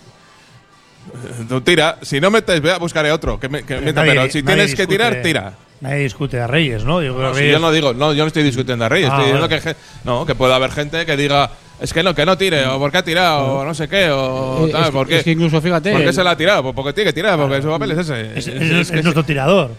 Tú 1.49 1.61
tira, 1.61 1.97
si 2.01 2.19
no 2.21 2.31
metes, 2.31 2.61
ve 2.61 2.71
a 2.71 2.77
buscaré 2.77 3.11
otro. 3.11 3.39
Que 3.39 3.49
me- 3.49 3.63
que 3.63 3.79
meta, 3.79 4.01
Nadie- 4.01 4.11
pero 4.19 4.31
si 4.31 4.43
tienes 4.43 4.75
que 4.75 4.87
tirar, 4.87 5.21
tira. 5.21 5.53
Nadie 5.81 6.03
discute 6.03 6.39
a 6.39 6.47
Reyes, 6.47 6.85
¿no? 6.85 7.01
Yo 7.01 7.13
creo 7.13 7.27
No, 7.27 7.33
que 7.33 7.39
si 7.39 7.43
Reyes- 7.43 7.53
yo 7.53 7.59
no 7.59 7.71
digo, 7.71 7.93
no, 7.93 8.13
yo 8.13 8.23
no 8.23 8.27
estoy 8.27 8.43
discutiendo 8.43 8.85
a 8.85 8.89
Reyes, 8.89 9.09
Ah, 9.11 9.15
estoy 9.21 9.33
diciendo 9.33 9.49
que, 9.49 9.75
no, 10.05 10.25
que 10.25 10.33
puede 10.35 10.53
haber 10.53 10.71
gente 10.71 11.05
que 11.05 11.17
diga, 11.17 11.49
es 11.81 11.91
que 11.91 12.03
no, 12.03 12.15
que 12.15 12.25
no 12.25 12.37
tire, 12.37 12.65
o 12.67 12.79
porque 12.79 12.97
ha 12.99 13.03
tirado, 13.03 13.45
o 13.57 13.65
no 13.65 13.73
sé 13.73 13.89
qué, 13.89 14.09
o 14.09 14.67
Eh, 14.67 14.71
tal, 14.71 14.81
es, 14.81 14.87
que, 14.87 14.93
¿por 14.93 15.07
qué? 15.07 15.17
es 15.17 15.23
que 15.25 15.31
incluso, 15.31 15.61
fíjate. 15.61 15.91
¿Por 15.91 16.01
qué 16.01 16.07
el- 16.07 16.13
se 16.13 16.23
la 16.23 16.31
ha 16.31 16.37
tirado? 16.37 16.63
Pues 16.63 16.75
porque 16.75 16.93
tiene 16.93 17.09
que 17.09 17.13
tirar, 17.13 17.37
porque 17.37 17.61
su 17.61 17.67
papel 17.69 17.91
es 17.91 17.97
ese. 17.97 18.21
es, 18.21 18.37
es- 18.37 18.47
Es- 18.47 18.61
es 18.61 18.71
es 18.79 18.91
que- 18.91 19.01
nuestro 19.03 19.23
tirador. 19.25 19.71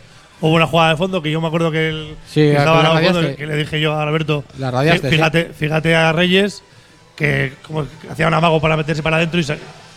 Hubo 0.47 0.57
una 0.57 0.67
jugada 0.67 0.91
de 0.91 0.97
fondo 0.97 1.23
que 1.23 1.31
yo 1.31 1.41
me 1.41 1.47
acuerdo 1.47 1.71
que, 1.71 1.89
el, 1.89 2.15
Sí, 2.27 2.41
que 2.43 2.53
la- 2.53 2.59
estaba 2.59 2.83
la 2.83 3.01
fondo, 3.13 3.35
que 3.37 3.47
le 3.47 3.57
dije 3.57 3.81
yo 3.81 3.93
a 3.95 4.03
Alberto. 4.03 4.45
La 4.59 4.71
radiaste, 4.71 5.09
"Fí- 5.09 5.13
Fíjate, 5.13 5.45
fíjate 5.57 5.95
a 5.95 6.13
Reyes 6.13 6.63
que 7.17 7.53
como 7.67 7.85
que 7.85 8.09
hacía 8.11 8.29
un 8.29 8.35
amago 8.35 8.61
para 8.61 8.77
meterse 8.77 9.03
para 9.03 9.17
adentro 9.17 9.41
y, 9.41 9.45
sa- 9.45 9.57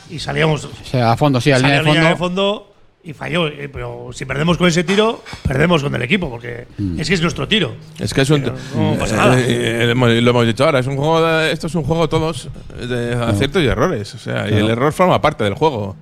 y 0.09 0.19
salíamos. 0.19 0.63
O 0.63 0.69
sea, 0.85 1.11
a 1.11 1.17
fondo, 1.17 1.41
sí, 1.41 1.51
al 1.51 1.61
línea 1.61 1.79
de 1.79 1.83
línea 1.83 2.01
fondo. 2.15 2.17
fondo 2.17 2.73
y 3.03 3.11
falló. 3.13 3.47
Eh, 3.47 3.67
Pero 3.71 4.09
si 4.13 4.23
perdemos 4.23 4.57
con 4.57 4.67
ese 4.69 4.83
tiro, 4.85 5.21
perdemos 5.45 5.83
con 5.83 5.93
el 5.95 6.01
equipo, 6.03 6.29
porque 6.29 6.65
Mm. 6.77 6.97
es 6.99 7.07
que 7.09 7.15
es 7.15 7.21
nuestro 7.21 7.45
tiro. 7.49 7.75
Es 7.99 8.13
que 8.13 8.21
es 8.21 8.29
un. 8.29 8.41
Pero 8.41 8.55
no 8.75 8.95
pasa 8.97 9.17
nada. 9.17 9.39
eh, 9.39 9.45
eh, 9.49 9.91
hemos- 9.91 10.09
lo 10.11 10.29
hemos 10.29 10.45
dicho 10.47 10.63
ahora, 10.63 10.79
es 10.79 10.87
un 10.87 10.95
juego 10.95 11.25
de- 11.27 11.51
esto 11.51 11.67
es 11.67 11.75
un 11.75 11.83
juego 11.83 12.07
todos 12.07 12.47
de 12.87 13.15
aciertos 13.15 13.61
y 13.63 13.65
errores. 13.67 14.15
O 14.15 14.17
sea, 14.17 14.49
y 14.49 14.53
el 14.53 14.69
error 14.69 14.93
forma 14.93 15.19
parte 15.21 15.43
del 15.43 15.55
juego. 15.55 15.97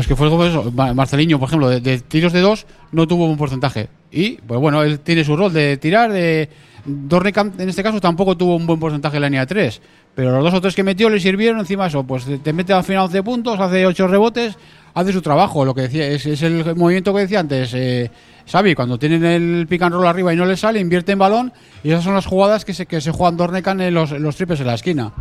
Es 0.00 0.06
que 0.06 0.16
fue 0.16 0.26
eso. 0.48 0.72
Ma- 0.72 0.94
Marceliño, 0.94 1.38
por 1.38 1.48
ejemplo, 1.48 1.68
de, 1.68 1.80
de 1.80 2.00
tiros 2.00 2.32
de 2.32 2.40
dos 2.40 2.66
no 2.92 3.06
tuvo 3.06 3.26
un 3.26 3.36
porcentaje. 3.36 3.88
Y, 4.10 4.32
pues 4.36 4.60
bueno, 4.60 4.82
él 4.82 5.00
tiene 5.00 5.24
su 5.24 5.36
rol 5.36 5.52
de 5.52 5.76
tirar. 5.76 6.12
De 6.12 6.48
Dornekamp, 6.84 7.58
en 7.60 7.68
este 7.68 7.82
caso, 7.82 8.00
tampoco 8.00 8.36
tuvo 8.36 8.56
un 8.56 8.66
buen 8.66 8.78
porcentaje 8.78 9.16
en 9.16 9.22
la 9.22 9.28
línea 9.28 9.40
de 9.40 9.46
tres. 9.46 9.80
Pero 10.14 10.30
los 10.32 10.44
dos 10.44 10.54
o 10.54 10.60
tres 10.60 10.74
que 10.74 10.82
metió 10.84 11.08
le 11.10 11.18
sirvieron 11.18 11.58
encima 11.58 11.86
eso. 11.86 12.04
Pues 12.04 12.24
te 12.42 12.52
mete 12.52 12.72
al 12.72 12.84
final 12.84 13.04
11 13.04 13.22
puntos, 13.22 13.58
hace 13.58 13.84
8 13.86 14.06
rebotes, 14.06 14.56
hace 14.94 15.12
su 15.12 15.22
trabajo. 15.22 15.64
Lo 15.64 15.74
que 15.74 15.82
decía 15.82 16.06
es, 16.06 16.24
es 16.26 16.42
el 16.42 16.76
movimiento 16.76 17.12
que 17.14 17.20
decía 17.22 17.40
antes. 17.40 17.72
Eh, 17.74 18.10
Xavi, 18.46 18.74
cuando 18.74 18.98
tienen 18.98 19.24
el 19.24 19.66
pick 19.68 19.82
and 19.82 19.94
roll 19.94 20.06
arriba 20.06 20.32
y 20.32 20.36
no 20.36 20.44
le 20.44 20.56
sale, 20.56 20.78
invierte 20.78 21.12
en 21.12 21.18
balón. 21.18 21.52
Y 21.82 21.90
esas 21.90 22.04
son 22.04 22.14
las 22.14 22.26
jugadas 22.26 22.64
que 22.64 22.74
se, 22.74 22.86
que 22.86 23.00
se 23.00 23.10
juegan 23.10 23.36
Dornekan 23.36 23.80
en 23.80 23.94
los, 23.94 24.12
los 24.12 24.36
triples 24.36 24.60
en 24.60 24.66
la 24.68 24.74
esquina. 24.74 25.12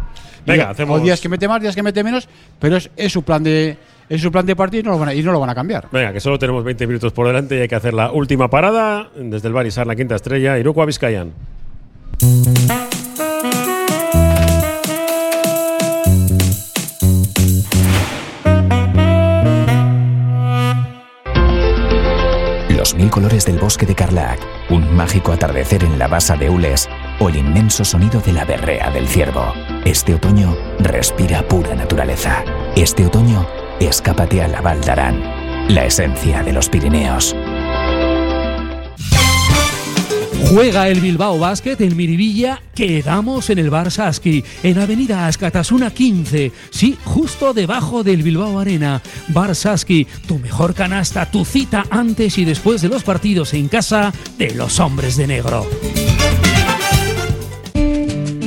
Venga, 0.45 0.65
Y- 0.65 0.71
hacemos- 0.73 0.99
o 0.99 1.03
días 1.03 1.21
que 1.21 1.29
mete 1.29 1.47
más, 1.47 1.61
días 1.61 1.73
que 1.75 1.81
mete 1.83 2.03
menos, 2.03 2.27
pero 2.59 2.77
es, 2.77 2.91
es 2.97 3.11
su 3.11 3.23
plan 3.23 3.41
de 3.41 3.77
es 4.15 4.21
su 4.21 4.31
plan 4.31 4.45
de 4.45 4.55
partido 4.55 4.81
y 4.81 4.83
no, 4.83 4.91
lo 4.91 4.99
van 4.99 5.09
a, 5.09 5.13
y 5.15 5.23
no 5.23 5.31
lo 5.31 5.39
van 5.39 5.49
a 5.49 5.55
cambiar. 5.55 5.87
Venga, 5.91 6.13
que 6.13 6.19
solo 6.19 6.37
tenemos 6.37 6.63
20 6.63 6.85
minutos 6.85 7.11
por 7.13 7.25
delante 7.25 7.57
y 7.57 7.61
hay 7.61 7.67
que 7.67 7.75
hacer 7.75 7.95
la 7.95 8.11
última 8.11 8.47
parada 8.47 9.09
desde 9.15 9.47
el 9.47 9.55
Barisar, 9.55 9.87
la 9.87 9.95
quinta 9.95 10.15
estrella, 10.15 10.59
Iruko 10.59 10.85
Vizcayan. 10.85 11.31
Los 22.69 22.93
mil 22.93 23.09
colores 23.09 23.47
del 23.47 23.57
bosque 23.57 23.87
de 23.87 23.95
Carlac, 23.95 24.39
un 24.69 24.95
mágico 24.95 25.31
atardecer 25.31 25.83
en 25.83 25.97
la 25.97 26.07
basa 26.07 26.35
de 26.35 26.51
Ules 26.51 26.87
o 27.19 27.29
el 27.29 27.37
inmenso 27.37 27.83
sonido 27.83 28.21
de 28.21 28.33
la 28.33 28.45
berrea 28.45 28.91
del 28.91 29.07
ciervo. 29.07 29.53
Este 29.85 30.13
otoño 30.13 30.55
respira 30.79 31.41
pura 31.47 31.73
naturaleza. 31.73 32.43
Este 32.75 33.07
otoño 33.07 33.47
escápate 33.79 34.41
a 34.41 34.47
la 34.47 34.61
Val 34.61 34.81
d'Aran, 34.81 35.21
la 35.69 35.85
esencia 35.85 36.43
de 36.43 36.53
los 36.53 36.69
Pirineos. 36.69 37.35
Juega 40.53 40.87
el 40.87 40.99
Bilbao 40.99 41.39
Basket 41.39 41.77
en 41.79 41.97
Miribilla. 41.97 42.61
Quedamos 42.75 43.49
en 43.49 43.57
el 43.57 43.71
Bar 43.71 43.89
Saski, 43.89 44.43
en 44.61 44.77
Avenida 44.77 45.25
Ascatasuna 45.25 45.89
15. 45.89 46.51
Sí, 46.69 46.95
justo 47.03 47.55
debajo 47.55 48.03
del 48.03 48.21
Bilbao 48.21 48.59
Arena. 48.59 49.01
Bar 49.29 49.55
Saski, 49.55 50.05
tu 50.27 50.37
mejor 50.37 50.75
canasta, 50.75 51.25
tu 51.31 51.43
cita 51.43 51.85
antes 51.89 52.37
y 52.37 52.45
después 52.45 52.83
de 52.83 52.89
los 52.89 53.03
partidos 53.03 53.55
en 53.55 53.67
casa 53.67 54.13
de 54.37 54.53
los 54.53 54.79
hombres 54.79 55.17
de 55.17 55.25
negro. 55.25 55.65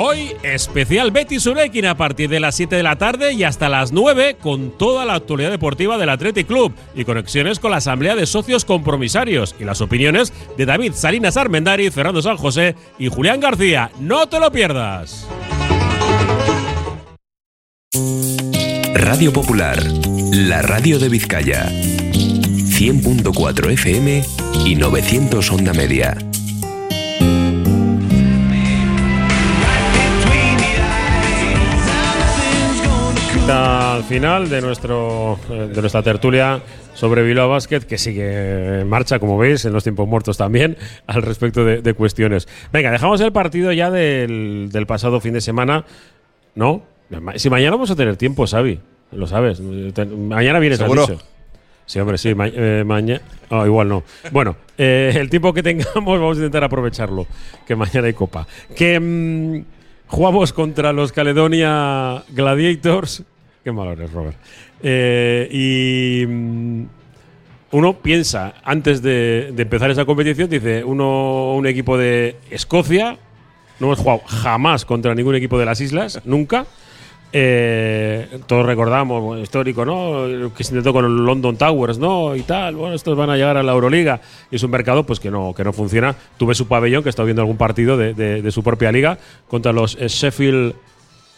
Hoy, 0.00 0.30
especial 0.44 1.10
Betty 1.10 1.40
Surekin 1.40 1.86
a 1.86 1.96
partir 1.96 2.30
de 2.30 2.38
las 2.38 2.54
7 2.54 2.76
de 2.76 2.84
la 2.84 2.98
tarde 2.98 3.32
y 3.32 3.42
hasta 3.42 3.68
las 3.68 3.90
9 3.90 4.36
con 4.40 4.78
toda 4.78 5.04
la 5.04 5.14
actualidad 5.14 5.50
deportiva 5.50 5.98
del 5.98 6.10
Athletic 6.10 6.46
Club 6.46 6.72
y 6.94 7.04
conexiones 7.04 7.58
con 7.58 7.72
la 7.72 7.78
Asamblea 7.78 8.14
de 8.14 8.24
Socios 8.24 8.64
Compromisarios 8.64 9.56
y 9.58 9.64
las 9.64 9.80
opiniones 9.80 10.32
de 10.56 10.66
David 10.66 10.92
Salinas 10.92 11.36
Armendari, 11.36 11.90
Fernando 11.90 12.22
San 12.22 12.36
José 12.36 12.76
y 12.96 13.08
Julián 13.08 13.40
García. 13.40 13.90
¡No 13.98 14.28
te 14.28 14.38
lo 14.38 14.52
pierdas! 14.52 15.26
Radio 18.94 19.32
Popular, 19.32 19.82
la 20.30 20.62
radio 20.62 21.00
de 21.00 21.08
Vizcaya. 21.08 21.68
100.4 21.68 23.72
FM 23.72 24.22
y 24.64 24.76
900 24.76 25.50
onda 25.50 25.72
media. 25.72 26.16
Al 33.50 34.04
final 34.04 34.50
de, 34.50 34.60
nuestro, 34.60 35.38
eh, 35.50 35.70
de 35.72 35.80
nuestra 35.80 36.02
tertulia 36.02 36.60
sobre 36.92 37.22
Bilbao 37.22 37.48
Basket, 37.48 37.80
que 37.80 37.96
sigue 37.96 38.80
en 38.80 38.88
marcha, 38.88 39.18
como 39.18 39.38
veis, 39.38 39.64
en 39.64 39.72
los 39.72 39.82
tiempos 39.84 40.06
muertos 40.06 40.36
también, 40.36 40.76
al 41.06 41.22
respecto 41.22 41.64
de, 41.64 41.80
de 41.80 41.94
cuestiones. 41.94 42.46
Venga, 42.72 42.90
dejamos 42.90 43.20
el 43.22 43.32
partido 43.32 43.72
ya 43.72 43.90
del, 43.90 44.68
del 44.70 44.86
pasado 44.86 45.20
fin 45.20 45.32
de 45.32 45.40
semana, 45.40 45.84
¿no? 46.54 46.82
Si 47.36 47.48
mañana 47.48 47.70
vamos 47.72 47.90
a 47.90 47.96
tener 47.96 48.16
tiempo, 48.16 48.46
Xavi, 48.46 48.80
lo 49.12 49.26
sabes. 49.26 49.62
Te- 49.94 50.04
Mañana 50.04 50.58
vienes, 50.58 50.78
dicho. 50.78 51.18
Sí, 51.86 51.98
hombre, 52.00 52.18
sí. 52.18 52.34
mañana. 52.34 53.22
igual 53.64 53.88
no. 53.88 54.02
Bueno, 54.30 54.56
eh, 54.78 55.14
el 55.16 55.30
tiempo 55.30 55.54
que 55.54 55.62
tengamos 55.62 55.94
vamos 56.20 56.36
a 56.36 56.40
intentar 56.40 56.64
aprovecharlo. 56.64 57.26
Que 57.66 57.74
mañana 57.74 58.08
hay 58.08 58.12
copa. 58.12 58.46
Que 58.76 59.00
mm, 59.00 59.64
jugamos 60.06 60.52
contra 60.52 60.92
los 60.92 61.12
Caledonia 61.12 62.22
Gladiators. 62.28 63.22
Qué 63.68 63.72
malo 63.72 63.92
eres, 63.92 64.10
Robert. 64.14 64.34
Eh, 64.82 65.46
y 65.52 66.26
mm, 66.26 66.82
uno 67.72 67.92
piensa, 67.98 68.54
antes 68.64 69.02
de, 69.02 69.52
de 69.52 69.62
empezar 69.62 69.90
esa 69.90 70.06
competición, 70.06 70.48
dice, 70.48 70.82
uno, 70.84 71.52
un 71.54 71.66
equipo 71.66 71.98
de 71.98 72.36
Escocia. 72.50 73.18
No 73.78 73.88
hemos 73.88 73.98
jugado 73.98 74.22
jamás 74.26 74.86
contra 74.86 75.14
ningún 75.14 75.34
equipo 75.34 75.58
de 75.58 75.66
las 75.66 75.82
islas, 75.82 76.22
nunca. 76.24 76.64
Eh, 77.30 78.38
todos 78.46 78.64
recordamos, 78.64 79.22
bueno, 79.22 79.42
histórico, 79.42 79.84
¿no? 79.84 80.50
Que 80.56 80.64
se 80.64 80.70
intentó 80.72 80.94
con 80.94 81.04
el 81.04 81.14
London 81.26 81.58
Towers, 81.58 81.98
¿no? 81.98 82.34
Y 82.34 82.40
tal. 82.40 82.74
Bueno, 82.76 82.94
estos 82.94 83.18
van 83.18 83.28
a 83.28 83.36
llegar 83.36 83.58
a 83.58 83.62
la 83.62 83.72
Euroliga. 83.72 84.22
Y 84.50 84.56
es 84.56 84.62
un 84.62 84.70
mercado 84.70 85.04
pues 85.04 85.20
que 85.20 85.30
no, 85.30 85.52
que 85.54 85.62
no 85.62 85.74
funciona. 85.74 86.16
Tuve 86.38 86.54
su 86.54 86.66
pabellón, 86.68 87.02
que 87.02 87.10
he 87.10 87.12
estado 87.12 87.26
viendo 87.26 87.42
algún 87.42 87.58
partido 87.58 87.98
de, 87.98 88.14
de- 88.14 88.40
de 88.40 88.50
su 88.50 88.62
propia 88.62 88.90
liga, 88.90 89.18
contra 89.46 89.72
los 89.74 89.94
eh, 90.00 90.08
Sheffield. 90.08 90.74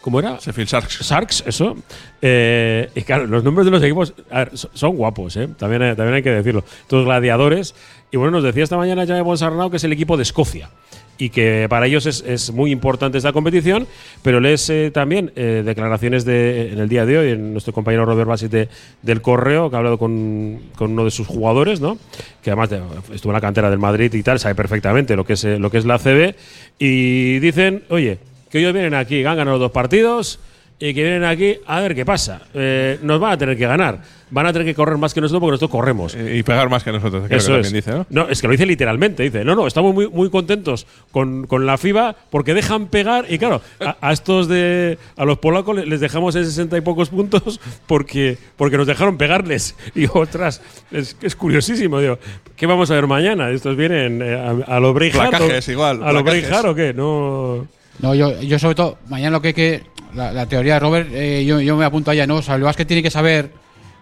¿Cómo 0.01 0.19
era? 0.21 0.39
Sheffield 0.39 0.69
Sharks. 0.69 1.01
Sharks, 1.03 1.45
eso. 1.47 1.77
Eh, 2.23 2.89
y 2.95 3.03
claro, 3.03 3.27
los 3.27 3.45
nombres 3.45 3.67
de 3.67 3.71
los 3.71 3.83
equipos 3.83 4.15
a 4.31 4.39
ver, 4.45 4.57
so- 4.57 4.71
son 4.73 4.97
guapos, 4.97 5.37
¿eh? 5.37 5.49
También, 5.59 5.83
hay- 5.83 5.95
también 5.97 6.15
hay 6.15 6.23
que 6.23 6.31
decirlo. 6.31 6.65
Todos 6.87 7.05
gladiadores. 7.05 7.75
Y 8.11 8.17
bueno, 8.17 8.33
nos 8.33 8.43
decía 8.45 8.65
esta 8.65 8.77
mañana 8.79 9.05
ya 9.05 9.21
Bonsarnau 9.23 9.71
que 9.71 9.77
es 9.77 9.85
el 9.85 9.93
equipo 9.93 10.17
de 10.17 10.23
Escocia. 10.23 10.71
Y 11.19 11.29
que 11.29 11.67
para 11.69 11.87
ellos 11.87 12.07
es, 12.07 12.25
es 12.27 12.51
muy 12.51 12.71
importante 12.71 13.19
esta 13.19 13.35
competición, 13.35 13.87
pero 14.23 14.41
lees 14.41 14.71
eh, 14.71 14.91
también 14.91 15.33
eh, 15.37 15.63
declaraciones 15.67 16.25
de, 16.25 16.73
en 16.73 16.79
el 16.79 16.89
día 16.89 17.05
de 17.05 17.19
hoy, 17.19 17.31
en 17.33 17.53
nuestro 17.53 17.75
compañero 17.75 18.07
Robert 18.07 18.27
Basit 18.27 18.51
de- 18.51 18.69
del 19.03 19.21
Correo, 19.21 19.69
que 19.69 19.77
ha 19.77 19.81
hablado 19.81 19.99
con, 19.99 20.61
con 20.77 20.93
uno 20.93 21.05
de 21.05 21.11
sus 21.11 21.27
jugadores, 21.27 21.83
¿no? 21.83 21.99
que 22.43 22.49
además 22.51 22.71
de- 22.71 22.81
estuvo 23.15 23.33
en 23.33 23.35
la 23.35 23.41
cantera 23.43 23.69
del 23.69 23.79
Madrid 23.79 24.15
y 24.15 24.23
tal, 24.23 24.39
sabe 24.39 24.55
perfectamente 24.55 25.15
lo 25.15 25.27
que 25.27 25.35
es, 25.35 25.45
eh, 25.45 25.59
lo 25.59 25.71
que 25.71 25.77
es 25.77 25.85
la 25.85 25.99
CB. 25.99 26.35
Y 26.79 27.39
dicen, 27.41 27.85
oye, 27.91 28.17
que 28.51 28.59
ellos 28.59 28.73
vienen 28.73 28.95
aquí, 28.95 29.25
han 29.25 29.37
ganado 29.37 29.59
dos 29.59 29.71
partidos 29.73 30.41
y 30.83 30.95
que 30.95 31.03
vienen 31.03 31.25
aquí 31.25 31.57
a 31.67 31.81
ver 31.81 31.95
qué 31.95 32.05
pasa. 32.07 32.41
Eh, 32.55 32.99
nos 33.03 33.21
van 33.21 33.33
a 33.33 33.39
tener 33.39 33.57
que 33.57 33.67
ganar. 33.67 34.01
Van 34.33 34.47
a 34.47 34.53
tener 34.53 34.65
que 34.67 34.75
correr 34.77 34.97
más 34.97 35.13
que 35.13 35.21
nosotros 35.21 35.41
porque 35.41 35.51
nosotros 35.55 35.71
corremos. 35.73 36.15
Y 36.17 36.43
pegar 36.45 36.71
más 36.71 36.85
que 36.85 36.93
nosotros, 36.93 37.25
creo 37.27 37.37
Eso 37.37 37.53
que 37.55 37.61
es. 37.61 37.67
también 37.67 37.85
dice, 37.85 38.07
¿no? 38.11 38.29
es 38.29 38.41
que 38.41 38.47
lo 38.47 38.53
dice 38.53 38.65
literalmente. 38.65 39.25
Dice, 39.25 39.45
no, 39.45 39.55
no, 39.57 39.67
estamos 39.67 39.93
muy, 39.93 40.09
muy 40.09 40.31
contentos 40.31 40.87
con, 41.11 41.47
con 41.49 41.67
la 41.67 41.77
FIBA 41.77 42.15
porque 42.31 42.55
dejan 42.55 42.87
pegar. 42.87 43.27
Y 43.29 43.39
claro, 43.39 43.61
a, 43.85 43.97
a 44.01 44.13
estos 44.13 44.47
de. 44.49 44.99
A 45.17 45.25
los 45.25 45.39
polacos 45.39 45.75
le- 45.77 45.85
les 45.85 46.01
dejamos 46.01 46.35
en 46.37 46.45
60 46.47 46.79
y 46.79 46.81
pocos 46.81 47.09
puntos 47.11 47.61
porque, 47.89 48.39
porque 48.57 48.79
nos 48.79 48.87
dejaron 48.87 49.19
pegarles. 49.19 49.75
Y 49.97 50.07
otras, 50.07 50.63
es, 50.93 51.17
es 51.21 51.35
curiosísimo. 51.37 51.99
Digo, 52.01 52.19
¿qué 52.57 52.67
vamos 52.67 52.91
a 52.93 52.95
ver 52.95 53.07
mañana? 53.09 53.51
¿Estos 53.51 53.77
vienen 53.77 54.23
eh, 54.23 54.35
a, 54.67 54.77
a 54.77 54.81
lo 54.81 54.95
Breijard? 54.95 55.29
Placajes 55.31 55.69
igual, 55.69 56.03
¿A 56.05 56.13
lo 56.13 56.23
placajes. 56.23 56.43
Breijard 56.49 56.67
o 56.69 56.75
qué? 56.77 56.95
No. 56.95 57.67
No, 58.03 58.15
yo, 58.15 58.41
yo 58.41 58.59
sobre 58.59 58.75
todo, 58.75 58.99
mañana 59.09 59.31
lo 59.31 59.43
que 59.43 59.49
hay 59.49 59.55
que. 59.55 59.83
La, 60.15 60.45
teoría 60.47 60.75
de 60.75 60.81
Robert, 60.81 61.09
eh, 61.13 61.45
yo, 61.45 61.61
yo 61.61 61.77
me 61.77 61.85
apunto 61.85 62.11
allá, 62.11 62.27
¿no? 62.27 62.37
O 62.37 62.43
sea, 62.43 62.57
el 62.57 62.63
básquet 62.63 62.89
tiene 62.89 63.01
que 63.03 63.11
saber 63.11 63.53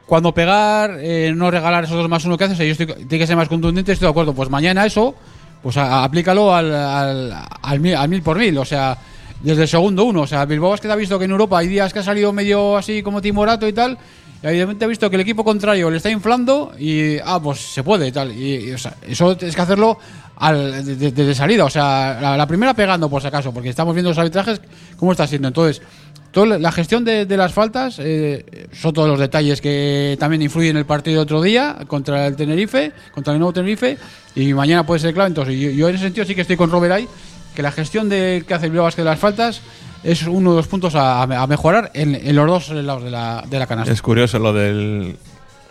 cuándo 0.06 0.32
pegar, 0.32 0.96
eh, 1.00 1.32
no 1.36 1.50
regalar 1.50 1.84
esos 1.84 1.96
dos 1.98 2.08
más 2.08 2.24
uno 2.24 2.38
que 2.38 2.44
haces. 2.44 2.56
Yo 2.58 2.64
estoy, 2.64 2.86
tiene 2.86 3.18
que 3.18 3.26
ser 3.26 3.36
más 3.36 3.48
contundente, 3.48 3.92
estoy 3.92 4.06
de 4.06 4.10
acuerdo. 4.10 4.32
Pues 4.32 4.48
mañana 4.48 4.86
eso, 4.86 5.14
pues 5.62 5.76
a- 5.76 6.04
aplícalo 6.04 6.54
al, 6.54 6.74
al, 6.74 7.34
al 7.60 7.80
mil, 7.80 7.94
al 7.94 8.08
mil 8.08 8.22
por 8.22 8.38
mil. 8.38 8.56
O 8.56 8.64
sea, 8.64 8.96
desde 9.42 9.62
el 9.62 9.68
segundo 9.68 10.04
uno. 10.04 10.22
O 10.22 10.26
sea, 10.26 10.46
Bilbao 10.46 10.70
Basket 10.70 10.88
ha 10.90 10.96
visto 10.96 11.18
que 11.18 11.26
en 11.26 11.30
Europa 11.32 11.58
hay 11.58 11.66
días 11.68 11.92
que 11.92 11.98
ha 11.98 12.02
salido 12.02 12.32
medio 12.32 12.76
así 12.78 13.02
como 13.02 13.20
timorato 13.20 13.68
y 13.68 13.74
tal. 13.74 13.98
Y 14.42 14.46
evidentemente 14.46 14.84
ha 14.84 14.88
visto 14.88 15.10
que 15.10 15.16
el 15.16 15.22
equipo 15.22 15.42
contrario 15.44 15.90
le 15.90 15.96
está 15.96 16.10
inflando 16.10 16.72
y, 16.78 17.16
ah, 17.24 17.40
pues 17.42 17.58
se 17.60 17.82
puede 17.82 18.12
tal. 18.12 18.32
Y, 18.32 18.68
y, 18.68 18.72
o 18.72 18.78
sea, 18.78 18.94
eso 19.06 19.36
tienes 19.36 19.56
que 19.56 19.62
hacerlo 19.62 19.98
al, 20.36 20.84
de- 20.84 20.94
de- 20.96 21.10
desde 21.12 21.34
salida. 21.34 21.64
O 21.64 21.70
sea, 21.70 22.18
la, 22.20 22.36
la 22.36 22.46
primera 22.46 22.72
pegando 22.74 23.08
por 23.10 23.20
si 23.20 23.28
acaso, 23.28 23.52
porque 23.52 23.68
estamos 23.70 23.94
viendo 23.94 24.10
los 24.10 24.18
arbitrajes, 24.18 24.60
cómo 24.96 25.10
está 25.12 25.26
siendo. 25.26 25.48
Entonces, 25.48 25.82
toda 26.30 26.58
la 26.58 26.70
gestión 26.70 27.04
de, 27.04 27.26
de 27.26 27.36
las 27.36 27.52
faltas 27.52 27.96
eh, 27.98 28.68
son 28.72 28.92
todos 28.92 29.08
los 29.08 29.18
detalles 29.18 29.60
que 29.60 30.16
también 30.20 30.42
influyen 30.42 30.70
en 30.72 30.76
el 30.78 30.86
partido 30.86 31.16
de 31.16 31.22
otro 31.22 31.42
día 31.42 31.76
contra 31.88 32.26
el 32.28 32.36
Tenerife, 32.36 32.92
contra 33.12 33.32
el 33.32 33.40
nuevo 33.40 33.52
Tenerife, 33.52 33.98
y 34.36 34.54
mañana 34.54 34.86
puede 34.86 35.00
ser 35.00 35.14
clave. 35.14 35.28
Entonces, 35.28 35.58
yo, 35.58 35.70
yo 35.70 35.88
en 35.88 35.96
ese 35.96 36.04
sentido 36.04 36.24
sí 36.24 36.36
que 36.36 36.42
estoy 36.42 36.56
con 36.56 36.70
Robert 36.70 36.92
ahí, 36.94 37.08
que 37.56 37.62
la 37.62 37.72
gestión 37.72 38.08
de 38.08 38.44
que 38.46 38.54
hace 38.54 38.68
Bilbao 38.68 38.88
de 38.88 39.02
las 39.04 39.18
faltas 39.18 39.62
es 40.02 40.22
uno 40.22 40.50
de 40.50 40.56
los 40.56 40.68
puntos 40.68 40.94
a, 40.94 41.26
mejorar 41.48 41.90
en, 41.94 42.34
los 42.34 42.46
dos 42.46 42.70
lados 42.70 43.02
de 43.02 43.10
la, 43.10 43.44
de 43.48 43.58
la 43.58 43.66
canasta. 43.66 43.92
Es 43.92 44.02
curioso 44.02 44.38
lo 44.38 44.52
del 44.52 45.16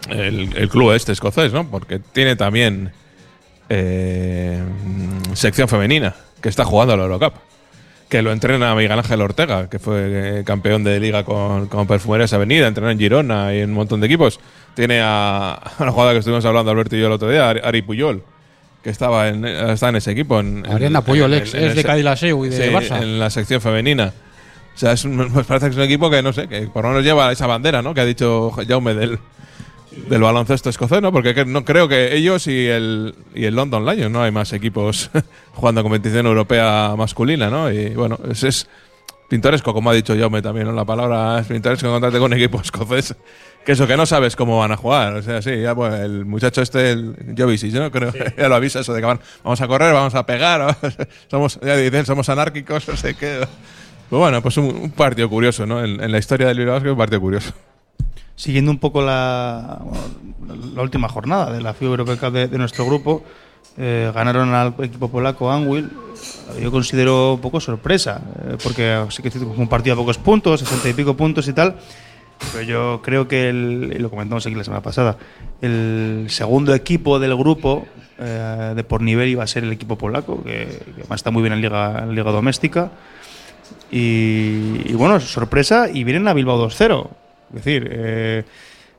el, 0.09 0.69
club 0.69 0.91
este 0.93 1.11
escocés, 1.11 1.53
¿no? 1.53 1.69
Porque 1.69 1.99
tiene 1.99 2.36
también 2.36 2.91
eh, 3.69 4.63
sección 5.34 5.67
femenina 5.67 6.15
que 6.41 6.49
está 6.49 6.65
jugando 6.65 6.93
a 6.93 6.97
la 6.97 7.03
Eurocup. 7.03 7.34
Que 8.09 8.21
lo 8.21 8.32
entrena 8.32 8.73
Miguel 8.73 8.93
Ángel 8.93 9.21
Ortega, 9.21 9.69
que 9.69 9.80
fue 9.80 10.39
eh, 10.39 10.43
campeón 10.45 10.86
de 10.86 10.97
liga 10.97 11.25
con, 11.25 11.67
con 11.67 11.88
Perfumerías 11.88 12.32
Avenida, 12.32 12.67
entrenó 12.67 12.89
en 12.89 12.97
Girona 12.97 13.53
y 13.53 13.59
en 13.59 13.71
un 13.71 13.75
montón 13.75 13.99
de 13.99 14.07
equipos. 14.07 14.39
Tiene 14.75 15.01
a, 15.01 15.53
a 15.78 15.84
una 15.84 15.91
jugadora 15.91 16.13
que 16.13 16.19
estuvimos 16.19 16.45
hablando 16.45 16.71
Alberto 16.71 16.95
y 16.95 17.01
yo 17.01 17.07
el 17.07 17.13
otro 17.13 17.30
día, 17.30 17.49
Ari 17.49 17.82
Puyol, 17.82 18.23
que 18.84 18.89
estaba 18.89 19.28
en, 19.30 19.43
está 19.45 19.89
en 19.89 19.95
ese 19.97 20.11
equipo. 20.11 20.39
En, 20.39 20.65
Ariadna 20.69 21.01
Puyol, 21.01 21.34
ex- 21.34 21.53
es 21.53 21.75
de 21.75 22.03
Laseu 22.03 22.45
y 22.45 22.49
de 22.49 22.67
sí, 22.67 22.73
Barça. 22.73 23.01
En 23.01 23.19
la 23.19 23.30
sección 23.30 23.59
femenina. 23.61 24.13
O 24.75 24.80
sea, 24.80 24.91
es 24.93 25.03
un- 25.05 25.17
me 25.34 25.43
parece 25.43 25.65
que 25.67 25.71
es 25.71 25.78
un 25.78 25.84
equipo 25.84 26.09
que, 26.09 26.21
no 26.21 26.32
sé, 26.34 26.47
que 26.47 26.61
por 26.67 26.84
lo 26.84 26.89
menos 26.89 27.03
lleva 27.03 27.32
esa 27.32 27.47
bandera, 27.47 27.82
¿no? 27.82 27.93
Que 27.93 28.01
ha 28.01 28.05
dicho 28.05 28.51
Jaume 28.67 28.93
del, 28.93 29.17
del 30.09 30.21
baloncesto 30.21 30.69
escocés, 30.69 31.01
¿no? 31.01 31.11
Porque 31.11 31.34
que- 31.34 31.45
no 31.45 31.65
creo 31.65 31.88
que 31.88 32.15
ellos 32.15 32.45
y 32.47 32.67
el, 32.67 33.15
y 33.34 33.45
el 33.45 33.55
London 33.55 33.86
Lions, 33.86 34.11
¿no? 34.11 34.21
Hay 34.23 34.32
más 34.32 34.53
equipos 34.53 35.09
jugando 35.53 35.82
competición 35.84 36.25
europea 36.28 36.93
masculina, 36.97 37.49
¿no? 37.49 37.71
Y 37.71 37.89
bueno, 37.89 38.19
es, 38.32 38.43
es 38.43 38.67
pintoresco, 39.28 39.73
como 39.73 39.89
ha 39.89 39.93
dicho 39.93 40.15
Jaume 40.17 40.41
también, 40.41 40.67
¿no? 40.67 40.73
La 40.73 40.86
palabra 40.86 41.39
es 41.39 41.47
pintoresco 41.47 41.88
encontrarte 41.88 42.19
con 42.19 42.34
equipo 42.34 42.61
escocés. 42.61 43.15
Que 43.65 43.73
eso, 43.73 43.86
que 43.86 43.97
no 43.97 44.05
sabes 44.05 44.36
cómo 44.38 44.59
van 44.59 44.71
a 44.71 44.78
jugar. 44.78 45.13
O 45.15 45.21
sea, 45.21 45.41
sí, 45.41 45.61
ya 45.61 45.75
pues, 45.75 45.93
el 45.95 46.23
muchacho 46.25 46.61
este, 46.61 46.91
el 46.91 47.36
Jovicic, 47.38 47.73
¿no? 47.73 47.91
Creo 47.91 48.13
ya 48.38 48.47
lo 48.47 48.55
avisa 48.55 48.80
eso 48.80 48.93
de 48.93 49.01
que 49.01 49.05
van, 49.05 49.19
vamos 49.43 49.59
a 49.59 49.67
correr, 49.67 49.93
vamos 49.93 50.15
a 50.15 50.25
pegar, 50.25 50.78
somos, 51.30 51.59
ya 51.61 51.75
dicen, 51.75 52.05
somos 52.05 52.30
anárquicos, 52.30 52.88
no 52.88 52.95
sé 52.95 53.15
qué. 53.15 53.45
Pues 54.09 54.19
bueno, 54.19 54.41
pues 54.41 54.55
un, 54.55 54.67
un 54.67 54.91
partido 54.91 55.30
curioso, 55.30 55.65
¿no? 55.65 55.84
En, 55.84 56.01
en 56.01 56.11
la 56.11 56.17
historia 56.17 56.47
del 56.47 56.59
Bilbao 56.59 56.75
Basket, 56.75 56.91
un 56.91 56.97
partido 56.97 57.19
curioso. 57.19 57.53
siguiendo 58.36 58.71
un 58.71 58.80
poco 58.80 59.01
la, 59.01 59.82
la 60.73 60.82
última 60.82 61.09
jornada 61.09 61.51
de 61.51 61.59
la 61.61 61.73
FIBA 61.73 61.91
European 61.91 62.17
Cup 62.17 62.32
de, 62.32 62.47
de 62.47 62.57
nuestro 62.57 62.86
grupo, 62.86 63.25
eh, 63.78 64.11
ganaron 64.13 64.53
al 64.53 64.73
equipo 64.80 65.09
polaco 65.09 65.51
Anwil. 65.51 65.89
Yo 66.59 66.71
considero 66.71 67.36
un 67.36 67.41
poco 67.41 67.59
sorpresa, 67.59 68.21
eh, 68.43 68.57
porque 68.61 69.05
sí 69.09 69.21
que 69.21 69.38
un 69.38 69.67
partido 69.67 69.93
a 69.93 69.97
pocos 69.97 70.17
puntos, 70.17 70.61
60 70.61 70.89
y 70.89 70.93
pico 70.93 71.15
puntos 71.15 71.47
y 71.47 71.53
tal. 71.53 71.75
Pero 72.51 72.63
yo 72.63 73.01
creo 73.03 73.28
que, 73.28 73.49
el, 73.49 73.93
y 73.95 73.99
lo 73.99 74.09
comentamos 74.09 74.45
aquí 74.45 74.55
la 74.55 74.63
semana 74.63 74.82
pasada, 74.82 75.17
el 75.61 76.25
segundo 76.30 76.73
equipo 76.73 77.19
del 77.19 77.36
grupo 77.36 77.88
eh, 78.19 78.73
de 78.75 78.84
por 78.84 79.01
nivel 79.01 79.30
iba 79.30 79.43
a 79.43 79.47
ser 79.47 79.63
el 79.63 79.71
equipo 79.71 79.97
polaco, 79.97 80.43
que, 80.43 80.82
además 80.93 81.19
está 81.19 81.32
muy 81.32 81.41
bien 81.41 81.53
en 81.53 81.61
liga, 81.61 82.03
en 82.03 82.15
liga 82.15 82.32
doméstica. 82.32 82.91
Y, 83.91 84.93
bueno, 84.93 85.19
sorpresa, 85.19 85.88
y 85.91 86.03
vienen 86.03 86.28
a 86.28 86.34
Bilbao 86.34 86.67
2-0. 86.67 87.09
Es 87.49 87.55
decir, 87.55 87.88
eh, 87.91 88.43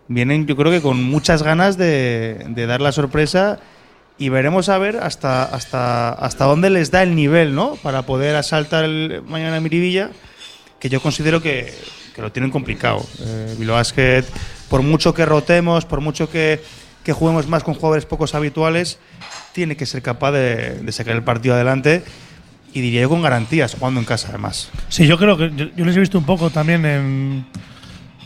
vienen 0.09 0.47
yo 0.47 0.57
creo 0.57 0.73
que 0.73 0.81
con 0.81 1.03
muchas 1.03 1.43
ganas 1.43 1.77
de 1.77 2.67
dar 2.67 2.81
la 2.81 2.93
sorpresa 2.93 3.61
y 4.19 4.29
veremos 4.31 4.69
a 4.69 4.79
ver 4.79 4.97
hasta, 4.97 5.45
hasta, 5.45 6.11
hasta 6.11 6.45
dónde 6.45 6.71
les 6.71 6.91
da 6.91 7.03
el 7.03 7.15
nivel, 7.15 7.55
¿no? 7.55 7.77
Para 7.77 8.03
poder 8.03 8.35
asaltar 8.37 8.85
el, 8.85 9.23
mañana 9.27 9.61
Miribilla, 9.61 10.11
que 10.81 10.89
yo 10.89 11.01
considero 11.01 11.41
que, 11.41 11.73
que 12.15 12.23
lo 12.23 12.33
tienen 12.33 12.51
complicado. 12.51 13.07
Eh, 13.21 13.55
Bilbao 13.59 13.77
Basket, 13.77 14.25
por 14.69 14.83
mucho 14.83 15.15
que 15.15 15.25
rotemos, 15.25 15.85
por 15.85 16.01
mucho 16.01 16.29
que, 16.29 16.61
que 17.05 17.13
juguemos 17.13 17.47
más 17.47 17.63
con 17.63 17.75
jugadores 17.75 18.07
pocos 18.07 18.35
habituales, 18.35 18.99
tiene 19.53 19.77
que 19.77 19.87
ser 19.87 20.03
capaz 20.03 20.33
de, 20.33 20.75
de 20.75 20.93
sacar 20.93 21.15
el 21.15 21.23
partido 21.23 21.55
adelante 21.55 22.03
y 22.75 22.81
diría 22.81 23.03
yo 23.03 23.09
con 23.09 23.23
garantías, 23.23 23.75
jugando 23.75 24.01
en 24.01 24.07
casa 24.07 24.29
además. 24.31 24.71
Sí, 24.89 25.07
yo 25.07 25.17
creo 25.17 25.37
que 25.37 25.53
yo, 25.55 25.67
yo 25.77 25.85
les 25.85 25.97
he 25.97 26.01
visto 26.01 26.19
un 26.19 26.27
poco 26.27 26.51
también 26.51 26.85
en, 26.85 27.47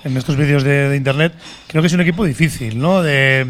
en 0.05 0.17
estos 0.17 0.37
vídeos 0.37 0.65
de, 0.65 0.89
de 0.89 0.97
internet. 0.97 1.35
Creo 1.69 1.83
que 1.83 1.87
es 1.87 1.93
un 1.93 2.01
equipo 2.01 2.25
difícil, 2.25 2.79
¿no? 2.79 3.03
De, 3.03 3.47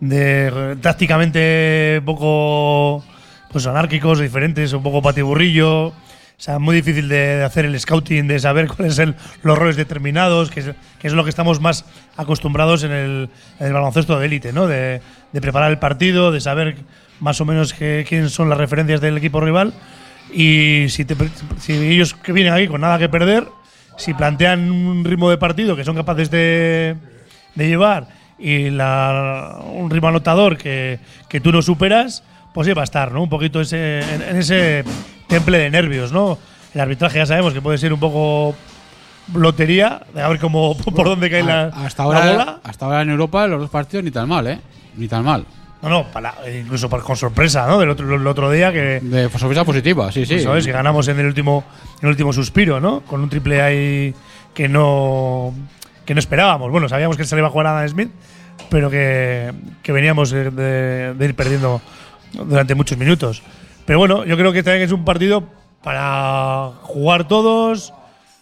de 0.00 0.76
tácticamente 0.80 2.00
poco 2.04 3.04
pues 3.50 3.66
anárquicos, 3.66 4.20
diferentes, 4.20 4.72
un 4.72 4.82
poco 4.82 5.02
patiburrillo. 5.02 5.86
O 5.88 6.40
sea, 6.40 6.60
muy 6.60 6.76
difícil 6.76 7.08
de, 7.08 7.42
hacer 7.42 7.64
el 7.64 7.78
scouting, 7.78 8.28
de 8.28 8.38
saber 8.38 8.68
cuáles 8.76 8.94
son 8.94 9.16
los 9.42 9.58
roles 9.58 9.76
determinados, 9.76 10.50
que 10.50 10.60
es, 10.60 10.70
que 11.00 11.06
es 11.08 11.12
lo 11.12 11.24
que 11.24 11.30
estamos 11.30 11.60
más 11.60 11.84
acostumbrados 12.16 12.84
en 12.84 12.92
el, 12.92 13.30
en 13.58 13.66
el 13.66 13.72
baloncesto 13.72 14.18
de 14.18 14.26
élite, 14.26 14.52
¿no? 14.52 14.66
De, 14.66 15.00
preparar 15.40 15.70
el 15.70 15.78
partido, 15.78 16.30
de 16.30 16.40
saber 16.40 16.76
más 17.20 17.40
o 17.40 17.44
menos 17.44 17.72
qué, 17.74 18.04
quiénes 18.08 18.32
son 18.32 18.48
las 18.48 18.58
referencias 18.58 19.00
del 19.00 19.16
equipo 19.18 19.40
rival. 19.40 19.74
Y 20.32 20.86
si, 20.90 21.04
te- 21.04 21.16
si 21.58 21.72
ellos 21.72 22.14
que 22.14 22.32
vienen 22.32 22.52
aquí 22.52 22.68
con 22.68 22.82
nada 22.82 22.98
que 22.98 23.08
perder, 23.08 23.48
si 23.96 24.14
plantean 24.14 24.70
un 24.70 25.04
ritmo 25.04 25.30
de 25.30 25.38
partido 25.38 25.74
que 25.74 25.84
son 25.84 25.96
capaces 25.96 26.30
de 26.30 26.96
llevar 27.56 28.17
y 28.38 28.70
la, 28.70 29.60
un 29.64 29.90
ritmo 29.90 30.08
anotador 30.08 30.56
que, 30.56 30.98
que 31.28 31.40
tú 31.40 31.52
no 31.52 31.62
superas, 31.62 32.22
pues 32.54 32.68
ahí 32.68 32.74
va 32.74 32.82
a 32.82 32.84
estar, 32.84 33.12
¿no? 33.12 33.22
Un 33.22 33.28
poquito 33.28 33.60
ese, 33.60 34.00
en, 34.00 34.22
en 34.22 34.36
ese 34.36 34.84
temple 35.26 35.58
de 35.58 35.70
nervios, 35.70 36.12
¿no? 36.12 36.38
El 36.74 36.80
arbitraje 36.80 37.18
ya 37.18 37.26
sabemos 37.26 37.52
que 37.52 37.60
puede 37.62 37.78
ser 37.78 37.92
un 37.92 38.00
poco 38.00 38.54
lotería, 39.34 40.02
de 40.14 40.22
a 40.22 40.28
ver 40.28 40.38
cómo, 40.38 40.76
por 40.94 41.06
dónde 41.06 41.30
cae 41.30 41.42
la, 41.42 41.64
hasta 41.66 42.04
la 42.04 42.08
ahora, 42.08 42.32
bola. 42.32 42.60
hasta 42.64 42.86
ahora 42.86 43.02
en 43.02 43.10
Europa 43.10 43.46
los 43.46 43.60
dos 43.60 43.70
partidos 43.70 44.04
ni 44.04 44.10
tan 44.10 44.28
mal, 44.28 44.46
¿eh? 44.46 44.60
Ni 44.96 45.08
tan 45.08 45.24
mal. 45.24 45.44
No, 45.80 45.88
no, 45.88 46.04
para, 46.10 46.34
incluso 46.52 46.90
con 46.90 47.16
sorpresa, 47.16 47.66
¿no? 47.68 47.78
Del 47.78 47.90
otro, 47.90 48.12
el 48.12 48.26
otro 48.26 48.50
día 48.50 48.72
que. 48.72 48.98
De 49.00 49.28
sorpresa 49.30 49.64
positiva, 49.64 50.10
sí, 50.10 50.26
sí. 50.26 50.34
Eso 50.34 50.56
es, 50.56 50.66
que 50.66 50.72
ganamos 50.72 51.06
en 51.06 51.20
el 51.20 51.26
último, 51.26 51.62
en 52.00 52.06
el 52.06 52.10
último 52.10 52.32
suspiro, 52.32 52.80
¿no? 52.80 53.00
Con 53.02 53.20
un 53.20 53.28
triple 53.28 53.62
ahí 53.62 54.14
que 54.54 54.68
no, 54.68 55.54
que 56.08 56.14
no 56.14 56.20
esperábamos. 56.20 56.70
Bueno, 56.70 56.88
sabíamos 56.88 57.18
que 57.18 57.24
se 57.24 57.36
le 57.36 57.40
iba 57.40 57.48
a 57.48 57.50
jugar 57.50 57.66
a 57.66 57.76
Adam 57.76 57.88
Smith, 57.90 58.10
pero 58.70 58.88
que, 58.88 59.52
que 59.82 59.92
veníamos 59.92 60.30
de, 60.30 61.14
ir 61.20 61.34
perdiendo 61.34 61.82
durante 62.32 62.74
muchos 62.74 62.96
minutos. 62.96 63.42
Pero 63.84 63.98
bueno, 63.98 64.24
yo 64.24 64.38
creo 64.38 64.50
que 64.50 64.62
también 64.62 64.84
es 64.84 64.92
un 64.92 65.04
partido 65.04 65.44
para 65.82 66.70
jugar 66.80 67.28
todos, 67.28 67.92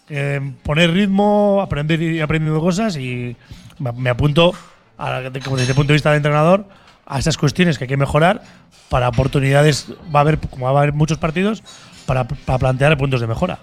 eh, 0.07 0.39
poner 0.63 0.91
ritmo, 0.91 1.59
aprender 1.61 2.01
y 2.01 2.21
aprendiendo 2.21 2.61
cosas 2.61 2.95
y 2.95 3.35
me, 3.79 4.09
apunto, 4.09 4.53
desde 4.97 5.71
el 5.71 5.75
punto 5.75 5.87
de 5.87 5.93
vista 5.93 6.11
del 6.11 6.17
entrenador, 6.19 6.69
a 7.05 7.19
esas 7.19 7.35
cuestiones 7.35 7.77
que 7.77 7.83
hay 7.83 7.89
que 7.89 7.97
mejorar 7.97 8.43
para 8.87 9.09
oportunidades, 9.09 9.91
va 10.15 10.19
a 10.19 10.21
haber, 10.21 10.39
como 10.39 10.71
va 10.71 10.79
a 10.79 10.83
haber 10.83 10.93
muchos 10.93 11.17
partidos, 11.17 11.63
para, 12.05 12.29
para 12.29 12.59
plantear 12.59 12.97
puntos 12.97 13.19
de 13.19 13.27
mejora. 13.27 13.59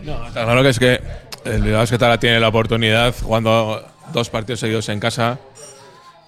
Está 0.00 0.44
claro 0.44 0.62
que 0.62 0.68
es 0.70 0.78
que 0.78 1.27
el 1.48 1.62
Bilbao 1.62 1.80
Basket 1.80 2.02
ahora 2.02 2.18
tiene 2.18 2.40
la 2.40 2.48
oportunidad, 2.48 3.14
jugando 3.22 3.82
dos 4.12 4.30
partidos 4.30 4.60
seguidos 4.60 4.88
en 4.88 5.00
casa, 5.00 5.38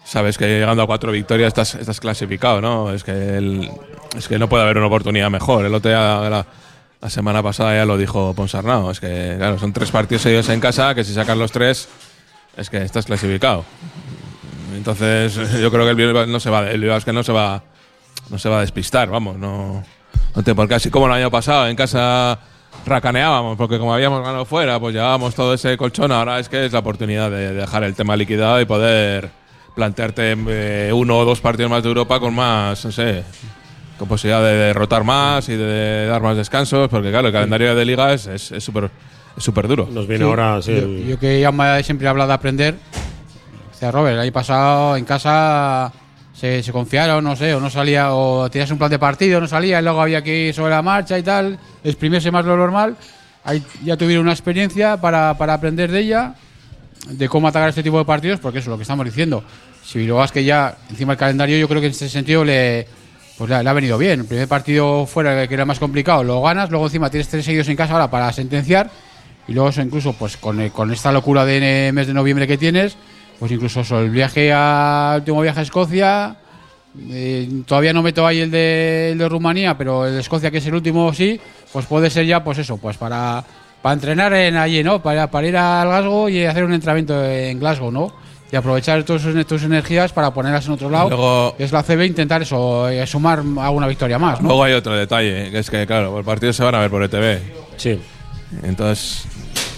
sabes 0.05 0.39
que 0.39 0.47
llegando 0.47 0.83
a 0.83 0.87
cuatro 0.87 1.13
victorias 1.13 1.49
estás, 1.57 2.01
clasificado, 2.01 2.61
¿no? 2.61 2.93
Es 2.93 3.05
que, 3.05 3.71
es 4.17 4.29
que 4.29 4.39
no 4.39 4.49
puede 4.49 4.65
haber 4.65 4.79
una 4.79 4.87
oportunidad 4.87 5.31
mejor. 5.31 5.65
El 5.65 5.75
otro 5.75 5.91
día 5.91 6.29
la, 6.29 6.47
La 7.01 7.09
semana 7.11 7.43
pasada 7.43 7.75
ya 7.75 7.85
lo 7.85 7.97
dijo 7.97 8.35
Ponsarnau. 8.35 8.91
Es 8.91 9.01
que, 9.01 9.35
claro, 9.39 9.59
son 9.59 9.73
tres 9.73 9.91
partidos 9.91 10.23
seguidos 10.23 10.49
en 10.49 10.61
casa, 10.61 10.95
que 10.95 11.05
si 11.05 11.15
sacas 11.15 11.37
los 11.37 11.53
tres, 11.53 11.89
es 12.57 12.69
que 12.69 12.83
estás 12.83 13.07
clasificado. 13.07 13.65
Entonces, 14.75 15.35
yo 15.61 15.71
creo 15.71 15.85
que 15.85 15.91
el 15.91 15.97
Bilbao 15.97 16.27
no 16.27 16.41
se 16.41 16.51
va, 16.51 16.71
el 16.71 16.81
Bilbao 16.81 17.01
que 17.01 17.13
no 17.13 17.23
se 17.23 17.33
va, 17.33 17.63
no 18.29 18.39
se 18.39 18.49
va 18.49 18.59
a 18.59 18.61
despistar, 18.61 19.09
vamos, 19.09 19.37
no, 19.39 19.83
no 20.35 20.43
te, 20.43 20.55
porque 20.55 20.75
así 20.75 20.91
como 20.91 21.07
el 21.07 21.13
año 21.13 21.31
pasado 21.31 21.69
en 21.69 21.77
casa 21.77 22.39
racaneábamos, 22.87 23.57
porque 23.57 23.79
como 23.79 23.93
habíamos 23.95 24.21
ganado 24.25 24.45
fuera, 24.45 24.79
pues 24.81 24.95
llevábamos 24.95 25.35
todo 25.35 25.55
ese 25.55 25.77
colchón, 25.77 26.13
ahora 26.13 26.39
es 26.39 26.49
que 26.49 26.65
es 26.67 26.73
la 26.73 26.79
oportunidad 26.81 27.31
de 27.31 27.53
dejar 27.53 27.85
el 27.85 27.95
tema 27.95 28.17
liquidado 28.17 28.61
y 28.61 28.65
poder 28.65 29.31
plantearte 29.75 30.37
eh, 30.49 30.93
uno 30.93 31.19
o 31.19 31.25
dos 31.25 31.41
partidos 31.41 31.71
más 31.71 31.83
de 31.83 31.89
Europa 31.89 32.19
con 32.21 32.35
más, 32.35 32.85
no 32.85 32.91
sé, 32.93 33.23
con 33.99 34.09
posibilidad 34.09 34.43
de 34.43 34.55
derrotar 34.55 35.05
más 35.05 35.49
y 35.49 35.57
de 35.57 36.07
dar 36.07 36.23
más 36.23 36.37
descansos, 36.37 36.89
porque 36.89 37.11
claro, 37.11 37.29
el 37.29 37.33
calendario 37.33 37.75
de 37.75 37.85
liga 37.85 38.13
es 38.13 38.29
súper 38.59 38.91
es 39.37 39.45
súper 39.45 39.69
duro. 39.69 39.87
Nos 39.91 40.09
viene 40.09 40.25
Sí, 40.25 40.31
ahora, 40.31 40.61
sí, 40.61 40.73
yo, 40.73 40.79
el- 40.79 41.07
yo 41.07 41.19
que 41.19 41.41
ya 41.41 41.53
me- 41.53 41.83
siempre 41.85 42.07
he 42.07 42.11
hablado 42.11 42.29
de 42.29 42.35
aprender. 42.35 42.75
Decía 43.71 43.91
Robert, 43.93 44.15
el 44.15 44.21
año 44.21 44.33
pasado 44.33 44.97
en 44.97 45.05
casa 45.05 45.93
se, 46.41 46.63
se 46.63 46.73
confiaron, 46.73 47.23
no 47.23 47.37
sé, 47.37 47.53
o 47.55 47.61
no 47.61 47.69
salía, 47.69 48.15
o 48.15 48.51
tenías 48.51 48.71
un 48.71 48.79
plan 48.79 48.91
de 48.91 48.99
partido, 48.99 49.43
no 49.43 49.47
salía, 49.47 49.79
y 49.79 49.83
luego 49.83 50.01
había 50.01 50.23
que 50.23 50.49
ir 50.49 50.55
sobre 50.55 50.71
la 50.71 50.81
marcha 50.81 51.19
y 51.19 51.23
tal, 51.23 51.59
exprimirse 51.85 52.31
más 52.31 52.47
lo 52.47 52.57
normal. 52.57 52.97
Ahí 53.45 53.63
ya 53.85 53.99
tuvieron 53.99 54.23
una 54.23 54.33
experiencia 54.33 54.97
para, 54.97 55.37
para 55.37 55.53
aprender 55.53 55.91
de 55.91 56.01
ella, 56.01 56.35
de 57.11 57.29
cómo 57.29 57.47
atacar 57.47 57.69
este 57.69 57.83
tipo 57.83 57.99
de 57.99 58.07
partidos, 58.07 58.41
porque 58.41 58.61
eso 58.61 58.71
es 58.71 58.71
lo 58.71 58.77
que 58.79 58.83
estamos 58.83 59.05
diciendo. 59.05 59.45
Si 59.85 60.07
lo 60.07 60.17
vas 60.17 60.33
que 60.33 60.43
ya 60.43 60.79
encima 60.89 61.13
el 61.13 61.19
calendario, 61.19 61.59
yo 61.59 61.69
creo 61.69 61.83
que 61.83 61.89
en 61.89 61.93
ese 61.93 62.09
sentido 62.09 62.43
le, 62.43 62.87
pues 63.37 63.51
le, 63.51 63.63
le 63.63 63.69
ha 63.69 63.73
venido 63.75 63.99
bien. 63.99 64.21
El 64.21 64.27
primer 64.27 64.49
partido 64.49 65.05
fuera, 65.05 65.47
que 65.47 65.53
era 65.53 65.67
más 65.67 65.79
complicado, 65.79 66.25
lo 66.25 66.41
ganas, 66.41 66.71
luego 66.71 66.87
encima 66.87 67.11
tienes 67.11 67.29
tres 67.29 67.45
seguidos 67.45 67.69
en 67.69 67.77
casa 67.77 67.93
ahora 67.93 68.11
para 68.11 68.33
sentenciar. 68.33 68.91
Y 69.47 69.53
luego 69.53 69.69
eso 69.69 69.83
incluso 69.83 70.15
pues 70.15 70.39
con, 70.39 70.71
con 70.71 70.91
esta 70.91 71.13
locura 71.13 71.45
de 71.45 71.91
mes 71.93 72.07
de 72.07 72.15
noviembre 72.15 72.47
que 72.47 72.57
tienes, 72.57 72.97
pues 73.41 73.51
incluso 73.51 73.81
eso, 73.81 73.99
el 74.01 74.11
viaje 74.11 74.53
a 74.55 75.15
último 75.17 75.41
viaje 75.41 75.59
a 75.59 75.63
Escocia, 75.65 76.37
eh, 77.11 77.49
todavía 77.67 77.93
no 77.93 78.03
meto 78.03 78.25
ahí 78.27 78.39
el 78.41 78.51
de, 78.53 79.11
el 79.13 79.19
de 79.19 79.29
Rumanía, 79.29 79.77
pero 79.77 80.07
el 80.07 80.15
de 80.15 80.21
Escocia 80.21 80.51
que 80.53 80.59
es 80.59 80.67
el 80.67 80.75
último 80.75 81.13
sí, 81.13 81.41
pues 81.73 81.87
puede 81.87 82.09
ser 82.11 82.27
ya 82.27 82.45
pues 82.45 82.59
eso, 82.59 82.77
pues 82.77 82.97
para, 82.97 83.43
para 83.83 83.95
entrenar 83.95 84.33
en 84.35 84.57
allí, 84.57 84.85
¿no? 84.85 85.03
Para, 85.03 85.29
para 85.31 85.47
ir 85.49 85.57
al 85.57 85.89
Glasgow 85.89 86.29
y 86.29 86.45
hacer 86.45 86.63
un 86.65 86.73
entrenamiento 86.75 87.25
en 87.25 87.59
Glasgow, 87.59 87.91
¿no? 87.91 88.13
Y 88.53 88.57
aprovechar 88.57 89.05
todas 89.05 89.23
tus, 89.23 89.47
tus 89.47 89.63
energías 89.63 90.13
para 90.13 90.33
ponerlas 90.35 90.67
en 90.67 90.73
otro 90.73 90.91
lado. 90.91 91.09
Luego- 91.09 91.55
que 91.57 91.63
es 91.65 91.71
la 91.73 91.85
CB 91.85 92.05
intentar 92.07 92.43
eso, 92.43 92.89
eh, 92.89 93.07
sumar 93.07 93.39
alguna 93.59 93.87
victoria 93.87 94.19
más, 94.19 94.41
¿no? 94.41 94.49
Luego 94.49 94.65
hay 94.65 94.73
otro 94.73 94.93
detalle, 94.97 95.51
que 95.53 95.61
es 95.61 95.71
que, 95.71 95.87
claro, 95.87 96.17
los 96.17 96.27
partidos 96.27 96.57
se 96.57 96.65
van 96.65 96.75
a 96.75 96.81
ver 96.81 96.91
por 96.91 97.03
ETV. 97.05 97.39
Sí. 97.77 98.01
Entonces. 98.65 99.25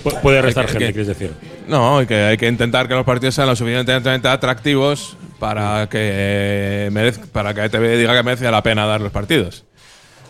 Pu- 0.02 0.18
puede 0.22 0.40
restar 0.40 0.64
que- 0.64 0.72
gente, 0.72 0.86
que- 0.86 0.92
quieres 0.94 1.08
decir. 1.08 1.32
No, 1.68 1.98
hay 1.98 2.06
que, 2.06 2.14
hay 2.14 2.36
que 2.36 2.48
intentar 2.48 2.88
que 2.88 2.94
los 2.94 3.04
partidos 3.04 3.34
sean 3.34 3.48
lo 3.48 3.56
suficientemente 3.56 4.28
atractivos 4.28 5.16
para 5.38 5.88
que, 5.88 6.88
merez- 6.92 7.26
para 7.30 7.54
que 7.54 7.64
ETV 7.64 7.96
diga 7.98 8.14
que 8.14 8.22
merece 8.22 8.50
la 8.50 8.62
pena 8.62 8.86
dar 8.86 9.00
los 9.00 9.12
partidos. 9.12 9.64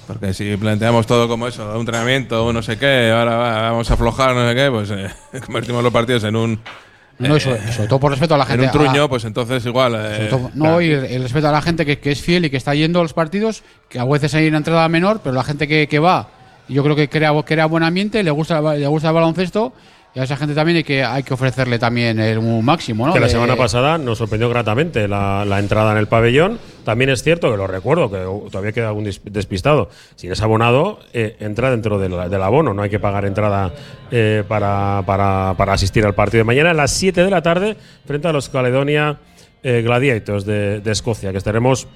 Porque 0.07 0.35
si 0.35 0.57
planteamos 0.57 1.07
todo 1.07 1.29
como 1.29 1.47
eso, 1.47 1.71
un 1.75 1.81
entrenamiento, 1.81 2.45
un 2.47 2.55
no 2.55 2.63
sé 2.63 2.77
qué, 2.77 3.11
ahora 3.17 3.37
va, 3.37 3.63
vamos 3.71 3.91
a 3.91 3.95
aflojar, 3.95 4.35
no 4.35 4.49
sé 4.49 4.55
qué, 4.55 4.71
pues 4.71 4.91
eh, 4.91 5.41
convertimos 5.47 5.83
los 5.83 5.93
partidos 5.93 6.25
en 6.25 6.37
un. 6.37 6.61
No, 7.19 7.37
y 7.37 7.41
sobre, 7.41 7.59
eh, 7.59 7.73
sobre 7.73 7.89
todo 7.89 8.01
por 8.01 8.11
respeto 8.11 8.35
a 8.35 8.39
la 8.39 8.45
en 8.45 8.51
gente. 8.51 8.65
un 8.67 8.73
truño, 8.73 9.05
a- 9.05 9.09
pues 9.09 9.25
entonces 9.25 9.65
igual. 9.65 9.95
eh, 9.97 10.27
todo- 10.29 10.51
no, 10.55 10.81
y 10.81 10.91
el, 10.91 11.05
el 11.05 11.23
respeto 11.23 11.49
a 11.49 11.53
la 11.53 11.63
gente 11.63 11.87
que, 11.87 11.99
que 11.99 12.11
es 12.11 12.21
fiel 12.21 12.45
y 12.47 12.51
que 12.51 12.57
está 12.57 12.75
yendo 12.75 12.99
a 12.99 13.03
los 13.03 13.13
partidos, 13.13 13.63
que 13.89 14.01
a 14.01 14.05
veces 14.05 14.35
hay 14.35 14.49
una 14.49 14.57
entrada 14.59 14.89
menor, 14.89 15.21
pero 15.23 15.35
la 15.35 15.45
gente 15.45 15.69
que, 15.69 15.87
que 15.87 15.99
va, 16.01 16.29
yo 16.69 16.83
creo 16.83 16.97
que 16.97 17.09
crea, 17.09 17.31
crea 17.45 17.67
buen 17.67 17.85
ambiente, 17.85 18.23
le 18.25 18.31
gusta, 18.33 18.61
le 18.75 18.87
gusta 18.89 19.09
el 19.09 19.15
baloncesto, 19.15 19.73
y 20.15 20.21
a 20.21 20.25
esa 20.25 20.37
gente 20.37 20.55
también 20.55 20.77
hay 20.77 20.85
que, 20.85 21.03
hay 21.03 21.23
que 21.23 21.33
ofrecerle 21.33 21.79
también 21.79 22.19
el, 22.21 22.37
un 22.39 22.63
máximo, 22.65 23.07
¿no? 23.07 23.15
Que 23.15 23.21
la 23.21 23.29
semana 23.31 23.57
pasada 23.57 23.97
nos 23.99 24.19
sorprendió 24.19 24.49
gratamente 24.51 25.09
la, 25.09 25.45
la 25.47 25.59
entrada 25.59 25.93
en 25.93 25.99
el 25.99 26.07
pabellón. 26.07 26.59
También 26.85 27.09
es 27.11 27.23
cierto 27.23 27.51
que 27.51 27.57
lo 27.57 27.67
recuerdo, 27.67 28.11
que 28.11 28.27
uh, 28.27 28.49
todavía 28.51 28.73
queda 28.73 28.89
algún 28.89 29.05
despistado. 29.25 29.89
Si 30.17 30.27
eres 30.27 30.43
abonado, 30.43 30.99
eh, 31.15 31.37
entra 31.41 31.71
dentro 31.71 31.99
del, 31.99 32.29
del 32.31 32.43
abono. 32.43 32.75
No 32.75 32.83
hay 32.83 32.91
que 32.91 32.99
pagar 33.01 33.25
entrada 33.25 33.73
eh, 34.11 34.45
para, 34.47 35.03
para- 35.07 35.55
para 35.57 35.73
asistir 35.73 36.05
al 36.05 36.15
partido 36.15 36.41
de 36.41 36.45
mañana 36.45 36.71
a 36.71 36.75
las 36.75 36.91
7 36.91 37.25
de 37.25 37.31
la 37.31 37.41
tarde 37.43 37.77
frente 38.05 38.29
a 38.29 38.33
los 38.33 38.49
Caledonia 38.51 39.19
eh, 39.63 39.81
Gladiators 39.83 40.45
de, 40.45 40.81
de 40.81 40.91
Escocia, 40.91 41.31
que 41.31 41.39
estaremos 41.39 41.87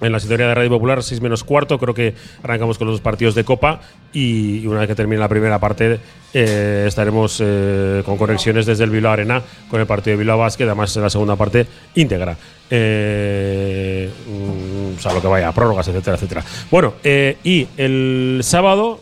en 0.00 0.12
la 0.12 0.20
sintonía 0.20 0.48
de 0.48 0.54
Radio 0.54 0.70
Popular, 0.70 1.02
6 1.02 1.20
menos 1.20 1.44
cuarto. 1.44 1.78
Creo 1.78 1.94
que 1.94 2.14
arrancamos 2.42 2.78
con 2.78 2.86
los 2.86 2.94
dos 2.94 3.00
partidos 3.00 3.34
de 3.34 3.44
Copa 3.44 3.80
y, 4.12 4.66
una 4.66 4.80
vez 4.80 4.88
que 4.88 4.94
termine 4.94 5.20
la 5.20 5.28
primera 5.28 5.58
parte 5.58 6.00
eh, 6.32 6.84
estaremos 6.86 7.40
eh, 7.42 8.02
con 8.04 8.16
conexiones 8.16 8.66
desde 8.66 8.84
el 8.84 8.90
Bilbao 8.90 9.12
Arena 9.12 9.42
con 9.70 9.80
el 9.80 9.86
partido 9.86 10.16
de 10.16 10.18
Bilbao 10.18 10.38
Basket, 10.38 10.64
además 10.64 10.96
en 10.96 11.02
la 11.02 11.10
segunda 11.10 11.36
parte 11.36 11.66
íntegra. 11.94 12.36
Eh, 12.70 14.10
mm, 14.26 14.98
o 14.98 15.00
sea, 15.00 15.12
lo 15.12 15.20
que 15.20 15.28
vaya, 15.28 15.52
prórrogas, 15.52 15.86
etcétera, 15.88 16.16
etcétera. 16.16 16.44
Bueno, 16.70 16.94
y 17.04 17.68
el 17.76 18.40
sábado 18.42 19.00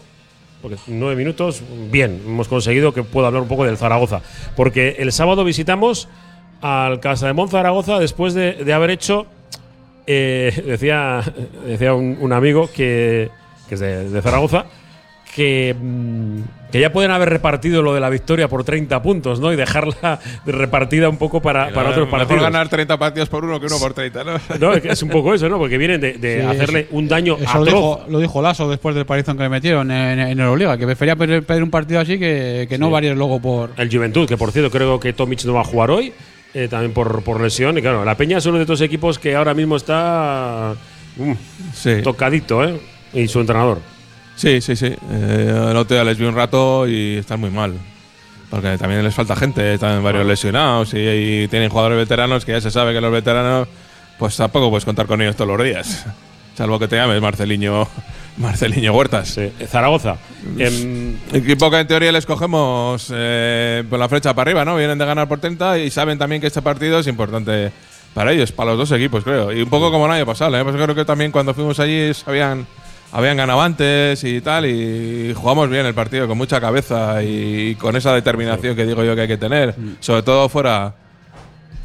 porque 0.62 0.78
nueve 0.86 1.16
minutos, 1.16 1.61
bien, 1.90 2.22
hemos 2.24 2.47
conseguido 2.47 2.95
que 2.95 3.03
pueda 3.03 3.26
hablar 3.26 3.43
un 3.43 3.49
poco 3.49 3.64
del 3.64 3.76
Zaragoza. 3.76 4.22
Porque 4.55 4.97
el 5.01 5.11
sábado 5.11 5.43
visitamos 5.45 6.09
al 6.61 7.01
Casa 7.01 7.32
de 7.32 7.49
Zaragoza 7.49 7.99
después 7.99 8.32
de, 8.32 8.53
de 8.53 8.72
haber 8.72 8.90
hecho, 8.90 9.26
eh, 10.07 10.62
decía, 10.66 11.22
decía 11.66 11.94
un, 11.94 12.16
un 12.20 12.32
amigo 12.32 12.68
que, 12.74 13.30
que 13.68 13.74
es 13.74 13.80
de, 13.80 14.09
de 14.11 14.22
Zaragoza, 14.22 14.66
que, 15.34 15.74
mm, 15.80 16.40
que 16.70 16.78
ya 16.80 16.92
pueden 16.92 17.11
haber 17.11 17.30
repartido 17.30 17.80
lo 17.82 17.94
de 17.94 18.00
la 18.00 18.11
victoria 18.11 18.48
por 18.48 18.64
30 18.64 19.00
puntos, 19.03 19.40
¿no? 19.40 19.50
Y 19.50 19.57
dejarla 19.57 20.18
repartida 20.44 21.09
un 21.09 21.16
poco 21.16 21.40
para, 21.40 21.70
para 21.72 21.90
otros 21.90 22.05
mejor 22.07 22.18
partidos. 22.20 22.42
ganar 22.42 22.68
30 22.68 22.98
partidos 22.98 23.28
por 23.30 23.42
uno 23.44 23.59
que 23.59 23.64
uno 23.66 23.78
por 23.78 23.94
30, 23.94 24.24
¿no? 24.24 24.32
No, 24.61 24.74
es 24.74 25.03
un 25.03 25.09
poco 25.09 25.32
eso, 25.32 25.48
¿no? 25.48 25.57
Porque 25.59 25.78
vienen 25.78 26.03
de, 26.03 26.14
de 26.14 26.40
Sí, 26.40 26.46
hacerle 26.46 26.86
un 26.90 27.09
daño 27.09 27.38
Eso 27.40 27.59
lo 27.61 27.64
dijo, 27.64 28.05
lo 28.11 28.18
dijo 28.18 28.42
Lasso 28.42 28.68
después 28.68 28.94
del 28.94 29.07
palizón 29.07 29.38
que 29.38 29.44
le 29.44 29.48
metieron 29.48 29.90
en, 29.90 30.18
en 30.20 30.38
Euroliga, 30.38 30.76
que 30.76 30.84
prefería 30.84 31.16
perder, 31.16 31.44
perder 31.44 31.62
un 31.62 31.70
partido 31.70 32.00
así 32.00 32.18
que, 32.18 32.66
que 32.68 32.76
no 32.76 32.86
Sí. 32.88 32.92
varios 32.92 33.16
luego 33.16 33.40
por. 33.40 33.70
El 33.78 33.90
Juventud, 33.90 34.28
que 34.28 34.36
por 34.36 34.50
cierto 34.53 34.70
creo 34.70 35.00
que 35.00 35.14
Tomic 35.14 35.44
no 35.44 35.55
va 35.55 35.62
a 35.62 35.64
jugar 35.64 35.90
hoy, 35.90 36.12
eh, 36.55 36.68
también 36.68 36.92
por, 36.92 37.22
por 37.22 37.40
lesión. 37.40 37.76
Y 37.78 37.82
claro, 37.82 38.05
la 38.05 38.16
Peña 38.16 38.38
es 38.38 38.46
uno 38.46 38.57
de 38.59 38.62
estos 38.62 38.80
equipos 38.80 39.18
que 39.18 39.34
ahora 39.36 39.55
mismo 39.55 39.76
está 39.76 40.74
Sí. 41.74 42.03
tocadito, 42.03 42.64
¿eh? 42.64 42.80
Y 43.12 43.28
su 43.28 43.40
entrenador. 43.40 43.80
Sí, 44.36 44.61
sí, 44.61 44.74
sí. 44.76 44.86
Eh, 44.86 45.66
el 45.70 45.76
otro 45.76 45.94
día 45.96 46.05
les 46.05 46.16
vi 46.18 46.24
un 46.24 46.34
rato 46.34 46.88
y 46.88 47.16
están 47.18 47.40
muy 47.40 47.50
mal. 47.50 47.74
Porque 48.50 48.76
también 48.78 49.03
les 49.05 49.14
falta 49.14 49.34
gente, 49.36 49.74
están 49.74 50.03
varios 50.03 50.26
lesionados 50.26 50.92
y, 50.94 50.98
y 50.98 51.48
tienen 51.48 51.70
jugadores 51.70 51.98
veteranos 51.98 52.44
que 52.44 52.53
ya 52.53 52.61
se 52.61 52.70
sabe 52.70 52.92
que 52.92 53.00
los 53.00 53.12
veteranos, 53.12 53.66
pues 54.18 54.36
tampoco 54.36 54.68
puedes 54.70 54.84
contar 54.84 55.07
con 55.07 55.20
ellos 55.22 55.36
todos 55.36 55.57
los 55.57 55.64
días. 55.64 56.07
Salvo 56.57 56.78
que 56.78 56.86
te 56.88 56.96
llames 56.96 57.20
Marceliño, 57.22 57.88
Marceliño 58.37 58.93
Huertas. 58.93 59.28
Sí. 59.28 59.53
Zaragoza. 59.66 60.16
Em, 60.59 61.14
Equipo 61.33 61.70
que 61.70 61.80
en 61.80 61.87
teoría 61.87 62.12
les 62.12 62.26
cogemos 62.26 63.11
eh, 63.14 63.85
por 63.89 63.99
la 63.99 64.09
flecha 64.09 64.35
para 64.35 64.51
arriba, 64.51 64.64
¿no? 64.64 64.76
Vienen 64.76 64.99
de 64.99 65.05
ganar 65.07 65.28
por 65.28 65.39
30 65.39 65.78
y 65.78 65.91
saben 65.91 66.18
también 66.18 66.41
que 66.41 66.47
este 66.47 66.62
partido 66.62 66.99
es 66.99 67.07
importante 67.07 67.72
para 68.14 68.33
ellos, 68.33 68.53
para 68.53 68.70
los 68.70 68.78
dos 68.89 68.93
equipos, 68.99 69.24
creo. 69.24 69.53
Y 69.53 69.62
un 69.62 69.70
poco 69.70 69.91
como 69.91 70.07
el 70.07 70.12
año 70.12 70.26
pasado, 70.26 70.59
¿eh? 70.59 70.62
Pues 70.62 70.76
creo 70.76 70.95
que 70.95 71.05
también 71.05 71.33
cuando 71.33 71.55
fuimos 71.55 71.78
allí 71.80 72.12
sabían, 72.14 72.66
habían 73.12 73.37
ganado 73.37 73.61
antes 73.61 74.22
y 74.24 74.41
tal, 74.41 74.66
y 74.66 75.33
jugamos 75.35 75.68
bien 75.68 75.87
el 75.87 75.95
partido 75.95 76.26
con 76.26 76.39
mucha 76.39 76.61
cabeza 76.61 77.22
y 77.22 77.74
con 77.76 77.97
esa 77.97 78.14
determinación 78.14 78.76
que 78.76 78.87
digo 78.87 79.05
yo 79.05 79.14
que 79.14 79.22
hay 79.22 79.28
que 79.28 79.39
tener, 79.39 79.74
sobre 80.01 80.22
todo 80.22 80.49
fuera 80.49 80.95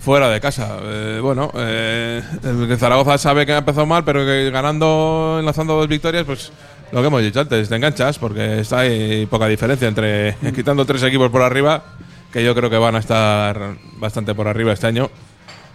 fuera 0.07 0.29
de 0.29 0.39
casa. 0.39 0.77
Eh, 0.83 1.19
bueno, 1.21 1.51
eh, 1.53 2.23
el 2.41 2.77
Zaragoza 2.77 3.17
sabe 3.17 3.45
que 3.45 3.51
ha 3.51 3.57
empezado 3.57 3.85
mal, 3.85 4.05
pero 4.05 4.23
que 4.23 4.49
ganando, 4.51 5.35
enlazando 5.37 5.75
dos 5.75 5.89
victorias, 5.89 6.23
pues 6.23 6.49
lo 6.93 7.01
que 7.01 7.07
hemos 7.07 7.21
dicho 7.21 7.41
antes, 7.41 7.67
te 7.67 7.75
enganchas 7.75 8.17
porque 8.17 8.61
está 8.61 8.79
ahí 8.79 9.25
poca 9.25 9.47
diferencia 9.47 9.85
entre 9.85 10.37
quitando 10.55 10.85
tres 10.85 11.03
equipos 11.03 11.29
por 11.29 11.41
arriba, 11.41 11.83
que 12.31 12.41
yo 12.41 12.55
creo 12.55 12.69
que 12.69 12.77
van 12.77 12.95
a 12.95 12.99
estar 12.99 13.75
bastante 13.97 14.33
por 14.33 14.47
arriba 14.47 14.71
este 14.71 14.87
año. 14.87 15.09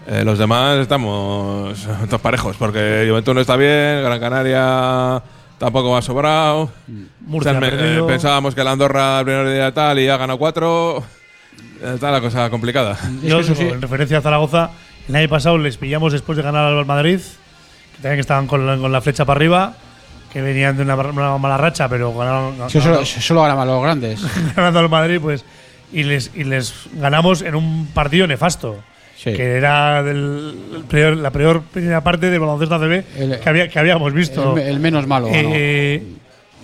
Eh, 0.06 0.24
los 0.24 0.38
demás 0.38 0.78
estamos 0.78 1.86
todos 2.06 2.22
parejos, 2.22 2.56
porque 2.56 3.04
Juventud 3.06 3.34
no 3.34 3.42
está 3.42 3.56
bien, 3.56 4.02
Gran 4.02 4.18
Canaria 4.18 5.22
tampoco 5.58 5.90
va 5.90 6.00
sobrado. 6.00 6.70
Murcia 7.20 7.52
O 7.52 7.60
sea, 7.60 7.68
ha 7.68 7.98
eh, 7.98 8.02
pensábamos 8.06 8.54
que 8.54 8.64
la 8.64 8.70
Andorra 8.70 9.18
el 9.18 9.26
primer 9.26 9.52
día 9.52 9.74
tal 9.74 9.98
y 9.98 10.08
ha 10.08 10.16
ganado 10.16 10.38
cuatro. 10.38 11.04
Está 11.82 12.10
la 12.10 12.20
cosa 12.20 12.48
complicada. 12.50 12.96
Yo, 13.22 13.42
sí. 13.42 13.52
en 13.58 13.80
referencia 13.82 14.18
a 14.18 14.20
Zaragoza, 14.20 14.70
el 15.08 15.16
año 15.16 15.28
pasado 15.28 15.58
les 15.58 15.76
pillamos 15.76 16.12
después 16.12 16.36
de 16.36 16.42
ganar 16.42 16.64
al 16.72 16.86
Madrid, 16.86 17.18
que 17.18 17.96
también 18.02 18.16
que 18.16 18.20
estaban 18.20 18.46
con 18.46 18.66
la, 18.66 18.76
con 18.76 18.92
la 18.92 19.00
flecha 19.00 19.24
para 19.24 19.38
arriba, 19.38 19.74
que 20.32 20.40
venían 20.42 20.76
de 20.76 20.82
una, 20.84 20.94
una 20.96 21.38
mala 21.38 21.56
racha, 21.58 21.88
pero 21.88 22.14
ganaron, 22.16 22.54
eso, 22.68 22.78
ganaron- 22.80 23.02
eso 23.02 23.34
lo 23.34 23.42
ganan 23.42 23.66
los 23.66 23.82
grandes. 23.82 24.20
ganando 24.56 24.78
al 24.78 24.88
Madrid, 24.88 25.18
pues, 25.20 25.44
y 25.92 26.04
les, 26.04 26.30
y 26.34 26.44
les 26.44 26.72
ganamos 26.94 27.42
en 27.42 27.54
un 27.54 27.86
partido 27.92 28.26
nefasto. 28.26 28.78
Sí. 29.16 29.32
Que 29.34 29.56
era 29.56 30.02
del, 30.02 30.54
el 30.76 30.84
peor- 30.84 31.16
la 31.16 31.30
peor 31.30 31.62
primera 31.62 32.00
parte 32.02 32.28
de 32.28 32.38
baloncesto 32.38 32.74
ACB 32.74 33.04
El- 33.16 33.38
que, 33.40 33.48
había, 33.48 33.68
que 33.68 33.78
habíamos 33.78 34.12
visto. 34.12 34.56
El, 34.56 34.66
el 34.66 34.80
menos 34.80 35.06
malo. 35.06 35.28
Eh, 35.30 36.02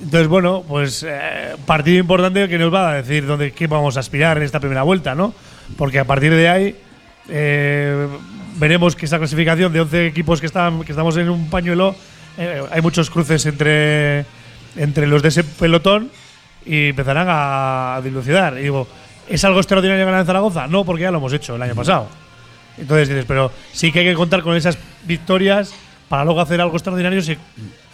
Entonces, 0.03 0.28
bueno, 0.28 0.64
pues 0.66 1.05
eh, 1.07 1.57
partido 1.66 1.99
importante 1.99 2.49
que 2.49 2.59
nos 2.59 2.72
va 2.72 2.90
a 2.90 2.94
decir 2.94 3.26
dónde 3.26 3.53
qué 3.53 3.66
vamos 3.66 3.96
a 3.96 4.01
aspirar 4.01 4.36
en 4.36 4.44
esta 4.44 4.61
primera 4.61 4.82
vuelta, 4.84 5.14
¿no? 5.14 5.34
Porque 5.76 5.99
a 5.99 6.05
partir 6.05 6.32
de 6.32 6.49
ahí 6.49 6.76
eh, 7.28 8.07
veremos 8.57 8.94
que 8.94 9.07
esa 9.07 9.18
clasificación 9.18 9.72
de 9.72 9.80
11 9.80 10.07
equipos 10.07 10.40
que, 10.40 10.46
están, 10.46 10.84
que 10.84 10.92
estamos 10.92 11.16
en 11.16 11.28
un 11.28 11.51
pañuelo, 11.51 11.96
eh, 12.36 12.62
hay 12.70 12.80
muchos 12.80 13.11
cruces 13.11 13.44
entre, 13.46 14.24
entre 14.76 15.07
los 15.09 15.20
de 15.22 15.28
ese 15.28 15.42
pelotón 15.42 16.11
y 16.64 16.90
empezarán 16.90 17.26
a 17.28 18.01
dilucidar. 18.05 18.57
Y 18.59 18.62
digo, 18.62 18.86
¿es 19.28 19.44
algo 19.44 19.59
extraordinario 19.59 20.07
ganar 20.07 20.20
en 20.20 20.26
Zaragoza? 20.26 20.68
No, 20.68 20.84
porque 20.84 21.03
ya 21.03 21.11
lo 21.11 21.18
hemos 21.18 21.32
hecho 21.32 21.57
el 21.57 21.62
año 21.62 21.74
pasado. 21.74 22.09
Entonces 22.78 23.09
dices, 23.09 23.24
pero 23.26 23.51
sí 23.72 23.90
que 23.90 24.01
hay 24.01 24.05
que 24.05 24.14
contar 24.14 24.42
con 24.42 24.55
esas 24.55 24.78
victorias 25.05 25.74
para 26.09 26.24
luego 26.24 26.40
hacer 26.40 26.61
algo 26.61 26.76
extraordinario 26.76 27.20
si, 27.20 27.36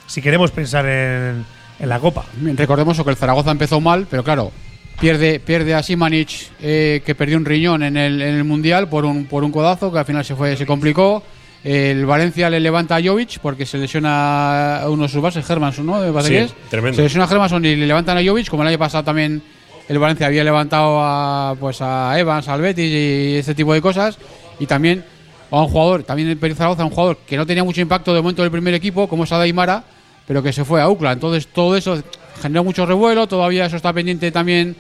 si 0.07 0.21
queremos 0.21 0.51
pensar 0.51 0.85
en, 0.87 1.45
en 1.79 1.89
la 1.89 1.99
Copa. 1.99 2.25
Recordemos 2.57 3.03
que 3.03 3.11
el 3.11 3.17
Zaragoza 3.17 3.51
empezó 3.51 3.81
mal, 3.81 4.07
pero 4.11 4.23
claro, 4.25 4.53
pierde, 5.01 5.41
pierde 5.41 5.75
a 5.75 5.83
Simanic, 5.83 6.51
eh, 6.61 7.03
que 7.05 7.15
perdió 7.15 7.37
un 7.37 7.45
riñón 7.45 7.83
en 7.83 7.97
el, 7.97 8.23
en 8.23 8.35
el 8.37 8.45
Mundial 8.45 8.89
por 8.89 9.05
un, 9.05 9.27
por 9.27 9.45
un 9.45 9.53
codazo, 9.53 9.93
que 9.93 9.99
al 9.99 10.05
final 10.05 10.25
se 10.25 10.35
fue 10.35 10.57
se 10.57 10.67
complicó. 10.67 11.23
El 11.63 12.05
Valencia 12.05 12.51
le 12.51 12.61
levanta 12.61 12.97
a 12.97 13.03
Jovic 13.03 13.39
porque 13.39 13.65
se 13.65 13.79
lesiona 13.79 14.83
a 14.83 14.91
uno 14.91 15.05
de 15.05 15.09
sus 15.09 15.23
bases, 15.23 15.47
Germanson, 15.47 15.87
¿no? 15.87 16.13
Parece 16.13 16.49
Sí, 16.49 16.55
tremendo. 16.69 16.97
Se 16.97 17.03
lesiona 17.03 17.25
a 17.25 17.29
Germanson 17.29 17.65
y 17.65 17.75
le 17.75 17.87
levantan 17.87 18.19
a 18.19 18.23
Jovic, 18.23 18.49
como 18.49 18.63
el 18.63 18.69
año 18.69 18.79
pasado 18.79 19.03
también 19.03 19.43
el 19.89 19.99
Valencia 19.99 20.27
había 20.27 20.45
levantado 20.45 20.99
a, 21.01 21.57
pues 21.59 21.79
a 21.81 22.19
Evans, 22.19 22.49
al 22.49 22.61
Betis 22.61 22.91
y 22.91 23.37
ese 23.37 23.55
tipo 23.55 23.73
de 23.73 23.81
cosas. 23.81 24.19
Y 24.61 24.67
también 24.67 25.05
a 25.51 25.63
un 25.63 25.69
jugador, 25.69 26.03
también 26.03 26.29
el 26.29 26.37
Pérez 26.37 26.59
Zaragoza, 26.59 26.85
un 26.85 26.91
jugador 26.91 27.19
que 27.27 27.37
no 27.37 27.47
tenía 27.47 27.65
mucho 27.65 27.81
impacto 27.81 28.13
de 28.15 28.21
momento 28.21 28.43
del 28.43 28.51
primer 28.51 28.75
equipo, 28.75 29.09
como 29.09 29.25
es 29.25 29.33
Adaimara, 29.33 29.85
pero 30.27 30.43
que 30.43 30.53
se 30.53 30.65
fue 30.65 30.81
a 30.81 30.89
UCLA. 30.89 31.13
Entonces 31.13 31.47
todo 31.49 31.77
eso 31.77 32.03
generó 32.41 32.65
mucho 32.65 32.87
revuelo, 32.87 33.27
todavía 33.27 33.67
eso 33.67 33.77
está 33.77 33.93
pendiente 33.93 34.31
también 34.31 34.77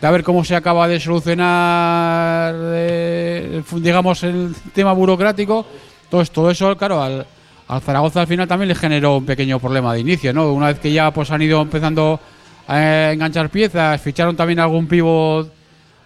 de 0.00 0.06
a 0.06 0.10
ver 0.10 0.22
cómo 0.22 0.44
se 0.44 0.56
acaba 0.56 0.88
de 0.88 1.00
solucionar, 1.00 2.54
eh, 2.74 3.62
digamos, 3.76 4.22
el 4.22 4.54
tema 4.72 4.92
burocrático. 4.92 5.66
Entonces 6.04 6.30
todo 6.30 6.50
eso, 6.50 6.76
claro, 6.76 7.02
al, 7.02 7.26
al 7.68 7.80
Zaragoza 7.80 8.20
al 8.20 8.26
final 8.26 8.46
también 8.46 8.68
le 8.68 8.74
generó 8.74 9.16
un 9.16 9.26
pequeño 9.26 9.58
problema 9.58 9.94
de 9.94 10.00
inicio, 10.00 10.32
¿no? 10.32 10.52
Una 10.52 10.68
vez 10.68 10.78
que 10.78 10.92
ya 10.92 11.10
pues 11.10 11.30
han 11.30 11.42
ido 11.42 11.60
empezando 11.62 12.20
a 12.66 13.12
enganchar 13.12 13.50
piezas, 13.50 14.00
ficharon 14.00 14.36
también 14.36 14.58
algún 14.60 14.86
pivot, 14.86 15.52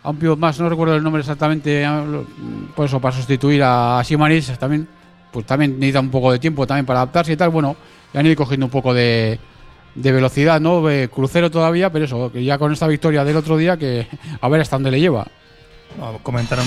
a 0.03 0.11
un 0.11 0.17
pivot 0.17 0.39
más, 0.39 0.59
no 0.61 0.69
recuerdo 0.69 0.97
el 0.97 1.03
nombre 1.03 1.21
exactamente, 1.21 1.87
por 2.75 2.87
eso 2.87 3.01
para 3.01 3.17
sustituir 3.17 3.63
a 3.65 4.03
Simanis 4.05 4.57
también, 4.59 4.89
pues 5.33 5.47
también 5.47 5.79
necesita 5.79 6.01
un 6.01 6.11
poco 6.11 6.33
de 6.33 6.39
tiempo 6.39 6.67
también 6.67 6.87
para 6.87 7.01
adaptarse 7.01 7.33
y 7.33 7.37
tal. 7.37 7.51
Bueno, 7.51 7.77
ya 8.13 8.21
han 8.21 8.27
ido 8.27 8.37
cogiendo 8.37 8.67
un 8.67 8.71
poco 8.73 8.95
de, 8.95 9.39
de 9.95 10.13
velocidad, 10.13 10.61
¿no? 10.61 10.89
Eh, 10.91 11.09
crucero 11.09 11.51
todavía, 11.51 11.91
pero 11.91 12.05
eso, 12.05 12.31
que 12.33 12.45
ya 12.45 12.59
con 12.59 12.73
esta 12.73 12.87
victoria 12.87 13.25
del 13.25 13.37
otro 13.37 13.57
día, 13.57 13.77
que 13.77 14.07
a 14.41 14.49
ver 14.49 14.61
hasta 14.61 14.77
dónde 14.77 14.91
le 14.91 15.01
lleva. 15.01 15.27
Comentaron 16.23 16.67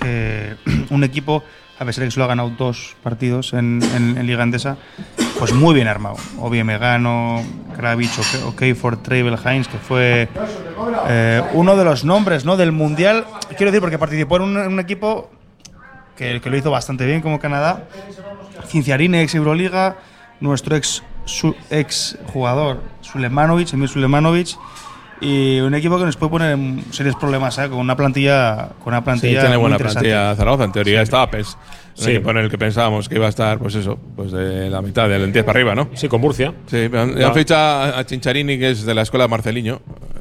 que 0.00 0.54
un 0.90 1.04
equipo, 1.04 1.42
a 1.78 1.84
pesar 1.84 2.02
de 2.02 2.08
que 2.08 2.10
solo 2.10 2.24
ha 2.24 2.28
ganado 2.28 2.50
dos 2.50 2.96
partidos 3.02 3.52
en, 3.52 3.80
en- 3.94 4.26
Liga 4.26 4.42
Endesa, 4.42 4.76
pues 5.38 5.52
muy 5.52 5.74
bien 5.74 5.88
armado. 5.88 6.16
Obvio 6.38 6.64
Megano, 6.64 7.42
Kravich, 7.76 8.18
OK 8.18 8.48
Okeyford, 8.48 8.98
Travel 8.98 9.38
Hines, 9.44 9.68
que 9.68 9.78
fue 9.78 10.28
eh, 11.08 11.42
uno 11.54 11.76
de 11.76 11.84
los 11.84 12.04
nombres 12.04 12.44
¿no? 12.44 12.56
del 12.56 12.72
Mundial. 12.72 13.24
Quiero 13.56 13.66
decir, 13.66 13.80
porque 13.80 13.98
participó 13.98 14.36
en 14.36 14.42
un, 14.42 14.80
equipo 14.80 15.30
que, 16.16 16.40
lo 16.44 16.56
hizo 16.56 16.70
bastante 16.70 17.06
bien, 17.06 17.20
como 17.20 17.38
Canadá. 17.38 17.88
Cinciarine, 18.66 19.22
ex 19.22 19.34
Euroliga, 19.36 19.96
nuestro 20.40 20.76
ex, 20.76 21.02
su- 21.24 21.54
ex 21.70 22.16
jugador, 22.32 22.82
Sulemanovic, 23.00 23.72
Emil 23.72 23.88
Sulemanovic. 23.88 24.48
Y 25.20 25.58
un 25.58 25.74
equipo 25.74 25.98
que 25.98 26.04
nos 26.04 26.16
puede 26.16 26.30
poner 26.30 26.52
en 26.52 26.84
serios 26.92 27.16
problemas, 27.16 27.58
¿eh? 27.58 27.68
con 27.68 27.80
una 27.80 27.96
plantilla, 27.96 28.68
con 28.84 28.92
una 28.92 28.98
Sí, 29.00 29.04
plantilla 29.04 29.40
tiene 29.40 29.56
muy 29.56 29.62
buena 29.62 29.76
plantilla 29.78 30.36
Zaragoza. 30.36 30.62
En 30.62 30.70
teoría 30.72 31.02
estaba 31.02 31.28
PES. 31.28 31.56
Un 31.98 32.04
Sí. 32.04 32.10
equipo 32.12 32.30
en 32.30 32.36
el 32.36 32.48
que 32.48 32.56
pensábamos 32.56 33.08
que 33.08 33.16
iba 33.16 33.26
a 33.26 33.28
estar, 33.28 33.58
pues 33.58 33.74
eso, 33.74 33.98
pues 34.14 34.30
de 34.30 34.70
la 34.70 34.80
mitad, 34.80 35.08
del 35.08 35.32
10 35.32 35.44
para 35.44 35.58
arriba, 35.58 35.74
¿no? 35.74 35.88
Sí, 35.94 36.06
con 36.06 36.20
Murcia. 36.20 36.50
Sí, 36.66 36.86
pero 36.88 37.00
han, 37.02 37.20
Va. 37.20 37.26
han 37.26 37.34
fichado 37.34 37.96
a- 37.98 38.06
Chincharini, 38.06 38.60
que 38.60 38.70
es 38.70 38.84
de 38.86 38.94
la 38.94 39.02
escuela 39.02 39.24
de 39.24 39.28
Marceliño. 39.30 39.80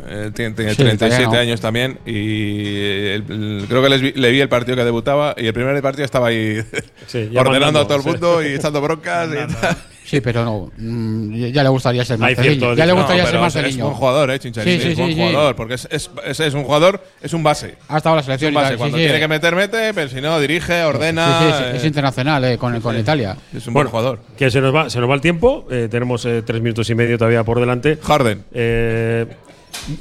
Eh, 0.10 0.32
tiene 0.34 0.56
tiene 0.56 0.72
Sí, 0.72 0.78
37 0.78 1.22
italiano. 1.26 1.42
años 1.44 1.62
también. 1.62 2.00
Y 2.08 2.66
el- 3.10 3.26
el- 3.30 3.66
creo 3.68 3.84
que 3.84 3.90
les 3.90 4.02
vi- 4.02 4.14
le 4.14 4.32
vi 4.32 4.42
el 4.42 4.50
partido 4.50 4.76
que 4.78 4.84
debutaba. 4.84 5.36
Y 5.38 5.46
el 5.46 5.54
primer 5.54 5.80
partido 5.84 6.06
estaba 6.06 6.30
ahí 6.30 6.64
Sí, 7.06 7.30
ordenando 7.38 7.52
mandando, 7.52 7.80
a 7.82 7.84
todo 7.88 7.98
el 7.98 8.04
sí. 8.04 8.10
mundo 8.10 8.42
y 8.44 8.48
echando 8.56 8.82
broncas. 8.82 9.30
y 9.30 9.54
tal. 9.54 9.78
Sí, 10.10 10.22
pero 10.22 10.46
no, 10.46 10.72
mm, 10.78 11.34
ya 11.52 11.64
le 11.64 11.70
gustaría 11.70 12.06
ser 12.06 12.18
cierto- 12.18 12.74
Ya 12.76 12.86
le 12.86 12.94
gustaría 12.94 13.24
No, 13.24 13.50
ser 13.50 13.64
pero 13.64 13.68
es- 13.68 13.78
buen 13.78 13.94
jugador, 13.94 14.32
¿eh? 14.32 14.40
Chincharini. 14.40 14.78
Sí, 14.78 14.82
sí, 14.84 14.90
es 14.92 14.98
buen 14.98 15.10
sí, 15.10 15.16
sí. 15.16 15.20
jugador. 15.22 15.56
Porque 15.58 15.74
es, 15.74 15.86
es, 15.92 16.10
es- 16.26 16.40
es 16.40 16.54
un 16.54 16.64
jugador, 16.64 17.04
es 17.22 17.34
un 17.34 17.44
base. 17.44 17.76
Ha 17.90 17.98
estado 17.98 18.16
la 18.16 18.22
Es 18.22 18.26
selección 18.26 18.56
un 18.56 18.62
base. 18.62 18.78
Cuando 18.78 18.98
sí. 18.98 19.04
tiene 19.04 19.20
que 19.20 19.28
meter, 19.28 19.54
mete. 19.54 19.94
Pero 19.94 20.08
si 20.10 20.22
no, 20.22 20.40
dirige, 20.40 20.82
ordena. 20.84 21.40
Sí, 21.40 21.46
sí, 21.46 21.64
es, 21.78 21.84
eh, 21.84 21.88
internacional 21.88 22.44
eh, 22.46 22.58
con, 22.58 22.80
con 22.80 22.98
Italia. 22.98 23.36
es 23.54 23.68
un 23.68 23.74
Bueno, 23.74 23.90
buen 23.90 24.02
jugador. 24.02 24.20
Que 24.38 24.50
se 24.50 24.62
nos 24.62 24.74
va, 24.74 24.90
se 24.90 25.00
nos 25.02 25.10
va 25.10 25.16
el 25.16 25.22
tiempo. 25.22 25.68
eh, 25.70 25.90
tenemos 25.92 26.24
eh, 26.26 26.42
tres 26.46 26.62
minutos 26.62 26.90
y 26.90 26.96
medio 26.96 27.18
todavía 27.18 27.44
por 27.44 27.60
delante. 27.60 27.98
Harden. 28.02 28.46
Eh, 28.54 29.26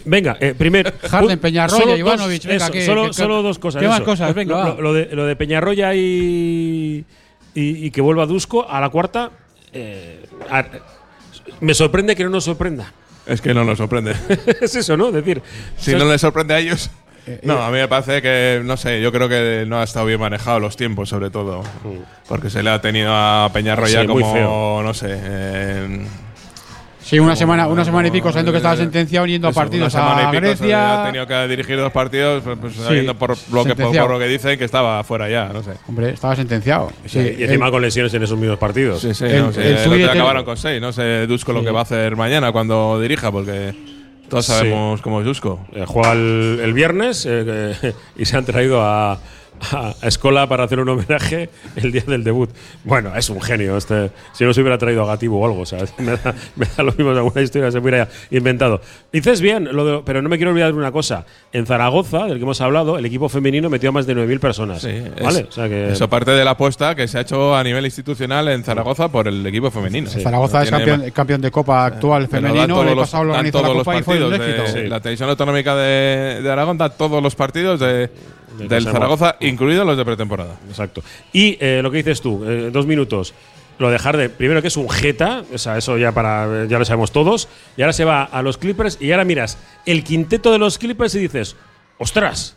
venga, 0.04 0.36
eh, 0.40 0.54
primer. 0.57 0.94
Harden, 1.11 1.38
Peñarroya, 1.40 1.96
Ivanovic, 1.96 2.44
venga, 2.44 2.64
eso, 2.66 2.72
que- 2.72 2.86
solo, 2.86 3.07
que- 3.09 3.12
solo 3.12 3.42
dos 3.42 3.59
cosas. 3.59 3.82
¿qué 3.82 3.88
más 3.88 3.96
eso. 3.96 4.04
cosas? 4.04 4.32
Venga, 4.34 4.76
lo 4.78 4.92
de, 4.94 5.07
lo 5.16 5.26
de 5.26 5.34
Peñarroya 5.34 5.94
y, 5.94 7.04
y, 7.54 7.86
y 7.86 7.90
que 7.90 8.00
vuelva 8.00 8.24
Dusko 8.26 8.70
a 8.70 8.80
la 8.80 8.88
cuarta. 8.90 9.30
Eh, 9.77 10.27
a- 10.51 10.64
me 11.61 11.74
sorprende 11.74 12.16
que 12.16 12.24
no 12.24 12.31
nos 12.31 12.45
sorprenda. 12.45 12.93
Es 13.27 13.41
que 13.41 13.53
no 13.55 13.64
nos 13.64 13.79
sorprende. 13.79 14.14
es 14.61 14.74
eso, 14.77 14.97
¿no? 14.97 15.09
Es 15.09 15.14
decir, 15.14 15.43
Si 15.77 15.95
no 15.95 16.05
les 16.05 16.20
sorprende 16.20 16.55
a 16.55 16.59
ellos. 16.59 16.91
Eh, 17.27 17.41
No, 17.43 17.61
a 17.62 17.70
mí 17.70 17.77
me 17.79 17.89
parece 17.89 18.22
que, 18.22 18.62
no 18.64 18.77
sé, 18.77 19.01
yo 19.01 19.11
creo 19.11 19.29
que 19.29 19.64
no 19.66 19.81
ha 19.81 19.83
estado 19.85 20.07
bien 20.07 20.20
manejado 20.20 20.61
los 20.61 20.77
tiempos, 20.77 21.09
sobre 21.09 21.29
todo. 21.31 21.62
Mm. 21.83 21.99
Porque 22.29 22.51
se 22.51 22.62
le 22.62 22.70
ha 22.70 22.81
tenido 22.81 23.11
a 23.12 23.51
Peñarroya 23.53 24.03
Sí, 24.03 24.07
como, 24.07 24.33
feo. 24.33 24.83
no 24.85 24.95
sé. 24.95 25.09
eh, 25.11 26.07
Sí, 27.07 27.20
una 27.20 27.36
semana, 27.36 27.68
una 27.68 27.84
semana 27.84 28.09
y 28.09 28.11
pico 28.11 28.30
sabiendo 28.30 28.50
que 28.50 28.57
estaba 28.59 28.76
sentenciado 28.76 29.26
yendo 29.26 29.46
a 29.46 29.52
partidos 29.52 29.94
una 29.94 30.02
semana 30.02 30.28
a 30.28 30.32
y 30.34 30.36
pico, 30.40 30.40
Grecia. 30.40 31.02
Ha 31.02 31.07
tenido 31.07 31.24
que 31.24 31.46
dirigir 31.46 31.76
dos 31.76 31.92
partidos, 31.92 32.42
pues, 32.42 32.59
pues, 32.61 32.74
sabiendo 32.74 33.14
por 33.14 33.30
lo, 33.52 33.64
que, 33.64 33.76
por, 33.76 34.11
lo 34.11 34.18
que 34.18 34.26
dicen 34.26 34.59
que 34.59 34.64
estaba 34.64 35.04
fuera 35.04 35.28
ya, 35.28 35.48
no 35.52 35.62
sé. 35.62 35.70
Hombre, 35.86 36.11
estaba 36.11 36.34
sentenciado. 36.34 36.90
Sí, 37.04 37.20
y 37.38 37.44
encima 37.44 37.66
el- 37.66 37.70
con 37.70 37.82
lesiones 37.82 38.12
en 38.12 38.24
esos 38.24 38.36
mismos 38.36 38.59
partidos. 38.59 39.02
Sí, 39.02 39.14
sí, 39.14 39.24
El- 39.24 39.38
no, 39.40 39.52
sí, 39.52 39.61
el 39.61 39.66
el 39.68 39.72
otro 39.74 39.84
tuit 39.90 39.96
día 39.98 40.07
de- 40.09 40.12
acabaron 40.18 40.44
con 40.44 40.57
seis. 40.57 40.80
No 40.80 40.92
sé 40.92 41.28
Dusko 41.28 41.52
lo 41.52 41.62
que 41.62 41.70
va 41.70 41.78
a 41.78 41.82
hacer 41.84 42.16
mañana 42.16 42.50
cuando 42.50 43.00
dirija, 43.00 43.30
porque 43.30 43.72
todos 44.28 44.44
Sí. 44.46 44.50
sabemos 44.52 45.00
cómo 45.00 45.20
es 45.20 45.26
Dusko. 45.26 45.61
Eh, 45.74 45.84
juega 45.86 46.11
el, 46.11 46.59
el 46.61 46.72
viernes 46.72 47.24
eh, 47.24 47.76
que- 47.80 47.94
y 48.20 48.24
se 48.24 48.36
han 48.36 48.44
traído 48.44 48.82
a, 48.82 49.20
a, 49.72 49.94
Escola 50.02 50.46
para 50.48 50.64
hacer 50.64 50.80
un 50.80 50.88
homenaje 50.88 51.48
el 51.76 51.92
día 51.92 52.02
del 52.07 52.24
debut. 52.24 52.50
Bueno, 52.84 53.14
es 53.16 53.28
un 53.30 53.40
genio. 53.40 53.76
Este, 53.76 54.11
si 54.32 54.44
no 54.44 54.52
se 54.54 54.61
hubiera 54.61 54.78
traído 54.78 55.02
a 55.02 55.07
Gatibu 55.07 55.36
o 55.42 55.46
algo, 55.46 55.61
o 55.61 55.66
sea, 55.66 55.78
me, 55.98 56.12
da, 56.16 56.34
me 56.57 56.66
da 56.76 56.82
lo 56.82 56.92
mismo 56.92 57.12
de 57.12 57.18
alguna 57.18 57.42
historia 57.42 57.70
se 57.70 57.78
hubiera 57.78 58.09
inventado. 58.30 58.80
Dices 59.12 59.40
bien, 59.40 59.68
lo 59.72 59.84
de- 59.84 60.02
pero 60.04 60.22
no 60.22 60.28
me 60.28 60.36
quiero 60.36 60.50
olvidar 60.52 60.72
de 60.72 60.78
una 60.78 60.92
cosa. 60.92 61.24
En 61.52 61.66
Zaragoza, 61.66 62.26
del 62.26 62.36
que 62.38 62.42
hemos 62.42 62.61
hablado, 62.61 62.98
el 62.98 63.04
equipo 63.07 63.28
femenino 63.28 63.70
metió 63.70 63.88
a 63.88 63.92
más 63.92 64.07
de 64.07 64.14
9.000 64.16 64.40
personas. 64.40 64.82
Sí, 64.82 65.02
¿Vale? 65.22 65.40
es- 65.40 65.46
o 65.48 65.52
sea 65.52 65.68
que, 65.68 65.90
Eso 65.92 66.09
parte 66.09 66.30
de 66.32 66.44
la 66.44 66.52
apuesta 66.52 66.94
que 66.94 67.09
se 67.09 67.18
ha 67.18 67.20
hecho 67.22 67.54
a 67.57 67.62
nivel 67.64 67.84
institucional 67.84 68.48
en 68.48 68.62
Zaragoza 68.64 69.09
por 69.09 69.28
el 69.28 69.46
equipo 69.46 69.70
femenino. 69.70 70.09
Zaragoza 70.11 70.62
es 70.62 70.68
Tiene 70.70 70.84
campeón, 70.84 71.11
campeón 71.12 71.40
de 71.40 71.50
Copa 71.50 71.86
actual 71.86 72.28
Pero 72.30 72.42
dan 72.42 72.52
femenino. 72.52 72.74
todos 72.76 72.90
El 72.90 72.96
pasado 72.98 73.24
lo 73.24 73.30
organizó 73.32 73.62
la 73.62 73.68
Copa 73.68 73.96
y 73.96 74.02
fue 74.02 74.16
un 74.24 74.30
partidos 74.30 74.38
de- 74.48 74.62
éxito. 74.72 74.88
La 74.88 75.00
televisión 75.00 75.28
autonómica 75.30 75.74
de, 75.76 76.40
de 76.42 76.50
Aragón 76.50 76.78
da 76.78 76.88
todos 76.90 77.22
los 77.22 77.34
partidos 77.34 77.80
de, 77.80 78.11
del 78.59 78.84
Zaragoza, 78.84 79.36
incluidos 79.40 79.86
los 79.86 79.96
de 79.96 80.04
pretemporada. 80.04 80.57
Exacto. 80.68 81.02
Y 81.32 81.57
eh, 81.61 81.80
lo 81.82 81.90
que 81.90 81.98
dices 81.98 82.20
tú, 82.20 82.44
eh, 82.44 82.70
dos 82.72 82.86
minutos. 82.86 83.34
Lo 83.78 83.90
de 83.90 83.98
Harden, 83.98 84.30
primero 84.30 84.62
que 84.62 84.68
es 84.68 84.76
un 84.78 84.88
jeta, 84.88 85.44
o 85.52 85.59
sea, 85.59 85.76
eso 85.76 85.98
ya 85.98 86.12
para 86.12 86.64
ya 86.64 86.78
lo 86.78 86.84
sabemos 86.86 87.12
todos. 87.12 87.48
Y 87.76 87.82
ahora 87.82 87.92
se 87.92 88.07
va 88.07 88.22
a 88.22 88.40
los 88.40 88.57
Clippers 88.57 88.96
y 89.00 89.12
ahora 89.12 89.24
miras 89.24 89.59
el 89.84 90.02
quinteto 90.02 90.50
de 90.50 90.59
los 90.59 90.78
Clippers 90.78 91.14
y 91.14 91.18
dices, 91.18 91.57
ostras, 91.98 92.57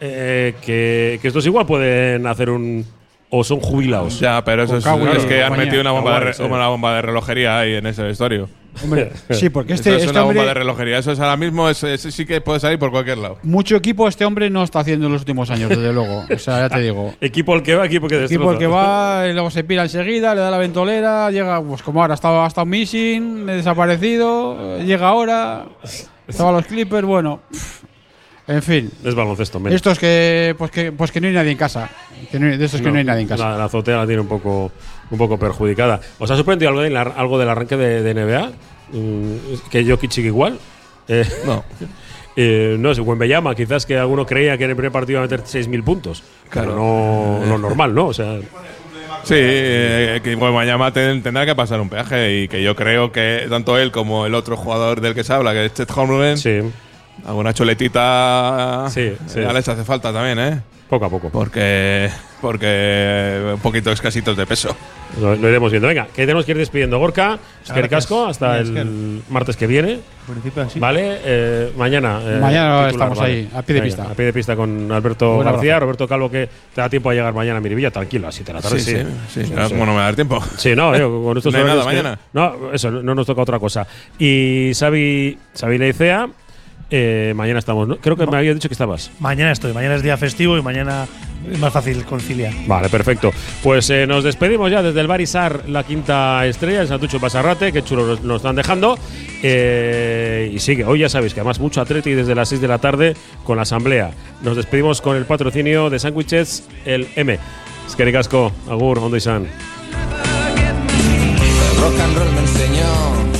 eh, 0.00 0.54
que, 0.64 1.18
que 1.22 1.28
estos 1.28 1.46
igual 1.46 1.64
pueden 1.64 2.26
hacer 2.26 2.50
un 2.50 2.84
o 3.30 3.44
son 3.44 3.60
jubilados. 3.60 4.20
Ya, 4.20 4.42
pero 4.44 4.62
eso 4.62 4.76
es, 4.76 4.86
es 4.86 5.24
que 5.26 5.42
han 5.42 5.56
metido 5.56 5.80
una 5.80 5.92
bomba, 5.92 6.20
de, 6.20 6.42
una 6.42 6.68
bomba 6.68 6.94
de 6.96 7.02
relojería 7.02 7.58
ahí 7.58 7.74
en 7.74 7.86
ese 7.86 8.02
vestuario. 8.02 8.48
Hombre, 8.82 9.12
sí, 9.30 9.48
porque 9.50 9.74
este, 9.74 9.90
es 9.90 9.96
este 10.02 10.10
una 10.10 10.20
bomba 10.22 10.34
de 10.42 10.48
hombre. 10.48 10.54
relojería. 10.54 10.98
Eso 10.98 11.12
es 11.12 11.20
ahora 11.20 11.36
mismo, 11.36 11.68
es, 11.68 11.82
es- 11.84 12.02
sí 12.02 12.24
que 12.26 12.40
puede 12.40 12.60
salir 12.60 12.78
por 12.78 12.90
cualquier 12.90 13.18
lado. 13.18 13.38
Mucho 13.42 13.76
equipo 13.76 14.06
este 14.08 14.24
hombre 14.24 14.50
no 14.50 14.62
está 14.62 14.80
haciendo 14.80 15.06
en 15.06 15.12
los 15.12 15.22
últimos 15.22 15.50
años, 15.50 15.68
desde 15.68 15.92
luego. 15.92 16.24
O 16.32 16.38
sea, 16.38 16.60
ya 16.60 16.68
te 16.68 16.80
digo. 16.80 17.14
Equipo 17.20 17.54
el 17.54 17.62
que 17.62 17.74
va, 17.74 17.86
equipo 17.86 18.06
que 18.08 18.16
destroza. 18.16 18.34
Equipo 18.34 18.52
el 18.52 18.58
que 18.58 18.66
va, 18.66 19.26
y 19.28 19.32
luego 19.32 19.50
se 19.50 19.64
pira 19.64 19.82
enseguida, 19.82 20.34
le 20.34 20.40
da 20.40 20.50
la 20.50 20.58
ventolera, 20.58 21.30
llega, 21.30 21.62
pues 21.62 21.82
como 21.82 22.00
ahora, 22.02 22.14
ha 22.14 22.16
estado, 22.16 22.42
ha 22.42 22.46
estado 22.46 22.66
missing, 22.66 23.46
desaparecido, 23.46 24.78
llega 24.78 25.08
ahora, 25.08 25.66
estaba 26.26 26.52
los 26.52 26.66
Clippers, 26.66 27.06
bueno. 27.06 27.40
En 28.46 28.62
fin. 28.62 28.90
Es 29.04 29.14
baloncesto. 29.14 29.60
Estos 29.68 29.98
que 29.98 30.54
pues 30.56 30.70
que 30.70 30.90
pues 30.90 31.12
que 31.12 31.20
no 31.20 31.26
hay 31.26 31.34
nadie 31.34 31.50
en 31.50 31.58
casa. 31.58 31.90
Que 32.30 32.38
no 32.38 32.46
de 32.46 32.64
estos 32.64 32.80
que 32.80 32.90
no 32.90 32.96
hay 32.98 33.04
nadie 33.04 33.22
en 33.22 33.28
casa. 33.28 33.50
La, 33.50 33.58
la 33.58 33.64
azotea 33.64 33.98
la 33.98 34.06
tiene 34.06 34.22
un 34.22 34.26
poco, 34.28 34.72
un 35.10 35.18
poco 35.18 35.38
perjudicada. 35.38 36.00
¿Os 36.18 36.30
ha 36.30 36.36
sorprendido 36.36 36.70
algo, 36.70 37.12
algo 37.16 37.38
del 37.38 37.48
arranque 37.48 37.76
de, 37.76 38.02
de 38.02 38.14
NBA? 38.14 38.50
mm, 38.92 39.32
que 39.70 39.84
Jokic 39.84 40.10
sigue 40.10 40.28
igual. 40.28 40.58
Eh, 41.08 41.24
No. 41.46 41.64
eh, 42.36 42.76
no 42.78 42.94
sé, 42.94 43.00
Wembeyama, 43.00 43.54
quizás 43.54 43.84
que 43.86 43.96
alguno 43.98 44.24
creía 44.26 44.56
que 44.58 44.64
en 44.64 44.70
el 44.70 44.76
primer 44.76 44.92
partido 44.92 45.18
iba 45.18 45.20
a 45.20 45.28
meter 45.28 45.42
6.000 45.44 45.82
puntos. 45.82 46.22
Claro. 46.50 46.68
Pero 46.70 47.40
no 47.46 47.52
lo 47.52 47.58
normal, 47.58 47.94
¿no? 47.94 48.06
O 48.06 48.14
sea, 48.14 48.38
Sí, 49.24 49.34
eh, 49.36 50.20
que 50.22 50.36
ten- 50.92 51.22
tendrá 51.22 51.44
que 51.44 51.54
pasar 51.54 51.80
un 51.80 51.88
peaje 51.90 52.42
y 52.42 52.48
que 52.48 52.62
yo 52.62 52.74
creo 52.76 53.10
que 53.12 53.46
tanto 53.50 53.76
él 53.76 53.90
como 53.90 54.24
el 54.26 54.34
otro 54.34 54.56
jugador 54.56 55.00
del 55.00 55.14
que 55.14 55.24
se 55.24 55.32
habla, 55.32 55.52
que 55.52 55.66
es 55.66 55.74
Chet 55.74 55.90
Holmgren, 55.94 56.38
sí, 56.38 56.60
alguna 57.26 57.52
chuletita 57.52 58.86
Sí, 58.90 59.12
sí. 59.26 59.40
hace 59.72 59.84
falta 59.84 60.12
también, 60.12 60.38
¿eh? 60.38 60.60
Poco 60.88 61.04
a 61.06 61.10
poco. 61.10 61.28
Porque, 61.30 62.08
porque 62.40 63.52
un 63.54 63.60
poquito 63.60 63.90
escasitos 63.92 64.36
de 64.36 64.46
peso. 64.46 64.74
Lo, 65.20 65.34
lo 65.36 65.48
iremos 65.48 65.70
viendo. 65.70 65.88
Venga, 65.88 66.06
que 66.06 66.22
tenemos 66.22 66.44
que 66.44 66.52
ir 66.52 66.58
despidiendo. 66.58 66.98
Gorka, 66.98 67.38
Esker 67.64 67.88
Casco, 67.88 68.26
hasta 68.26 68.56
Gracias. 68.56 68.76
el 68.76 69.22
martes 69.30 69.56
que 69.56 69.66
viene. 69.66 69.92
En 70.28 70.32
principio 70.34 70.62
así. 70.62 70.78
Vale, 70.78 71.18
eh, 71.24 71.72
mañana. 71.76 72.20
eh, 72.22 72.38
Mañana 72.40 72.68
titular, 72.88 72.90
estamos 72.90 73.18
vale. 73.18 73.32
ahí, 73.32 73.50
a 73.54 73.62
pie 73.62 73.74
de 73.74 73.80
Venga, 73.80 73.96
pista. 73.96 74.10
A 74.10 74.14
pie 74.14 74.24
de 74.26 74.32
pista 74.32 74.56
con 74.56 74.92
Alberto 74.92 75.34
abrazo. 75.36 75.52
García, 75.56 75.80
Roberto 75.80 76.06
Calvo, 76.08 76.30
que 76.30 76.48
te 76.74 76.80
da 76.80 76.88
tiempo 76.90 77.10
a 77.10 77.14
llegar 77.14 77.32
mañana 77.32 77.58
a 77.58 77.60
Miribilla, 77.60 77.90
tranquilo, 77.90 78.28
a 78.28 78.32
7 78.32 78.52
de 78.52 78.54
la 78.56 78.62
tarde. 78.62 78.80
Sí, 78.80 78.94
Sí, 78.96 79.02
sí, 79.32 79.44
sí. 79.46 79.52
Ahora, 79.52 79.68
¿Cómo 79.68 79.86
no 79.86 79.92
me 79.92 79.96
va 79.98 80.02
a 80.02 80.06
dar 80.06 80.14
tiempo? 80.14 80.42
Sí, 80.58 80.74
no, 80.76 80.94
eh, 80.94 81.00
con 81.00 81.36
estos 81.38 81.52
No 81.52 81.58
hay 81.60 81.64
nada 81.64 81.80
que- 81.80 81.86
mañana. 81.86 82.18
No, 82.34 82.72
eso, 82.72 82.90
no 82.90 83.14
nos 83.14 83.26
toca 83.26 83.40
otra 83.42 83.58
cosa. 83.58 83.86
Y 84.18 84.72
Xavi, 84.74 85.38
Xavi 85.58 85.78
Leicea, 85.78 86.28
eh, 86.90 87.32
mañana 87.36 87.58
estamos, 87.58 87.86
¿no? 87.86 87.96
Creo 87.96 88.16
que 88.16 88.26
me 88.26 88.36
había 88.36 88.54
dicho 88.54 88.68
que 88.68 88.74
estabas. 88.74 89.10
Mañana 89.20 89.52
estoy, 89.52 89.72
mañana 89.72 89.94
es 89.94 90.02
día 90.02 90.16
festivo 90.16 90.56
y 90.56 90.62
mañana 90.62 91.06
es 91.50 91.58
más 91.58 91.72
fácil 91.72 92.04
conciliar. 92.04 92.52
Vale, 92.66 92.88
perfecto. 92.88 93.30
Pues 93.62 93.90
eh, 93.90 94.06
nos 94.06 94.24
despedimos 94.24 94.70
ya 94.70 94.82
desde 94.82 95.00
el 95.00 95.06
Barisar, 95.06 95.68
la 95.68 95.84
quinta 95.84 96.46
estrella, 96.46 96.82
el 96.82 96.88
Santucho 96.88 97.20
Pasarrate, 97.20 97.72
que 97.72 97.82
chulo 97.82 98.06
nos, 98.06 98.22
nos 98.22 98.36
están 98.36 98.56
dejando. 98.56 98.98
Eh, 99.42 100.50
y 100.52 100.58
sigue, 100.58 100.84
hoy 100.84 101.00
ya 101.00 101.08
sabéis 101.08 101.34
que 101.34 101.40
además 101.40 101.60
mucho 101.60 101.80
atleti 101.80 102.12
desde 102.12 102.34
las 102.34 102.48
6 102.48 102.60
de 102.60 102.68
la 102.68 102.78
tarde 102.78 103.14
con 103.44 103.56
la 103.56 103.62
asamblea. 103.62 104.10
Nos 104.42 104.56
despedimos 104.56 105.00
con 105.00 105.16
el 105.16 105.26
patrocinio 105.26 105.90
de 105.90 105.98
Sándwiches, 105.98 106.68
el 106.84 107.06
M. 107.16 107.38
Es 107.86 107.96
que 107.96 108.04
ricasco, 108.04 108.52
agur, 108.68 108.98
ondo 108.98 109.16
izan. 109.16 109.46